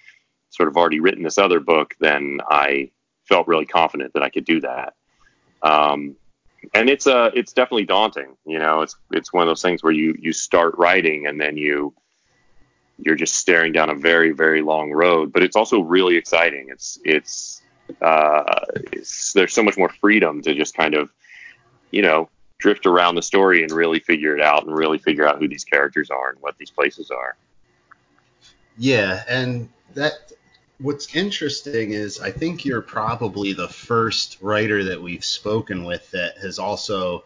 [0.51, 2.91] sort of already written this other book then I
[3.25, 4.95] felt really confident that I could do that.
[5.63, 6.17] Um,
[6.73, 8.37] and it's uh it's definitely daunting.
[8.47, 11.57] You know, it's it's one of those things where you you start writing and then
[11.57, 11.95] you
[12.99, 15.33] you're just staring down a very very long road.
[15.33, 16.69] But it's also really exciting.
[16.71, 17.63] It's it's
[18.01, 18.61] uh
[18.93, 21.11] it's, there's so much more freedom to just kind of
[21.91, 22.29] you know
[22.59, 25.65] drift around the story and really figure it out and really figure out who these
[25.65, 27.37] characters are and what these places are.
[28.79, 30.33] Yeah, and that
[30.81, 36.39] what's interesting is I think you're probably the first writer that we've spoken with that
[36.39, 37.25] has also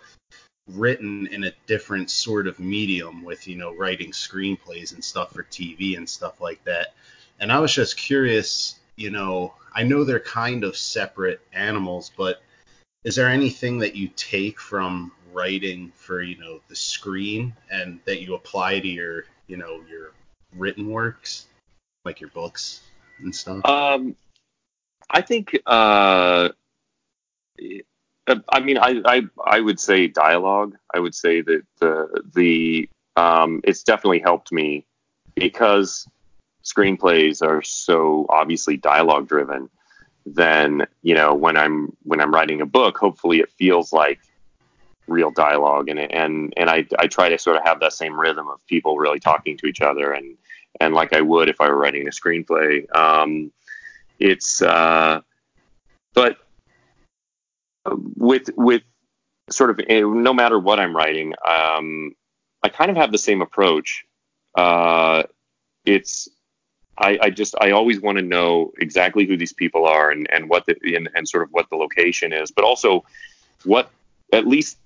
[0.68, 5.44] written in a different sort of medium with, you know, writing screenplays and stuff for
[5.44, 6.94] TV and stuff like that.
[7.40, 12.42] And I was just curious, you know, I know they're kind of separate animals, but
[13.04, 18.20] is there anything that you take from writing for, you know, the screen and that
[18.20, 20.12] you apply to your, you know, your
[20.56, 21.46] written works,
[22.04, 22.80] like your books?
[23.20, 23.64] and stuff?
[23.64, 24.16] Um,
[25.10, 25.58] I think.
[25.66, 26.50] Uh,
[28.48, 30.76] I mean, I, I I would say dialogue.
[30.94, 34.86] I would say that the the um, it's definitely helped me
[35.34, 36.08] because
[36.64, 39.70] screenplays are so obviously dialogue driven.
[40.26, 44.20] Then you know when I'm when I'm writing a book, hopefully it feels like
[45.06, 48.48] real dialogue and and and I I try to sort of have that same rhythm
[48.48, 50.36] of people really talking to each other and
[50.80, 52.84] and like I would if I were writing a screenplay.
[52.94, 53.52] Um,
[54.18, 55.20] it's uh,
[56.14, 56.38] but
[57.86, 58.82] with with
[59.50, 62.14] sort of eh, no matter what I'm writing, um,
[62.62, 64.04] I kind of have the same approach.
[64.54, 65.22] Uh,
[65.84, 66.28] it's
[66.98, 70.48] I, I, just I always want to know exactly who these people are and, and
[70.48, 73.04] what the and, and sort of what the location is, but also
[73.64, 73.90] what
[74.32, 74.78] at least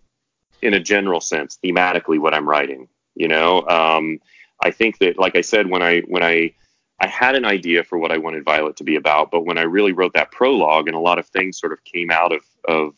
[0.61, 2.88] in a general sense, thematically, what I'm writing.
[3.14, 4.20] You know, um,
[4.62, 6.53] I think that, like I said, when I when I
[7.01, 9.62] I had an idea for what I wanted Violet to be about, but when I
[9.62, 12.94] really wrote that prologue and a lot of things sort of came out of of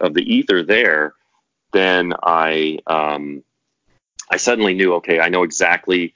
[0.00, 1.14] of the ether there,
[1.72, 3.42] then I um,
[4.30, 6.14] I suddenly knew, okay, I know exactly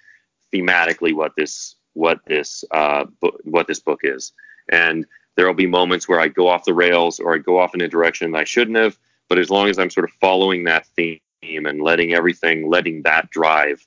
[0.52, 3.06] thematically what this what this uh,
[3.44, 4.32] what this book is,
[4.68, 7.74] and there will be moments where I go off the rails or I go off
[7.74, 10.86] in a direction I shouldn't have, but as long as I'm sort of following that
[10.96, 13.86] theme and letting everything, letting that drive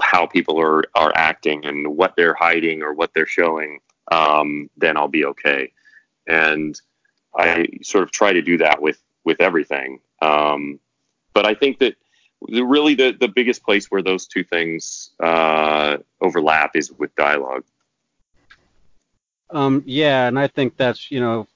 [0.00, 3.80] how people are are acting and what they're hiding or what they're showing,
[4.10, 5.72] um, then I'll be okay.
[6.26, 6.80] And
[7.36, 10.00] I sort of try to do that with with everything.
[10.22, 10.80] Um,
[11.34, 11.96] but I think that
[12.40, 17.64] really the the biggest place where those two things uh, overlap is with dialogue.
[19.50, 21.46] Um, yeah, and I think that's you know,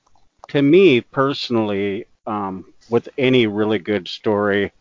[0.49, 4.73] to me personally, um, with any really good story,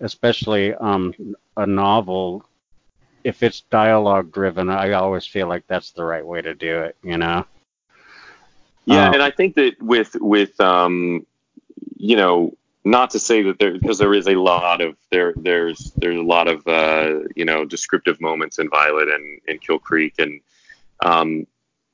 [0.00, 1.14] especially um,
[1.56, 2.44] a novel,
[3.24, 6.96] if it's dialogue driven, I always feel like that's the right way to do it.
[7.02, 7.46] You know.
[8.90, 11.24] Yeah, um, and I think that with with um,
[11.96, 15.92] you know, not to say that there because there is a lot of there there's
[15.96, 20.14] there's a lot of uh, you know descriptive moments in Violet and in Kill Creek
[20.18, 20.40] and
[21.04, 21.46] um,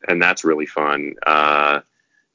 [0.09, 1.15] and that's really fun.
[1.27, 1.81] Uh,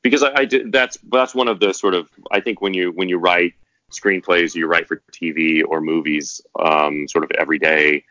[0.03, 2.91] because I, I did that's that's one of the sort of I think when you
[2.91, 3.53] when you write
[3.91, 8.03] screenplays you write for TV or movies um, sort of every day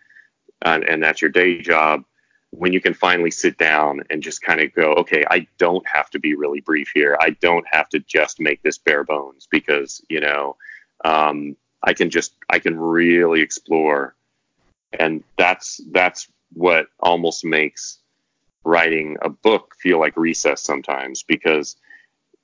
[0.62, 2.04] and, and that's your day job
[2.50, 6.10] when you can finally sit down and just kind of go, okay, I don't have
[6.10, 7.16] to be really brief here.
[7.20, 10.56] I don't have to just make this bare bones because, you know,
[11.04, 14.14] um, I can just, I can really explore.
[14.98, 17.98] And that's, that's what almost makes
[18.64, 21.76] writing a book feel like recess sometimes because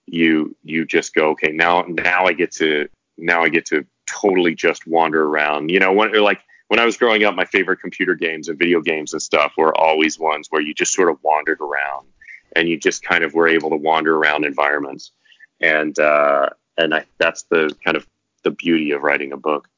[0.07, 2.89] you, you just go, okay, now, now I get to,
[3.19, 6.97] now I get to totally just wander around, you know, when, like, when I was
[6.97, 10.63] growing up, my favorite computer games and video games and stuff were always ones where
[10.63, 12.07] you just sort of wandered around
[12.55, 15.13] and you just kind of were able to wander around environments.
[15.61, 18.07] And uh, and I, that's the kind of
[18.43, 19.69] the beauty of writing a book.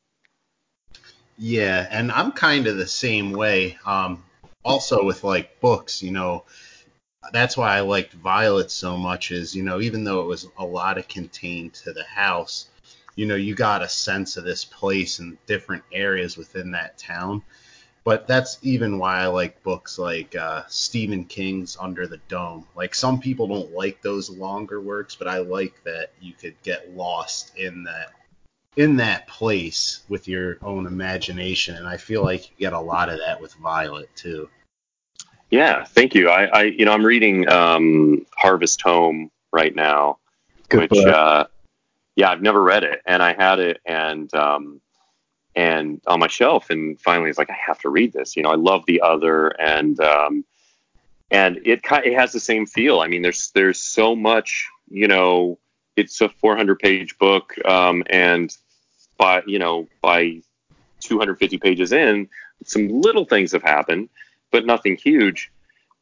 [1.37, 3.79] Yeah, and I'm kind of the same way.
[3.87, 4.25] Um,
[4.65, 6.45] also with like books, you know,
[7.33, 9.31] that's why I liked Violet so much.
[9.31, 12.69] Is you know, even though it was a lot of contained to the house,
[13.19, 17.43] you know, you got a sense of this place and different areas within that town.
[18.05, 22.65] But that's even why I like books like uh, Stephen King's Under the Dome.
[22.77, 26.95] Like some people don't like those longer works, but I like that you could get
[26.95, 28.13] lost in that
[28.77, 33.09] in that place with your own imagination, and I feel like you get a lot
[33.09, 34.49] of that with Violet too.
[35.51, 36.29] Yeah, thank you.
[36.29, 40.19] I, I you know, I'm reading um, Harvest Home right now,
[40.69, 41.47] Good which, uh,
[42.19, 44.81] yeah, I've never read it, and I had it, and um,
[45.55, 48.37] and on my shelf, and finally, it's like I have to read this.
[48.37, 50.45] You know, I love the other, and um,
[51.31, 52.99] and it it has the same feel.
[52.99, 55.61] I mean, there's there's so much, you know,
[55.95, 58.51] it's a 400 page book, um, and
[59.17, 60.43] by you know by
[60.99, 62.29] 250 pages in,
[62.65, 64.09] some little things have happened,
[64.51, 65.53] but nothing huge.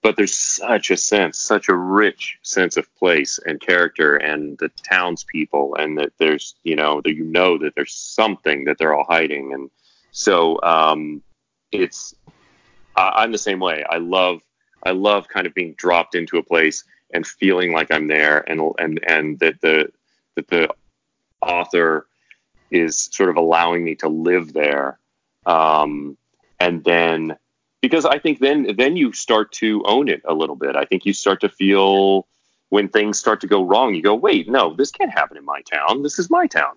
[0.07, 4.69] But there's such a sense, such a rich sense of place and character, and the
[4.89, 9.07] townspeople, and that there's you know that you know that there's something that they're all
[9.09, 9.69] hiding, and
[10.13, 11.25] so um,
[11.73, 12.15] it's
[12.95, 13.85] I'm the same way.
[13.91, 14.43] I love
[14.85, 18.61] I love kind of being dropped into a place and feeling like I'm there, and
[18.79, 19.89] and and that the
[20.37, 20.73] that the
[21.43, 22.07] author
[22.71, 25.01] is sort of allowing me to live there.
[25.47, 26.17] Um,
[26.61, 27.37] and then
[27.83, 30.77] because I think then then you start to own it a little bit.
[30.77, 32.27] I think you start to feel
[32.71, 35.63] when things start to go wrong, you go, wait, no, this can't happen in my
[35.63, 36.03] town.
[36.03, 36.75] This is my town,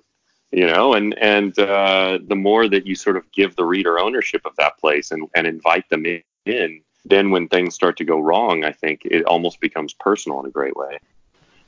[0.52, 0.94] you know.
[0.94, 4.78] And and uh, the more that you sort of give the reader ownership of that
[4.78, 6.06] place and and invite them
[6.46, 10.46] in, then when things start to go wrong, I think it almost becomes personal in
[10.46, 11.00] a great way.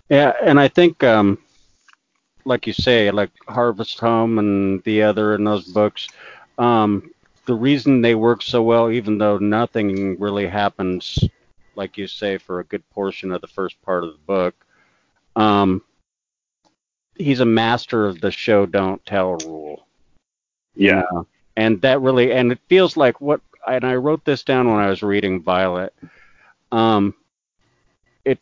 [0.10, 1.38] Yeah, and I think um,
[2.46, 6.08] like you say, like Harvest Home and the other in those books,
[6.58, 7.12] um,
[7.46, 11.20] the reason they work so well, even though nothing really happens,
[11.76, 14.56] like you say, for a good portion of the first part of the book,
[15.36, 15.82] um,
[17.16, 19.88] he's a master of the show don't tell rule.
[20.76, 21.04] Yeah.
[21.58, 24.90] and that really, and it feels like what, and I wrote this down when I
[24.90, 25.94] was reading Violet.
[26.72, 27.14] Um,
[28.24, 28.40] it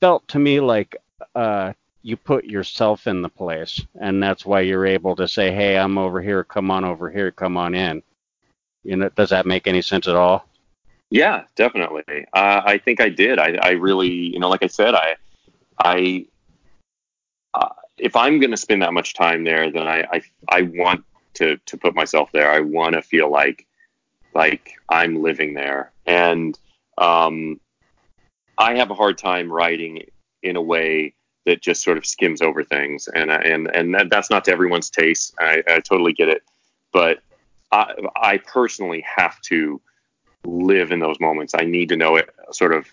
[0.00, 0.96] felt to me like
[1.34, 1.72] uh,
[2.02, 5.96] you put yourself in the place, and that's why you're able to say, "Hey, I'm
[5.96, 6.44] over here.
[6.44, 7.30] Come on over here.
[7.32, 8.02] Come on in."
[8.84, 10.46] You know, does that make any sense at all?
[11.10, 12.26] Yeah, definitely.
[12.32, 13.38] Uh, I think I did.
[13.38, 15.16] I, I really, you know, like I said, I,
[15.78, 16.26] I,
[17.54, 17.68] uh,
[17.98, 21.04] if I'm going to spend that much time there, then I, I, I want
[21.34, 22.50] to to put myself there.
[22.50, 23.66] I want to feel like,
[24.34, 26.58] like I'm living there, and
[26.98, 27.60] um,
[28.58, 30.02] I have a hard time writing
[30.42, 31.14] in a way
[31.46, 34.90] that just sort of skims over things, and and and that, that's not to everyone's
[34.90, 35.34] taste.
[35.38, 36.42] I, I totally get it,
[36.92, 37.20] but
[37.74, 39.80] I, I personally have to
[40.44, 41.54] live in those moments.
[41.56, 42.86] I need to know it, sort of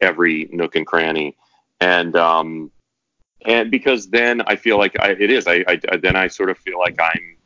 [0.00, 1.36] every nook and cranny,
[1.80, 2.70] and um,
[3.44, 5.46] and because then I feel like I, it is.
[5.46, 7.36] I, I then I sort of feel like I'm.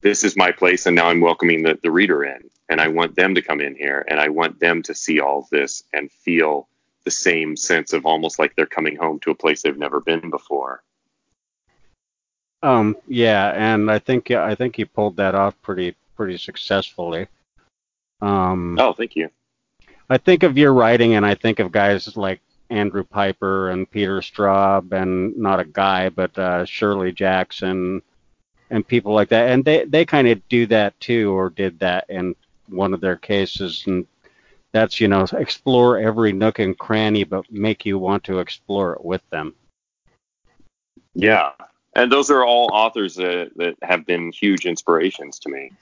[0.00, 3.16] This is my place, and now I'm welcoming the, the reader in, and I want
[3.16, 6.12] them to come in here, and I want them to see all of this and
[6.12, 6.68] feel
[7.04, 10.30] the same sense of almost like they're coming home to a place they've never been
[10.30, 10.84] before.
[12.62, 17.28] Um, yeah, and I think I think he pulled that off pretty pretty successfully.
[18.20, 19.30] Um, oh, thank you.
[20.10, 22.40] I think of your writing, and I think of guys like
[22.70, 28.02] Andrew Pyper and Peter Straub, and not a guy, but uh, Shirley Jackson,
[28.70, 32.06] and people like that, and they they kind of do that too, or did that
[32.08, 32.34] in
[32.66, 34.06] one of their cases, and
[34.72, 39.04] that's you know explore every nook and cranny, but make you want to explore it
[39.04, 39.54] with them.
[41.14, 41.52] Yeah,
[41.98, 45.72] and those are all authors that, that have been huge inspirations to me.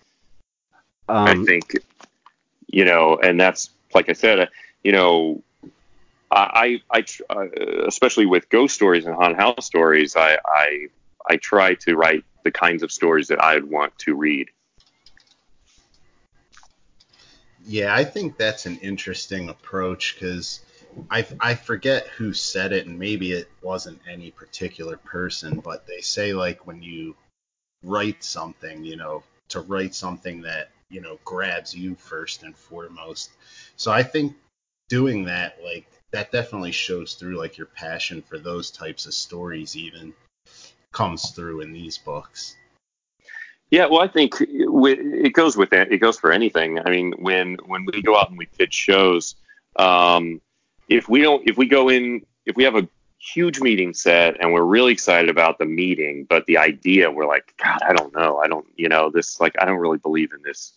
[1.09, 1.77] Um, I think,
[2.67, 4.49] you know, and that's like I said,
[4.83, 5.43] you know,
[6.31, 10.87] I, I, I uh, especially with ghost stories and haunted house stories, I, I,
[11.29, 14.49] I try to write the kinds of stories that I'd want to read.
[17.67, 20.61] Yeah, I think that's an interesting approach because
[21.11, 26.01] I, I forget who said it, and maybe it wasn't any particular person, but they
[26.01, 27.17] say like when you
[27.83, 33.31] write something, you know, to write something that you know grabs you first and foremost.
[33.77, 34.35] So I think
[34.89, 39.77] doing that, like that, definitely shows through like your passion for those types of stories,
[39.77, 40.13] even
[40.93, 42.57] comes through in these books.
[43.71, 45.93] Yeah, well, I think it goes with it.
[45.93, 46.79] It goes for anything.
[46.79, 49.35] I mean, when when we go out and we pitch shows,
[49.77, 50.41] um,
[50.89, 54.53] if we don't, if we go in, if we have a huge meeting set and
[54.53, 58.39] we're really excited about the meeting, but the idea we're like, God, I don't know.
[58.39, 60.75] I don't, you know, this like I don't really believe in this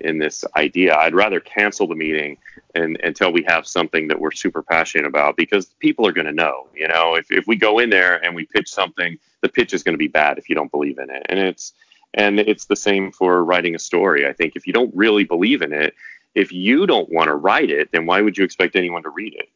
[0.00, 0.96] in this idea.
[0.96, 2.36] I'd rather cancel the meeting
[2.74, 6.32] and until we have something that we're super passionate about because people are going to
[6.32, 9.72] know, you know, if, if we go in there and we pitch something, the pitch
[9.72, 11.24] is going to be bad if you don't believe in it.
[11.28, 11.72] And it's,
[12.14, 14.26] and it's the same for writing a story.
[14.26, 15.94] I think if you don't really believe in it,
[16.34, 19.34] if you don't want to write it, then why would you expect anyone to read
[19.34, 19.48] it?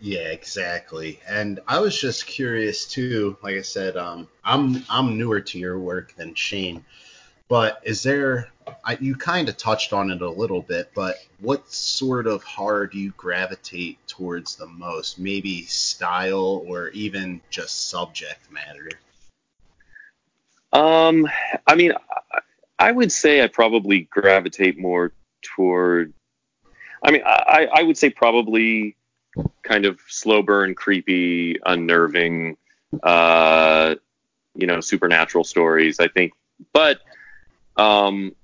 [0.00, 1.18] Yeah, exactly.
[1.26, 3.36] And I was just curious too.
[3.42, 6.84] Like I said, um, I'm I'm newer to your work than Shane,
[7.48, 8.48] but is there?
[8.84, 12.86] I, you kind of touched on it a little bit, but what sort of horror
[12.86, 15.18] do you gravitate towards the most?
[15.18, 18.90] Maybe style or even just subject matter.
[20.72, 21.28] Um,
[21.66, 21.92] I mean,
[22.84, 26.12] I would say I probably gravitate more toward.
[27.02, 28.94] I mean, I, I would say probably
[29.62, 32.58] kind of slow burn, creepy, unnerving,
[33.02, 33.94] uh,
[34.54, 35.98] you know, supernatural stories.
[35.98, 36.34] I think,
[36.74, 37.00] but,
[37.78, 38.36] um,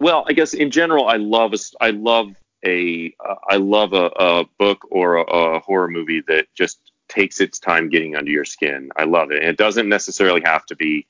[0.00, 4.06] well, I guess in general, I love a, I love a, uh, I love a,
[4.16, 8.46] a book or a, a horror movie that just takes its time getting under your
[8.46, 8.90] skin.
[8.96, 9.40] I love it.
[9.42, 11.06] And it doesn't necessarily have to be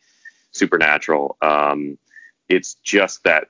[0.50, 1.36] supernatural.
[1.40, 1.96] Um,
[2.48, 3.48] it's just that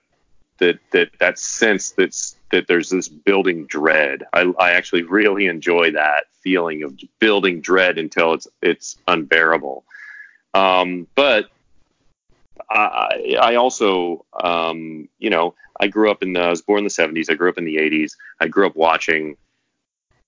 [0.59, 4.24] that that that sense that's that there's this building dread.
[4.32, 9.84] I, I actually really enjoy that feeling of building dread until it's it's unbearable.
[10.55, 11.51] Um, but
[12.70, 16.84] I, I also, um, you know, I grew up in the, I was born in
[16.84, 17.30] the 70s.
[17.30, 18.12] I grew up in the 80s.
[18.40, 19.36] I grew up watching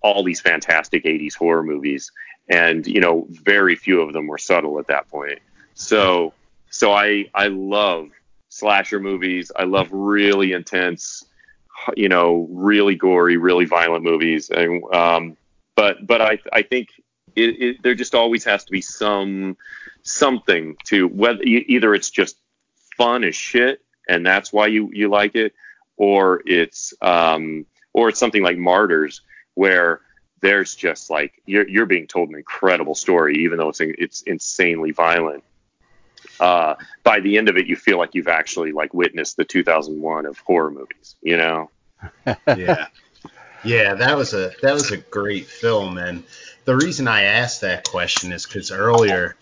[0.02, 2.12] all these fantastic 80s horror movies,
[2.48, 5.40] and you know, very few of them were subtle at that point.
[5.74, 6.32] So,
[6.70, 8.10] so I I love
[8.48, 9.52] slasher movies.
[9.54, 11.24] I love really intense,
[11.96, 14.50] you know, really gory, really violent movies.
[14.50, 15.36] And um,
[15.74, 16.88] but but I I think
[17.36, 19.56] it, it, there just always has to be some
[20.02, 22.36] something to whether either it's just
[22.96, 25.54] fun as shit and that's why you you like it,
[25.96, 29.20] or it's um or it's something like Martyrs
[29.54, 30.00] where
[30.40, 34.92] there's just like you're you're being told an incredible story even though it's it's insanely
[34.92, 35.44] violent
[36.40, 40.26] uh, by the end of it, you feel like you've actually like witnessed the 2001
[40.26, 41.16] of horror movies.
[41.22, 41.70] You know?
[42.46, 42.86] yeah,
[43.64, 46.22] yeah, that was a that was a great film, and
[46.64, 49.36] the reason I asked that question is because earlier,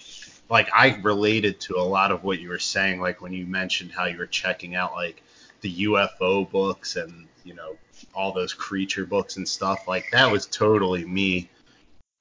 [0.49, 3.93] like I related to a lot of what you were saying, like when you mentioned
[3.93, 5.23] how you were checking out like
[5.61, 7.77] the UFO books and you know
[8.15, 9.87] all those creature books and stuff.
[9.87, 11.51] Like that was totally me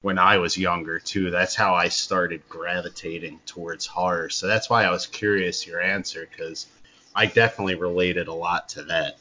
[0.06, 1.32] when I was younger too.
[1.32, 4.28] That's how I started gravitating towards horror.
[4.30, 6.68] So that's why I was curious your answer because
[7.12, 9.18] I definitely related a lot to that.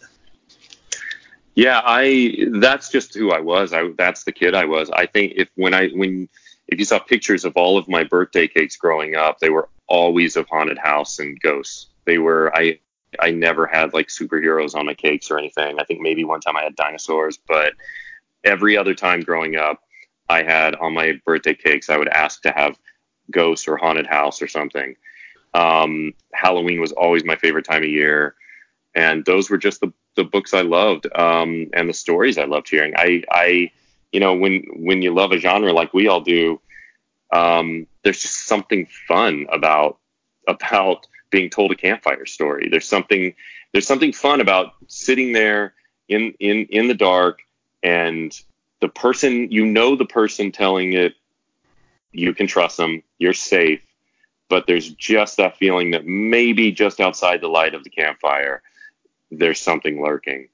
[1.55, 3.73] Yeah, I that's just who I was.
[3.73, 4.91] I that's the kid I was.
[4.91, 6.29] I think if when I when
[6.67, 10.35] if you saw pictures of all of my birthday cakes growing up, they were always
[10.35, 11.87] of haunted house and ghosts.
[12.05, 12.77] They were I
[13.19, 15.79] I never had like superheroes on my cakes or anything.
[15.79, 17.73] I think maybe one time I had dinosaurs, but
[18.43, 19.81] every other time growing up,
[20.29, 22.77] I had on my birthday cakes, I would ask to have
[23.31, 24.95] ghosts or haunted house or something.
[25.53, 28.35] Um, Halloween was always my favorite time of year,
[28.93, 32.69] and those were just the, the books I loved um, and the stories I loved
[32.69, 32.93] hearing.
[32.97, 33.71] I, I,
[34.11, 36.59] you know, when when you love a genre like we all do,
[37.31, 39.97] um, there's just something fun about
[40.47, 42.69] about being told a campfire story.
[42.69, 43.33] There's something
[43.71, 45.73] there's something fun about sitting there
[46.07, 47.39] in in in the dark
[47.83, 48.37] and
[48.81, 51.13] the person you know the person telling it
[52.11, 53.81] you can trust them you're safe
[54.49, 58.61] but there's just that feeling that maybe just outside the light of the campfire
[59.31, 60.47] there's something lurking.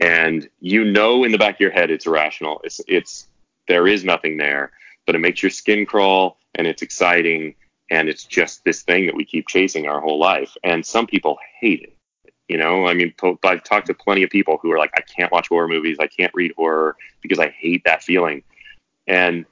[0.00, 3.28] And you know in the back of your head it's irrational it's it's
[3.66, 4.72] there is nothing there
[5.06, 7.54] but it makes your skin crawl and it's exciting
[7.90, 10.56] and it's just this thing that we keep chasing our whole life.
[10.62, 11.97] And some people hate it
[12.48, 13.12] you know, I mean,
[13.44, 15.98] I've talked to plenty of people who are like, I can't watch horror movies.
[16.00, 18.42] I can't read horror because I hate that feeling.
[19.06, 19.44] And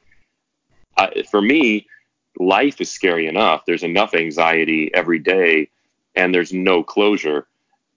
[1.31, 1.87] for me,
[2.39, 3.65] life is scary enough.
[3.67, 5.69] There's enough anxiety every day,
[6.15, 7.47] and there's no closure.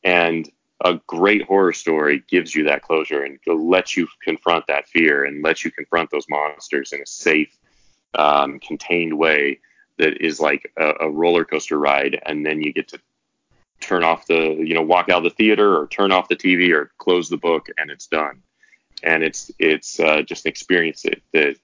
[0.03, 0.49] And
[0.83, 5.43] a great horror story gives you that closure and lets you confront that fear and
[5.43, 7.57] lets you confront those monsters in a safe,
[8.15, 9.59] um, contained way
[9.97, 12.21] that is like a, a roller coaster ride.
[12.25, 12.99] And then you get to
[13.79, 16.73] turn off the you know walk out of the theater or turn off the TV
[16.73, 18.41] or close the book and it's done.
[19.03, 21.55] And it's it's uh, just an experience that, that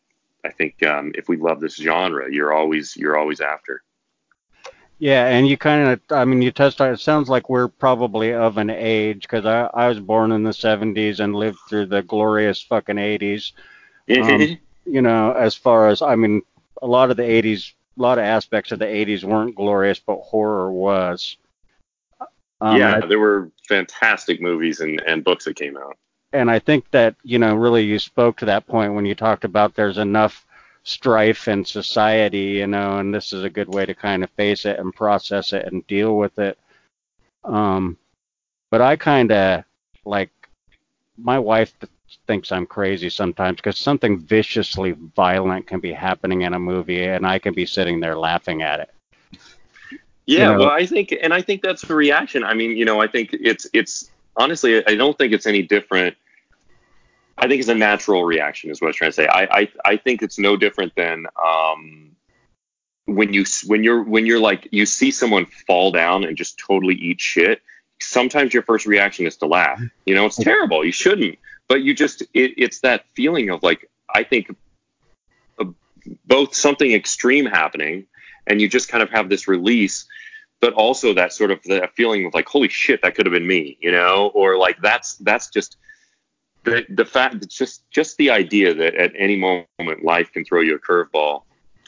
[0.46, 3.84] I think um, if we love this genre, you're always you're always after.
[4.98, 7.02] Yeah, and you kind of, I mean, you touched on it.
[7.02, 11.20] Sounds like we're probably of an age because I, I was born in the 70s
[11.20, 13.52] and lived through the glorious fucking 80s.
[14.10, 16.42] Um, you know, as far as I mean,
[16.82, 20.18] a lot of the '80s, a lot of aspects of the '80s weren't glorious, but
[20.18, 21.38] horror was.
[22.62, 25.98] Um, yeah, I, there were fantastic movies and, and books that came out.
[26.34, 29.44] And I think that you know, really, you spoke to that point when you talked
[29.44, 30.46] about there's enough
[30.84, 34.66] strife in society, you know, and this is a good way to kind of face
[34.66, 36.58] it and process it and deal with it.
[37.44, 37.98] Um,
[38.72, 39.64] but I kind of
[40.06, 40.32] like
[41.18, 41.74] my wife
[42.28, 47.26] thinks I'm crazy sometimes because something viciously violent can be happening in a movie and
[47.26, 48.90] I can be sitting there laughing at it.
[50.26, 50.60] Yeah, you know?
[50.60, 52.44] well, I think, and I think that's the reaction.
[52.44, 56.16] I mean, you know, I think it's, it's honestly, I don't think it's any different.
[57.38, 59.28] I think it's a natural reaction, is what I was trying to say.
[59.28, 62.16] I, I, I think it's no different than um,
[63.06, 66.96] when you, when you're, when you're like, you see someone fall down and just totally
[66.96, 67.62] eat shit.
[68.02, 69.82] Sometimes your first reaction is to laugh.
[70.06, 70.86] You know, it's terrible.
[70.86, 71.38] You shouldn't
[71.68, 74.56] but you just it, it's that feeling of like I think
[75.60, 75.66] uh,
[76.26, 78.08] both something extreme happening
[78.48, 80.06] and you just kind of have this release
[80.62, 83.48] but also that sort of the feeling of like holy shit that could have been
[83.48, 84.32] me you know?
[84.34, 85.78] Or like that's that's just
[86.64, 90.62] the the fact that just just the idea that at any moment life can throw
[90.62, 91.44] you a curveball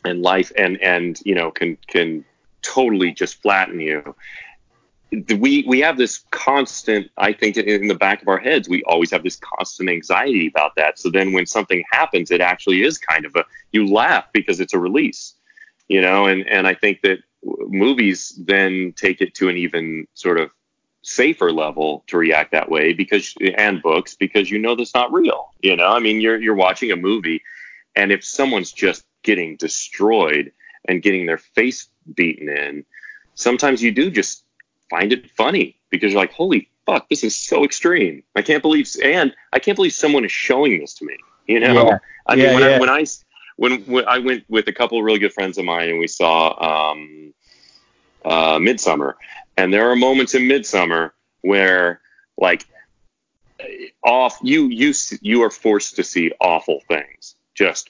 [0.06, 2.24] and life and and you know can can
[2.62, 4.16] totally just flatten you.
[5.12, 9.10] We we have this constant i think in the back of our heads we always
[9.12, 11.00] have this constant anxiety about that.
[11.00, 14.74] So then when something happens it actually is kind of a you laugh because it's
[14.74, 15.34] a release
[15.88, 20.40] you know and and i think that movies then take it to an even sort
[20.40, 20.50] of
[21.02, 25.54] safer level to react that way because and books because you know that's not real
[25.62, 27.42] you know i mean you're you're watching a movie
[27.96, 30.52] and if someone's just getting destroyed
[30.86, 32.84] and getting their face beaten in
[33.36, 34.44] sometimes you do just
[34.90, 38.24] find it funny because you're like, holy fuck, this is so extreme.
[38.36, 41.16] I can't believe, and I can't believe someone is showing this to me.
[41.46, 41.98] You know, yeah.
[42.26, 42.76] I mean, yeah, when, yeah.
[42.76, 43.06] I, when I
[43.58, 46.08] when, when I went with a couple of really good friends of mine and we
[46.08, 47.34] saw um,
[48.24, 49.16] uh, Midsommar,
[49.58, 51.12] and there are moments in Midsommar
[51.42, 52.02] where
[52.38, 52.66] like
[54.04, 57.90] off you you you are forced to see awful things, just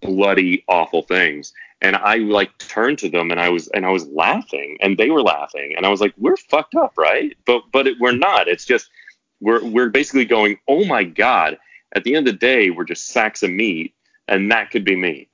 [0.00, 1.52] bloody awful things,
[1.82, 5.10] and I like turned to them and I was and I was laughing and they
[5.10, 7.36] were laughing and I was like we're fucked up right?
[7.44, 8.48] But but it, we're not.
[8.48, 8.88] It's just
[9.40, 11.58] we're we're basically going oh my god.
[11.94, 13.94] At the end of the day we're just sacks of meat
[14.32, 15.28] and that could be me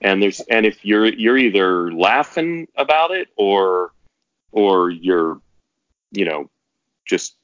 [0.00, 3.92] and there's and if you're you're either laughing about it or
[4.52, 5.40] or you're
[6.12, 6.50] you know
[7.06, 7.36] just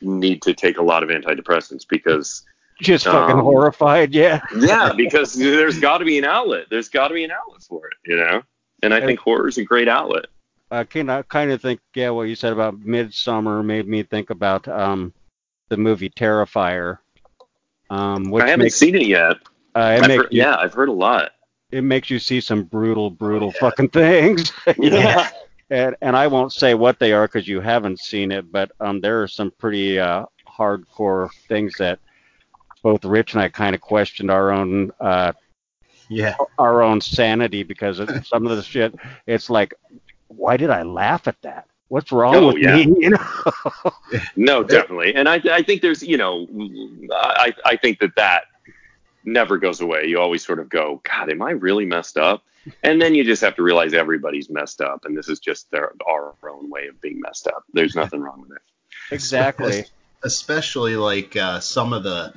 [0.00, 2.44] need to take a lot of antidepressants because
[2.80, 4.40] just fucking um, horrified, yeah.
[4.58, 6.66] yeah, because there's got to be an outlet.
[6.68, 8.42] There's got to be an outlet for it, you know.
[8.82, 10.26] And I think horror is a great outlet.
[10.70, 14.30] I kind of kind of think, yeah, what you said about Midsommar made me think
[14.30, 15.12] about um,
[15.68, 16.98] the movie Terrifier.
[17.90, 19.36] Um, which I haven't makes, seen it yet.
[19.74, 21.32] Uh, it heard, you, yeah, I've heard a lot.
[21.70, 23.60] It makes you see some brutal, brutal oh, yeah.
[23.60, 24.52] fucking things.
[24.78, 25.30] yeah.
[25.70, 29.00] and and I won't say what they are because you haven't seen it, but um,
[29.00, 31.98] there are some pretty uh, hardcore things that
[32.82, 35.32] both Rich and I kind of questioned our own uh,
[36.10, 38.94] yeah our own sanity because of some of the shit.
[39.26, 39.74] It's like,
[40.28, 41.66] why did I laugh at that?
[41.88, 42.76] What's wrong oh, with yeah.
[42.76, 42.94] me?
[42.98, 43.92] You know?
[44.36, 45.14] no, definitely.
[45.14, 46.46] And I I think there's you know
[47.10, 48.44] I I think that that
[49.24, 50.06] never goes away.
[50.06, 52.44] You always sort of go, God, am I really messed up?
[52.82, 55.92] And then you just have to realize everybody's messed up, and this is just their
[56.08, 57.64] our own way of being messed up.
[57.72, 58.62] There's nothing wrong with it.
[59.10, 59.84] Exactly.
[60.22, 62.32] Especially like uh, some of the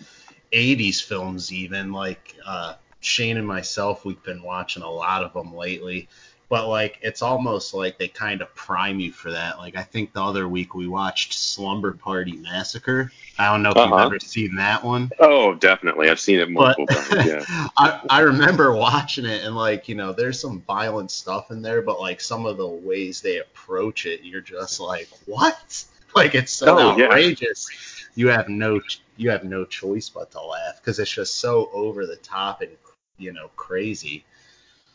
[0.52, 5.54] 80s films even like uh, Shane and myself we've been watching a lot of them
[5.56, 6.08] lately
[6.56, 9.58] but like it's almost like they kind of prime you for that.
[9.58, 13.12] Like I think the other week we watched Slumber Party Massacre.
[13.38, 13.94] I don't know if uh-huh.
[13.94, 15.12] you've ever seen that one.
[15.20, 16.10] Oh definitely.
[16.10, 17.68] I've seen it multiple but, times yeah.
[17.76, 21.82] I, I remember watching it and like you know there's some violent stuff in there
[21.82, 25.84] but like some of the ways they approach it you're just like what?
[26.16, 27.68] Like it's so oh, outrageous.
[27.70, 28.80] Yeah you have no
[29.18, 32.72] you have no choice but to laugh because it's just so over the top and
[33.18, 34.24] you know crazy.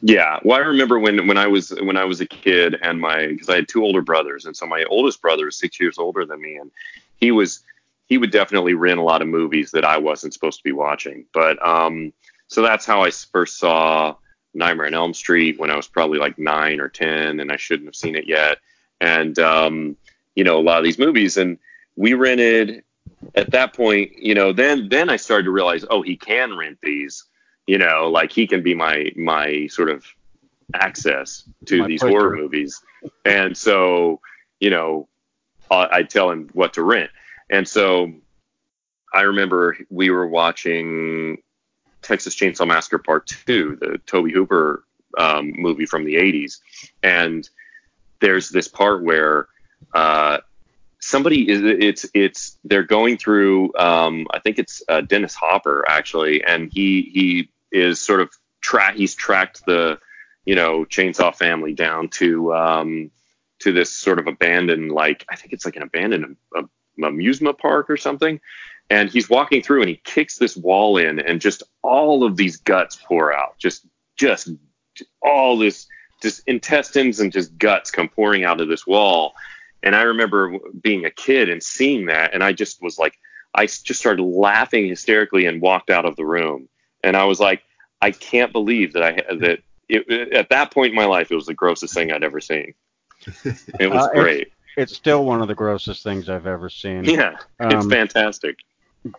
[0.02, 3.27] Yeah, well, I remember when when I was when I was a kid and my
[3.27, 6.24] because I had two older brothers and so my oldest brother is six years older
[6.24, 6.70] than me and
[7.16, 7.62] he was
[8.06, 11.27] he would definitely rent a lot of movies that I wasn't supposed to be watching.
[11.32, 12.12] But um,
[12.48, 14.16] so that's how I first saw
[14.55, 17.86] Nightmare on Elm Street when I was probably like nine or ten and I shouldn't
[17.86, 18.59] have seen it yet.
[19.02, 19.97] And um,
[20.35, 21.59] you know a lot of these movies and
[21.97, 22.82] we rented
[23.35, 26.78] at that point, you know, then then I started to realize, oh, he can rent
[26.82, 27.24] these.
[27.66, 30.05] You know, like he can be my my sort of
[30.74, 32.81] access to my these horror movies.
[33.24, 34.20] And so,
[34.61, 35.09] you know,
[35.70, 37.11] I tell him what to rent.
[37.49, 38.12] And so
[39.12, 41.39] I remember we were watching
[42.03, 44.85] Texas Chainsaw Massacre Part Two, the Tobe Hooper
[45.19, 46.59] um, movie from the '80s,
[47.03, 47.49] and
[48.20, 49.49] there's this part where
[49.95, 50.39] uh,
[51.01, 56.44] somebody is it's it's they're going through um, I think it's uh, Dennis Hopper actually,
[56.44, 59.98] and he he is sort of track he's tracked the
[60.44, 63.10] you know Chainsaw family down to um,
[63.60, 66.62] to this sort of abandoned like I think it's like an abandoned uh,
[67.02, 68.40] amusement park or something.
[68.89, 72.56] And he's walking through and he kicks this wall in and just all of these
[72.56, 73.56] guts pour out.
[73.59, 73.86] Just
[74.16, 74.48] just
[75.22, 75.86] all this
[76.20, 79.35] just intestines and just guts come pouring out of this wall.
[79.82, 83.15] And I remember being a kid and seeing that, and I just was like,
[83.55, 86.69] I just started laughing hysterically and walked out of the room.
[87.02, 87.62] And I was like,
[88.01, 91.47] I can't believe that I that it, at that point in my life, it was
[91.47, 92.74] the grossest thing I'd ever seen.
[93.44, 94.52] It was uh, great.
[94.77, 97.05] It's, it's, still one of the grossest things I've ever seen.
[97.05, 98.57] Yeah, um, it's fantastic.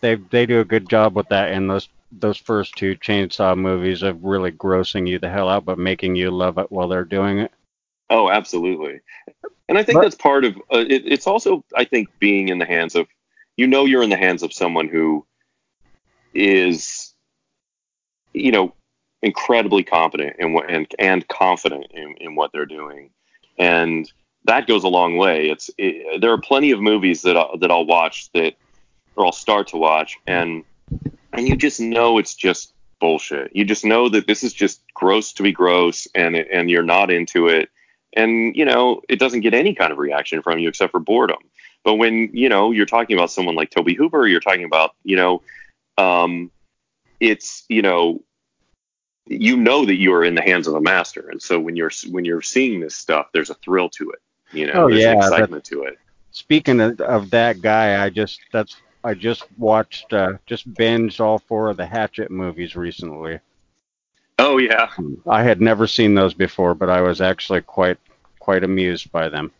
[0.01, 4.01] They they do a good job with that in those those first two chainsaw movies
[4.03, 7.39] of really grossing you the hell out, but making you love it while they're doing
[7.39, 7.51] it.
[8.09, 8.99] Oh, absolutely.
[9.71, 12.59] And I think but, that's part of uh, it, it's also I think being in
[12.59, 13.07] the hands of
[13.55, 15.25] you know you're in the hands of someone who
[16.33, 17.13] is
[18.33, 18.73] you know
[19.21, 23.11] incredibly competent and and and confident in, in what they're doing,
[23.57, 24.11] and
[24.43, 25.49] that goes a long way.
[25.49, 28.55] It's it, there are plenty of movies that I, that I'll watch that
[29.15, 30.65] or I'll start to watch and
[31.31, 33.55] and you just know it's just bullshit.
[33.55, 37.09] You just know that this is just gross to be gross, and and you're not
[37.09, 37.69] into it,
[38.13, 41.39] and you know it doesn't get any kind of reaction from you except for boredom.
[41.83, 45.15] But when you know you're talking about someone like Tobe Hooper, you're talking about you
[45.15, 45.41] know,
[45.97, 46.51] um,
[47.19, 48.23] it's you know,
[49.25, 51.91] you know that you are in the hands of a master, and so when you're
[52.09, 54.19] when you're seeing this stuff, there's a thrill to it.
[54.53, 55.97] You know, oh, there's yeah, excitement to it.
[56.31, 61.39] Speaking of, of that guy, I just that's I just watched, uh, just binged all
[61.39, 63.39] four of the Hatchet movies recently.
[64.41, 64.89] Oh yeah.
[65.27, 67.99] I had never seen those before, but I was actually quite
[68.39, 69.51] quite amused by them.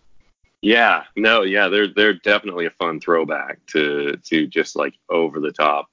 [0.62, 5.52] Yeah, no, yeah, they're they're definitely a fun throwback to to just like over the
[5.52, 5.92] top,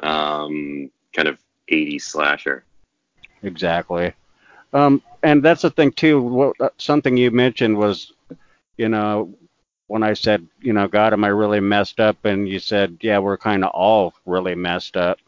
[0.00, 1.38] um, kind of
[1.70, 2.64] 80s slasher.
[3.42, 4.12] Exactly.
[4.74, 6.20] Um, and that's the thing too.
[6.20, 8.12] What, uh, something you mentioned was,
[8.76, 9.34] you know,
[9.86, 12.24] when I said, you know, God, am I really messed up?
[12.26, 15.18] And you said, yeah, we're kind of all really messed up.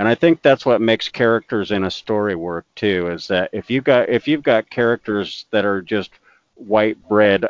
[0.00, 3.08] And I think that's what makes characters in a story work too.
[3.08, 6.10] Is that if you got if you've got characters that are just
[6.54, 7.44] white bread,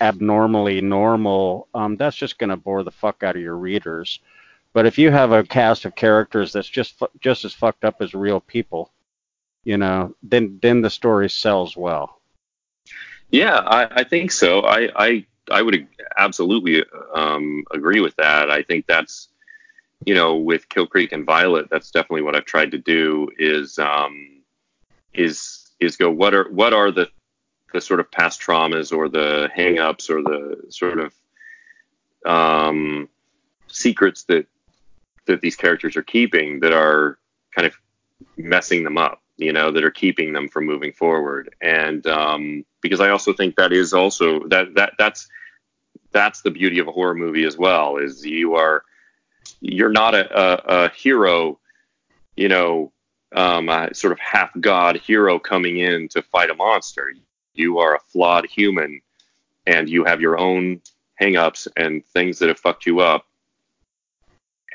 [0.00, 4.20] abnormally normal, um, that's just gonna bore the fuck out of your readers.
[4.72, 8.14] But if you have a cast of characters that's just just as fucked up as
[8.14, 8.92] real people,
[9.64, 12.20] you know, then then the story sells well.
[13.32, 14.60] Yeah, I, I think so.
[14.60, 18.48] I, I I would absolutely um, agree with that.
[18.48, 19.29] I think that's
[20.06, 23.78] you know with Kill Creek and Violet, that's definitely what I've tried to do is
[23.78, 24.42] um,
[25.14, 27.08] is is go what are what are the
[27.72, 31.14] the sort of past traumas or the hangups or the sort of
[32.26, 33.08] um,
[33.68, 34.46] secrets that
[35.26, 37.18] that these characters are keeping that are
[37.54, 37.74] kind of
[38.36, 41.54] messing them up you know that are keeping them from moving forward.
[41.60, 45.28] And um, because i also think that is also that that that's
[46.12, 48.84] that's the beauty of a horror movie as well is you are
[49.60, 51.58] you're not a, a, a hero
[52.36, 52.92] you know
[53.34, 57.12] um, a sort of half god hero coming in to fight a monster.
[57.54, 59.00] You are a flawed human
[59.66, 60.80] and you have your own
[61.20, 63.26] hangups and things that have fucked you up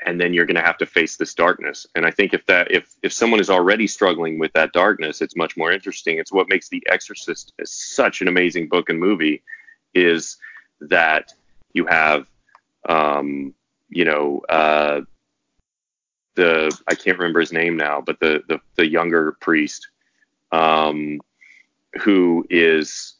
[0.04, 1.86] and then you're going to have to face this darkness.
[1.94, 5.36] And i think if that if if someone is already struggling with that darkness it's
[5.36, 6.18] much more interesting.
[6.18, 9.42] It's what makes the exorcist such an amazing book and movie
[9.94, 10.38] is
[10.80, 11.32] that
[11.72, 12.26] you have,
[12.88, 13.54] um,
[13.88, 15.02] you know, uh,
[16.34, 19.88] the I can't remember his name now, but the the, the younger priest,
[20.52, 21.20] um,
[22.00, 23.14] who is,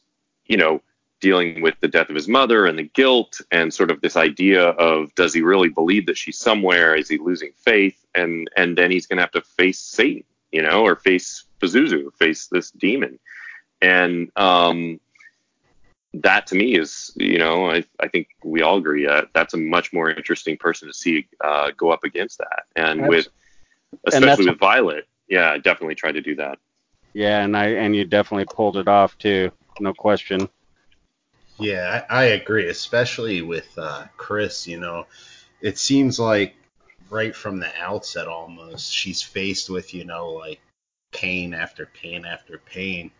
[0.45, 0.81] you know,
[1.19, 4.69] dealing with the death of his mother and the guilt and sort of this idea
[4.69, 6.95] of does he really believe that she's somewhere?
[6.95, 8.05] Is he losing faith?
[8.15, 12.47] And and then he's to have to face Satan, you know, or face Pazuzu, face
[12.47, 13.19] this demon.
[13.81, 14.99] And um,
[16.13, 19.57] that to me is, you know, I, I think we all agree that that's a
[19.57, 22.63] much more interesting person to see uh, go up against that.
[22.75, 23.27] And that's, with,
[24.07, 26.59] especially and with Violet, yeah, I definitely tried to do that.
[27.13, 30.47] Yeah, and I and you definitely pulled it off too, no question.
[31.59, 34.67] Yeah, I, I agree, especially with uh, Chris.
[34.67, 35.07] You know,
[35.61, 36.55] it seems like
[37.09, 40.59] right from the outset, almost she's faced with, you know, like
[41.11, 43.11] pain after pain after pain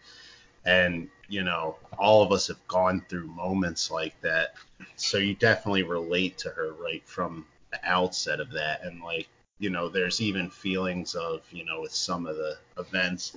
[0.68, 4.54] and you know all of us have gone through moments like that
[4.96, 9.28] so you definitely relate to her right from the outset of that and like
[9.60, 13.36] you know, there's even feelings of, you know, with some of the events,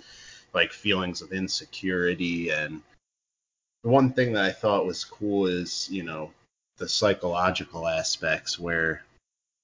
[0.53, 2.51] like feelings of insecurity.
[2.51, 2.83] And
[3.83, 6.33] the one thing that I thought was cool is, you know,
[6.77, 9.03] the psychological aspects where,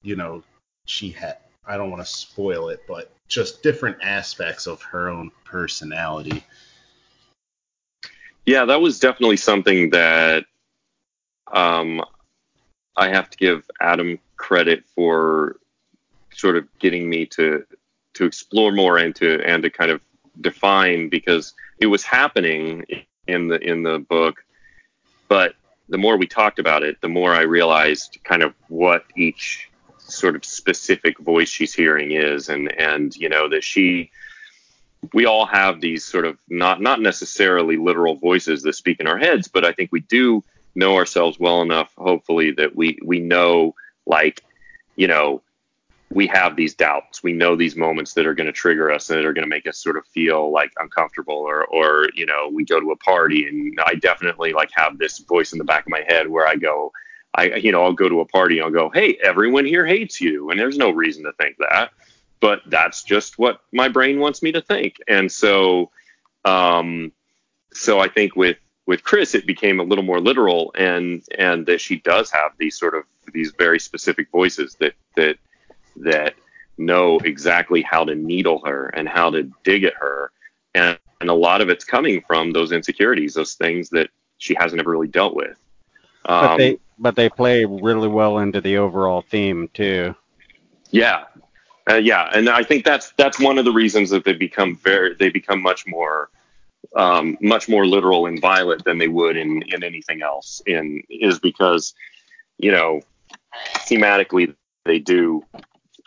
[0.02, 0.42] you know,
[0.86, 5.30] she had, I don't want to spoil it, but just different aspects of her own
[5.44, 6.44] personality.
[8.46, 10.44] Yeah, that was definitely something that
[11.52, 12.02] um,
[12.96, 15.56] I have to give Adam credit for
[16.32, 17.64] sort of getting me to
[18.14, 20.00] to explore more and to and to kind of
[20.40, 22.84] define because it was happening
[23.26, 24.44] in the in the book,
[25.28, 25.54] but
[25.88, 30.36] the more we talked about it, the more I realized kind of what each sort
[30.36, 34.10] of specific voice she's hearing is, and and you know that she,
[35.12, 39.18] we all have these sort of not not necessarily literal voices that speak in our
[39.18, 40.42] heads, but I think we do
[40.74, 43.74] know ourselves well enough, hopefully, that we we know
[44.06, 44.42] like,
[44.96, 45.42] you know,
[46.10, 47.22] we have these doubts.
[47.22, 49.48] We know these moments that are going to trigger us and that are going to
[49.48, 52.96] make us sort of feel like uncomfortable or, or, you know, we go to a
[52.96, 56.46] party and I definitely like have this voice in the back of my head where
[56.46, 56.92] I go,
[57.34, 60.20] I, you know, I'll go to a party and I'll go, Hey, everyone here hates
[60.20, 60.50] you.
[60.50, 61.90] And there's no reason to think that,
[62.40, 64.96] but that's just what my brain wants me to think.
[65.08, 65.90] And so,
[66.44, 67.12] um,
[67.72, 71.80] so I think with, with Chris, it became a little more literal and, and that
[71.80, 75.36] she does have these sort of, these very specific voices that, that,
[75.96, 76.34] that
[76.78, 80.30] know exactly how to needle her and how to dig at her.
[80.74, 84.80] And, and a lot of it's coming from those insecurities, those things that she hasn't
[84.80, 85.56] ever really dealt with.
[86.26, 90.14] Um, but they but they play really well into the overall theme too.
[90.90, 91.24] Yeah,
[91.88, 95.14] uh, yeah, and I think that's that's one of the reasons that they become very
[95.14, 96.30] they become much more
[96.96, 100.60] um, much more literal and violent than they would in in anything else.
[100.66, 101.94] In is because
[102.58, 103.00] you know
[103.88, 104.54] thematically
[104.84, 105.44] they do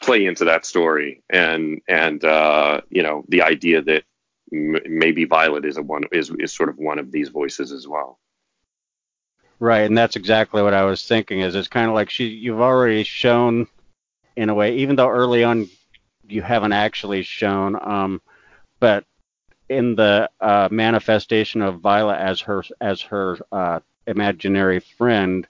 [0.01, 4.03] play into that story and and uh, you know the idea that
[4.51, 7.88] m- maybe Violet is a one is is sort of one of these voices as
[7.88, 8.19] well.
[9.61, 11.39] Right, and that's exactly what I was thinking.
[11.39, 13.68] Is it's kind of like she you've already shown
[14.40, 15.70] in a way, even though early on
[16.30, 18.22] you haven't actually shown, um,
[18.80, 19.03] but
[19.68, 25.45] in the uh, manifestation of Violet as her as her uh, imaginary friend,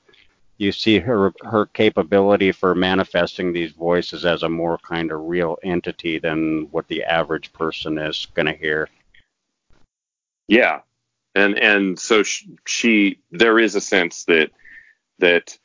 [0.58, 5.60] you see her her capability for manifesting these voices as a more kind of real
[5.64, 8.90] entity than what the average person is going to hear.
[10.48, 10.82] Yeah,
[11.36, 12.24] and and so
[12.66, 14.50] she, there is a sense that
[15.20, 15.60] that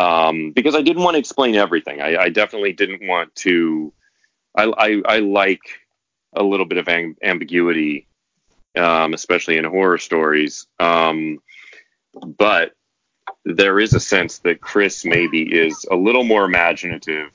[0.00, 2.00] um, because I didn't want to explain everything.
[2.00, 3.92] I, I definitely didn't want to.
[4.56, 5.60] I, I, I like
[6.32, 6.88] a little bit of
[7.22, 8.06] ambiguity,
[8.76, 10.66] um, especially in horror stories.
[10.78, 11.40] Um,
[12.24, 12.72] but
[13.44, 17.30] there is a sense that Chris maybe is a little more imaginative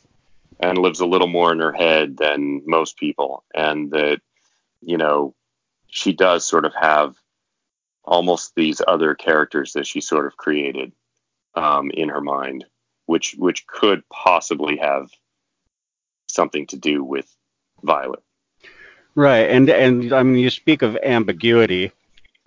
[0.59, 4.21] and lives a little more in her head than most people, and that
[4.81, 5.35] you know
[5.87, 7.15] she does sort of have
[8.03, 10.91] almost these other characters that she sort of created
[11.55, 12.65] um, in her mind,
[13.05, 15.09] which which could possibly have
[16.29, 17.27] something to do with
[17.83, 18.23] Violet.
[19.15, 21.91] Right, and and I mean you speak of ambiguity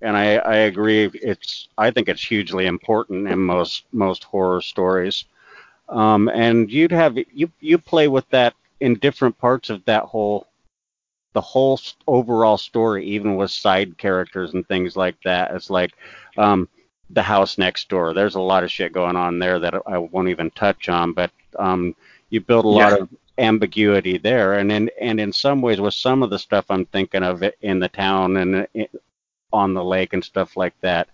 [0.01, 1.10] and I, I agree.
[1.14, 5.24] It's I think it's hugely important in most most horror stories.
[5.89, 10.47] Um, and you'd have you you play with that in different parts of that whole
[11.32, 15.52] the whole overall story, even with side characters and things like that.
[15.55, 15.93] It's like
[16.36, 16.68] um,
[17.10, 18.12] the house next door.
[18.12, 21.30] There's a lot of shit going on there that I won't even touch on, but
[21.59, 21.94] um,
[22.30, 23.09] you build a lot of
[23.39, 27.22] ambiguity there, and in and in some ways, with some of the stuff I'm thinking
[27.22, 28.66] of in the town and
[29.52, 31.09] on the lake and stuff like that.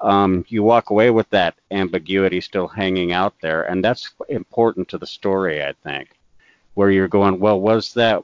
[0.00, 4.98] Um, you walk away with that ambiguity still hanging out there, and that's important to
[4.98, 6.16] the story, I think.
[6.74, 8.22] Where you're going, well, was that,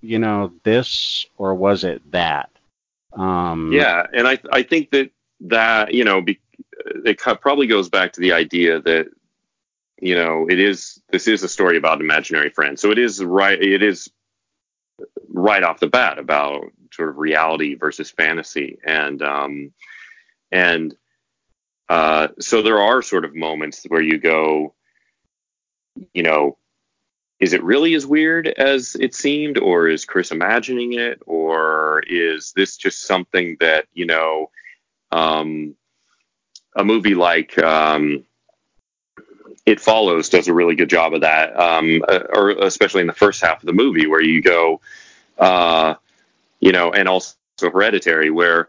[0.00, 2.50] you know, this or was it that?
[3.12, 5.10] Um, yeah, and I I think that
[5.40, 6.40] that you know be,
[7.04, 9.08] it probably goes back to the idea that
[10.00, 13.60] you know it is this is a story about imaginary friends, so it is right
[13.60, 14.10] it is
[15.28, 19.72] right off the bat about sort of reality versus fantasy, and um,
[20.50, 20.96] and
[21.88, 24.74] uh, so there are sort of moments where you go,
[26.12, 26.56] you know,
[27.38, 32.52] is it really as weird as it seemed, or is Chris imagining it, or is
[32.56, 34.50] this just something that you know,
[35.16, 35.74] um,
[36.74, 38.24] a movie like um,
[39.64, 43.12] It Follows does a really good job of that, um, uh, or especially in the
[43.24, 44.80] first half of the movie where you go,
[45.38, 45.94] uh,
[46.60, 48.68] you know, and also hereditary, where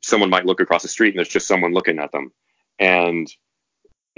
[0.00, 2.32] someone might look across the street and there's just someone looking at them.
[2.78, 3.28] And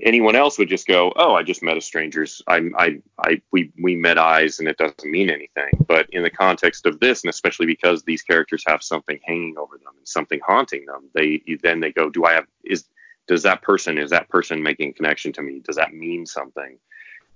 [0.03, 2.43] anyone else would just go, "Oh, I just met a stranger's.
[2.47, 6.31] I, I, I, we, we met eyes, and it doesn't mean anything." But in the
[6.31, 10.41] context of this, and especially because these characters have something hanging over them and something
[10.47, 12.85] haunting them, they then they go, "Do I have is
[13.27, 15.61] does that person is that person making a connection to me?
[15.61, 16.79] Does that mean something?"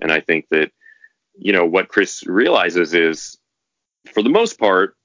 [0.01, 0.71] And I think that
[1.35, 3.39] you know what Chris realizes is,
[4.13, 4.97] for the most part,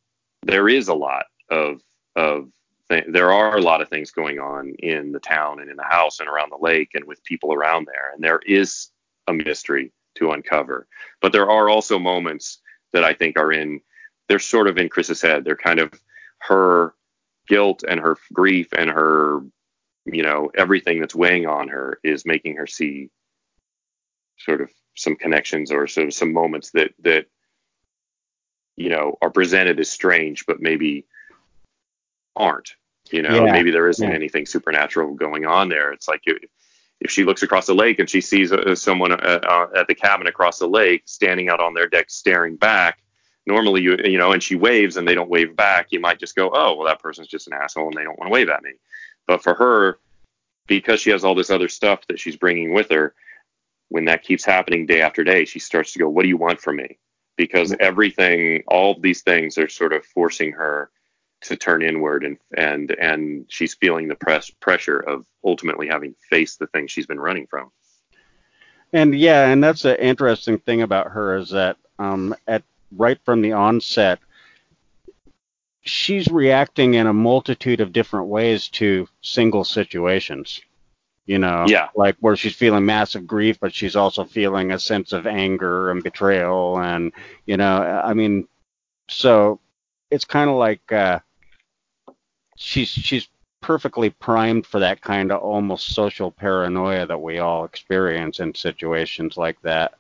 [0.44, 1.82] there is a lot of
[2.16, 2.50] of
[2.90, 5.84] th- there are a lot of things going on in the town and in the
[5.84, 8.12] house and around the lake and with people around there.
[8.14, 8.90] And there is
[9.28, 10.88] a mystery to uncover.
[11.22, 12.60] But there are also moments
[12.94, 13.82] that I think are in,
[14.28, 15.44] they're sort of in Chris's head.
[15.44, 15.92] They're kind of
[16.40, 16.94] her
[17.48, 19.42] guilt and her grief and her,
[20.06, 23.10] you know, everything that's weighing on her is making her see
[24.38, 27.26] sort of some connections or sort of some moments that, that,
[28.76, 31.06] you know, are presented as strange, but maybe
[32.38, 32.72] aren't.
[33.12, 33.52] You know, yeah.
[33.52, 34.16] maybe there isn't yeah.
[34.16, 35.92] anything supernatural going on there.
[35.94, 36.50] It's like if,
[37.00, 39.96] if she looks across the lake and she sees uh, someone uh, uh, at the
[39.96, 43.00] cabin across the lake standing out on their deck staring back,
[43.46, 46.36] normally you you know, and she waves and they don't wave back, you might just
[46.36, 48.64] go, oh, well, that person's just an asshole and they don't want to wave at
[48.64, 48.74] me.
[49.26, 50.00] But for her,
[50.68, 53.14] because she has all this other stuff that she's bringing with her,
[53.90, 56.60] when that keeps happening day after day, she starts to go, what do you want
[56.60, 56.98] from me?
[57.38, 60.90] Because everything, all these things are sort of forcing her
[61.48, 66.20] to turn inward and and and she's feeling the press pressure of ultimately having to
[66.30, 67.72] face the thing she's been running from.
[68.94, 72.64] And yeah, and that's the interesting thing about her is that um, at
[72.96, 74.20] right from the onset,
[75.82, 80.62] she's reacting in a multitude of different ways to single situations.
[81.26, 81.90] You know, yeah.
[81.94, 86.02] like where she's feeling massive grief, but she's also feeling a sense of anger and
[86.02, 87.12] betrayal, and
[87.46, 88.48] you know, I mean,
[89.10, 89.60] so
[90.10, 91.20] it's kind of like uh,
[92.58, 93.30] she's she's
[93.62, 99.38] perfectly primed for that kind of almost social paranoia that we all experience in situations
[99.38, 99.94] like that.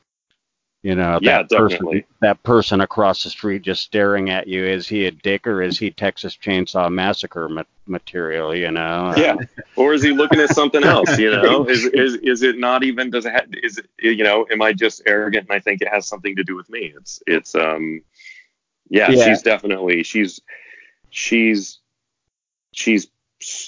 [0.84, 2.02] You know, yeah, that definitely.
[2.02, 4.64] person that person across the street just staring at you.
[4.64, 8.56] Is he a dick or is he Texas Chainsaw Massacre ma- material?
[8.56, 9.14] You know.
[9.18, 9.36] Yeah.
[9.76, 11.18] or is he looking at something else?
[11.18, 13.10] You know, is is is it not even?
[13.10, 13.34] Does it?
[13.34, 13.88] Have, is it?
[14.00, 16.70] You know, am I just arrogant and I think it has something to do with
[16.70, 16.94] me?
[16.96, 18.02] It's it's um.
[18.90, 19.26] Yeah, yeah.
[19.26, 20.40] she's definitely she's
[21.10, 21.80] she's
[22.78, 23.08] she's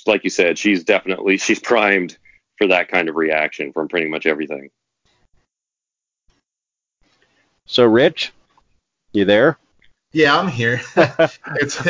[0.05, 2.17] like you said, she's definitely she's primed
[2.57, 4.69] for that kind of reaction from pretty much everything.
[7.65, 8.31] So, Rich,
[9.13, 9.57] you there?
[10.11, 10.81] Yeah, I'm here.
[10.95, 11.87] it's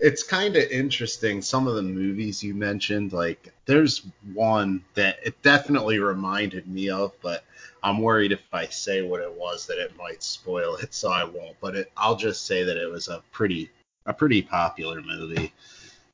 [0.00, 1.40] it's kind of interesting.
[1.40, 7.12] Some of the movies you mentioned, like there's one that it definitely reminded me of,
[7.22, 7.44] but
[7.82, 11.24] I'm worried if I say what it was that it might spoil it, so I
[11.24, 11.56] won't.
[11.60, 13.70] But it, I'll just say that it was a pretty
[14.06, 15.52] a pretty popular movie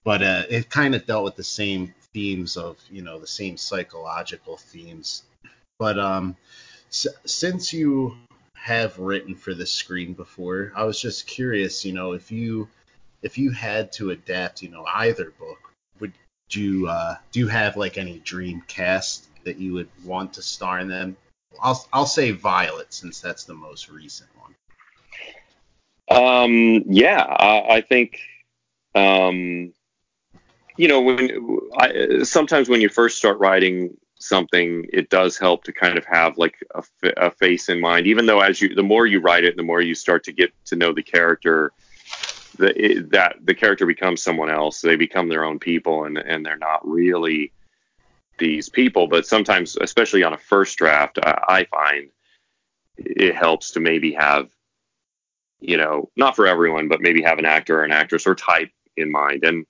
[0.05, 3.56] but uh, it kind of dealt with the same themes of you know the same
[3.56, 5.22] psychological themes.
[5.78, 6.36] But um,
[6.89, 8.16] s- since you
[8.55, 12.68] have written for the screen before, I was just curious, you know, if you
[13.22, 16.12] if you had to adapt, you know, either book, would
[16.51, 20.78] you uh, do you have like any dream cast that you would want to star
[20.81, 21.16] in them?
[21.62, 24.55] I'll I'll say Violet since that's the most recent one.
[26.10, 28.18] Um, yeah, I, I think
[28.94, 29.72] um,
[30.81, 35.74] you know, when I, sometimes when you first start writing something, it does help to
[35.74, 36.82] kind of have like a,
[37.19, 38.07] a, face in mind.
[38.07, 40.51] Even though as you, the more you write it, the more you start to get
[40.65, 41.73] to know the character,
[42.57, 44.81] the, it, that the character becomes someone else.
[44.81, 47.52] They become their own people, and and they're not really
[48.39, 49.07] these people.
[49.07, 52.09] But sometimes, especially on a first draft, I, I find
[52.97, 54.48] it helps to maybe have,
[55.61, 58.70] you know, not for everyone, but maybe have an actor or an actress or type
[58.97, 59.44] in mind.
[59.44, 59.66] And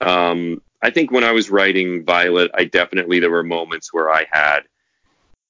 [0.00, 4.26] um, I think when I was writing Violet, I definitely there were moments where I
[4.30, 4.60] had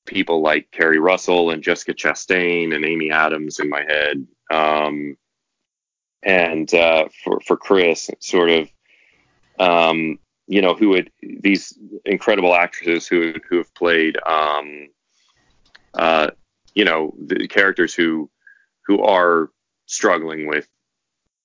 [0.06, 4.26] people like Keri Russell and Jessica Chastain and Amy Adams in my head.
[4.50, 5.16] Um,
[6.22, 8.70] and uh, for for Chris, sort of,
[9.60, 14.88] um, you know, who had these incredible actresses who who have played, um,
[15.94, 16.30] uh,
[16.74, 18.30] you know, the characters who
[18.86, 19.50] who are
[19.86, 20.66] struggling with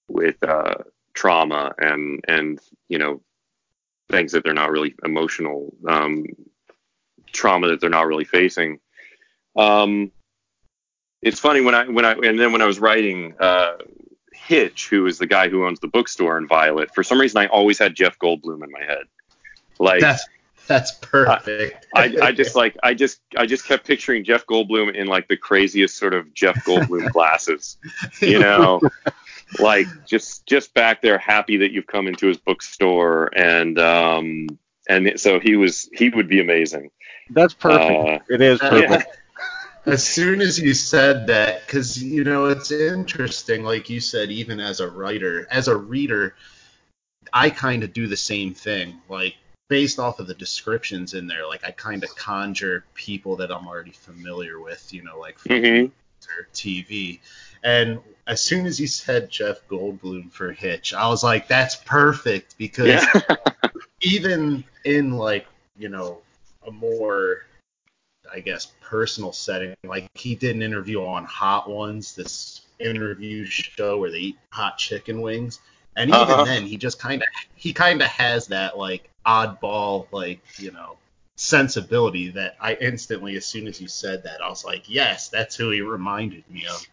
[0.07, 0.75] with uh,
[1.13, 2.59] trauma and and
[2.89, 3.21] you know
[4.09, 6.25] things that they're not really emotional um,
[7.31, 8.79] trauma that they're not really facing.
[9.55, 10.11] Um,
[11.21, 13.77] it's funny when I when I and then when I was writing uh,
[14.33, 17.47] Hitch, who is the guy who owns the bookstore in Violet, for some reason I
[17.47, 19.05] always had Jeff Goldblum in my head.
[19.79, 20.25] Like that's
[20.67, 21.87] that's perfect.
[21.95, 25.27] I, I, I just like I just I just kept picturing Jeff Goldblum in like
[25.27, 27.77] the craziest sort of Jeff Goldblum glasses,
[28.21, 28.81] you know,
[29.59, 34.47] like just just back there happy that you've come into his bookstore and um
[34.89, 36.89] and so he was he would be amazing.
[37.29, 37.91] That's perfect.
[37.91, 38.91] Uh, it is perfect.
[38.91, 39.03] yeah.
[39.93, 44.59] as soon as you said that, because you know it's interesting, like you said, even
[44.59, 46.35] as a writer, as a reader,
[47.31, 48.99] I kind of do the same thing.
[49.09, 49.35] Like
[49.69, 53.67] based off of the descriptions in there, like I kind of conjure people that I'm
[53.67, 55.91] already familiar with, you know, like from Mhm.
[56.37, 57.19] or TV.
[57.63, 62.57] And as soon as you said Jeff Goldblum for Hitch, I was like, that's perfect
[62.57, 63.21] because Yeah.
[64.01, 66.19] even in like you know
[66.67, 67.45] a more
[68.33, 73.97] i guess personal setting like he did an interview on hot ones this interview show
[73.97, 75.59] where they eat hot chicken wings
[75.95, 76.45] and even Uh-huh.
[76.45, 80.97] then he just kind of he kind of has that like oddball like you know
[81.37, 85.55] sensibility that i instantly as soon as you said that i was like yes that's
[85.55, 86.85] who he reminded me of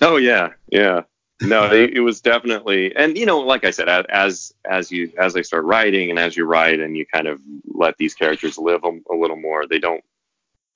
[0.00, 1.02] Oh yeah, yeah.
[1.40, 5.34] No, it, it was definitely, and you know, like I said, as as you as
[5.34, 8.84] they start writing and as you write and you kind of let these characters live
[8.84, 10.02] a, a little more, they don't,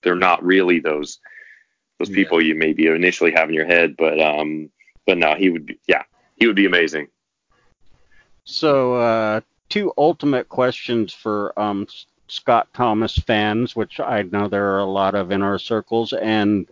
[0.03, 1.19] they're not really those
[1.99, 2.17] those Yeah.
[2.17, 4.71] people you maybe initially have in your head, but um,
[5.07, 6.05] but no, he would, be, yeah,
[6.37, 7.09] he would be amazing.
[8.45, 11.87] So, uh, two ultimate questions for um,
[12.29, 16.67] Scott Thomas fans, which I know there are a lot of in our circles, and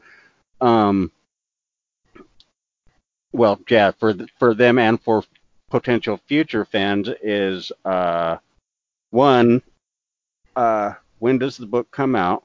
[0.61, 1.11] um,
[3.37, 5.23] well, yeah, for for them and for
[5.71, 8.37] potential future fans is uh,
[9.11, 9.63] one,
[10.55, 12.45] uh, when does the book come out?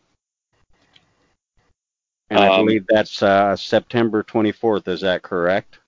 [2.30, 4.88] And I Um, believe that's uh, September 24th.
[4.88, 5.80] Is that correct?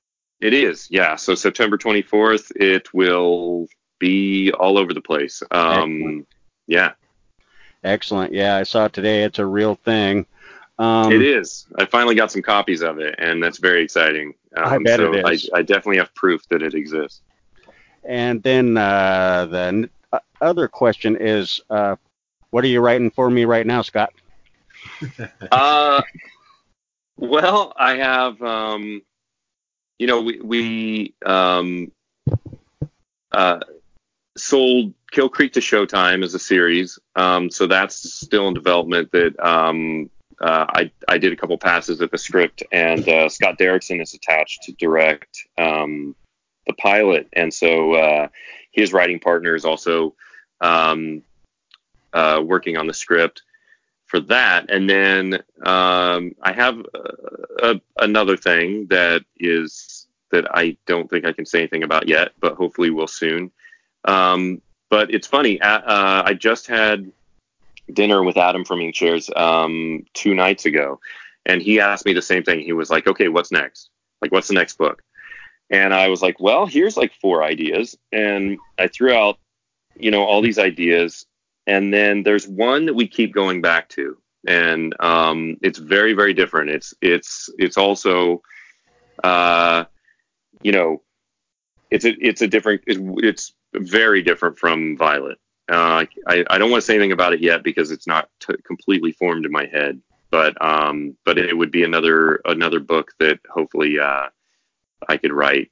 [0.42, 1.16] It is, yeah.
[1.16, 3.68] So September 24th, it will
[4.00, 5.42] be all over the place.
[5.52, 6.28] Um, Excellent.
[6.68, 6.92] yeah,
[7.84, 8.34] Excellent.
[8.34, 9.24] Yeah, I saw it today.
[9.24, 10.26] It's a real thing.
[10.80, 11.68] Um, it is.
[11.78, 14.34] I finally got some copies of it, and that's very exciting.
[14.58, 15.50] Um, I bet so it is.
[15.54, 17.22] I, I definitely have proof that it exists.
[18.04, 21.96] And then uh, the n- uh, other question is, uh,
[22.50, 24.14] what are you writing for me right now, Scott?
[25.52, 26.02] Uh,
[27.18, 29.02] well, I have, um,
[30.00, 31.92] you know, we, we um,
[33.32, 33.60] uh,
[34.36, 39.12] sold Kill Creek to Showtime as a series, um, so that's still in development.
[39.12, 40.10] That um,
[40.44, 44.14] uh, I I did a couple passes at the script, and uh, Scott Derrickson is
[44.14, 46.16] attached to direct um,
[46.68, 48.28] the pilot, and so uh,
[48.72, 50.16] his writing partner is also
[50.60, 51.24] um,
[52.12, 53.44] uh, working on the script
[54.06, 54.70] for that.
[54.70, 61.26] And then um, I have uh, a, another thing that is that I don't think
[61.26, 63.50] I can say anything about yet, but hopefully will soon.
[64.04, 65.62] Um, but it's funny.
[65.62, 67.12] Uh, I just had
[67.92, 71.00] dinner with Adam from Inkshares um, two nights ago,
[71.46, 72.62] and he asked me the same thing.
[72.62, 73.90] He was like, "Okay, what's next?
[74.22, 75.04] Like, what's the next book?"
[75.70, 79.40] And I was like, "Well, here's like four ideas," and I threw out,
[79.96, 81.26] you know, all these ideas,
[81.68, 86.34] and then there's one that we keep going back to, and um, it's very, very
[86.34, 86.70] different.
[86.70, 88.42] It's it's it's also,
[89.24, 89.86] uh,
[90.62, 91.02] you know,
[91.90, 95.38] it's a it's a different it's, it's very different from Violet.
[95.74, 98.56] Uh, I I don't want to say anything about it yet because it's not t-
[98.64, 103.40] completely formed in my head, but um, but it would be another another book that
[103.50, 104.28] hopefully uh,
[105.10, 105.72] I could write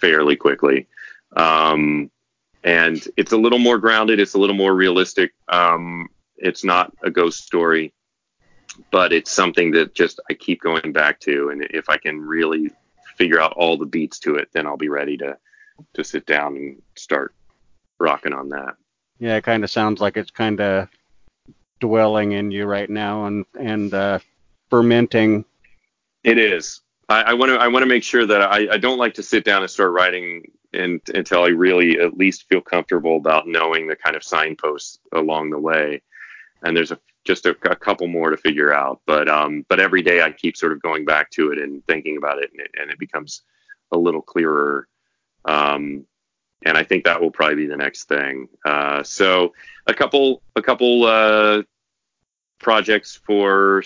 [0.00, 0.86] fairly quickly.
[1.34, 2.10] Um,
[2.62, 4.20] and it's a little more grounded.
[4.20, 5.32] It's a little more realistic.
[5.48, 7.94] Um, it's not a ghost story,
[8.90, 11.50] but it's something that just I keep going back to.
[11.50, 12.70] And if I can really
[13.16, 15.38] figure out all the beats to it, then I'll be ready to
[15.94, 17.34] to sit down and start
[17.98, 18.74] rocking on that.
[19.20, 20.88] Yeah, it kind of sounds like it's kind of
[21.78, 24.18] dwelling in you right now and and uh,
[24.70, 25.44] fermenting.
[26.24, 26.80] It is.
[27.10, 27.56] I want to.
[27.56, 29.92] I want to make sure that I, I don't like to sit down and start
[29.92, 35.00] writing in, until I really at least feel comfortable about knowing the kind of signposts
[35.12, 36.02] along the way.
[36.62, 39.00] And there's a, just a, a couple more to figure out.
[39.06, 42.16] But um, but every day I keep sort of going back to it and thinking
[42.16, 43.42] about it, and it, and it becomes
[43.90, 44.86] a little clearer.
[45.44, 46.06] Um,
[46.64, 48.48] and I think that will probably be the next thing.
[48.64, 49.54] Uh, so
[49.86, 51.62] a couple a couple uh,
[52.58, 53.82] projects for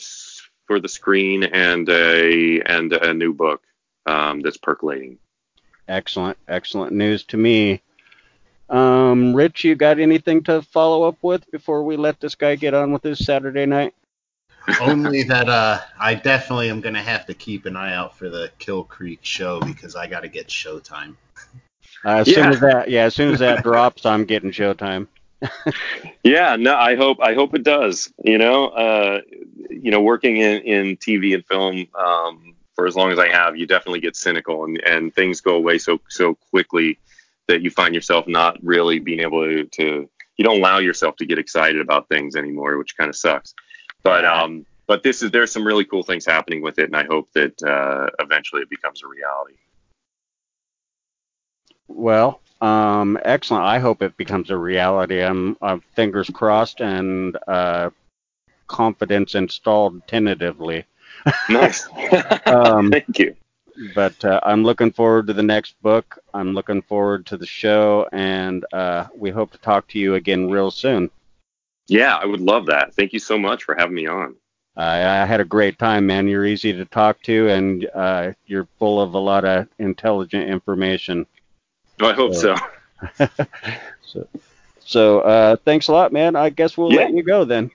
[0.66, 3.62] for the screen and a and a new book
[4.06, 5.18] um, that's percolating.
[5.88, 7.82] Excellent, excellent news to me.
[8.70, 12.72] Um, Rich, you got anything to follow up with before we let this guy get
[12.72, 13.94] on with his Saturday night?
[14.80, 18.51] Only that uh, I definitely am gonna have to keep an eye out for the
[18.59, 21.16] Kill Creek show because I got to get Showtime.
[22.05, 25.06] Uh, as soon as that, yeah, as soon as that drops, I'm getting Showtime.
[26.22, 28.10] Yeah, no, I hope I hope it does.
[28.24, 29.20] You know, uh,
[29.68, 33.59] you know, working in, in TV and film um, for as long as I have,
[33.59, 36.98] you definitely get cynical, and, and things go away so so quickly
[37.47, 40.09] that you find yourself not really being able to, to
[40.39, 43.55] you don't allow yourself to get excited about things anymore, which kind of sucks.
[44.02, 47.05] But um, but this is there's some really cool things happening with it, and I
[47.05, 49.56] hope that uh, eventually it becomes a reality.
[51.89, 53.65] Well, um, excellent.
[53.65, 55.23] I hope it becomes a reality.
[55.23, 57.90] I'm, I'm fingers crossed and uh,
[58.66, 60.85] confidence installed tentatively.
[61.48, 61.89] Nice.
[62.47, 63.35] Um, Thank you.
[63.94, 66.19] but uh, I'm looking forward to the next book.
[66.32, 70.51] I'm looking forward to the show, and uh, we hope to talk to you again
[70.51, 71.11] real soon.
[71.86, 72.94] Yeah, I would love that.
[72.94, 74.36] Thank you so much for having me on.
[74.77, 76.28] I, I had a great time, man.
[76.28, 81.27] You're easy to talk to, and uh, you're full of a lot of intelligent information.
[82.01, 82.55] I hope so.
[84.07, 84.27] so,
[84.81, 86.37] so uh, thanks a lot, man.
[86.37, 87.01] I guess we'll Yeah.
[87.01, 87.71] let you go then.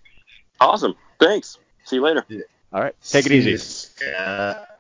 [0.59, 0.95] Awesome.
[1.19, 1.57] Thanks.
[1.85, 2.25] See you later.
[2.71, 3.57] All right, take it easy.
[3.57, 4.78] Scott.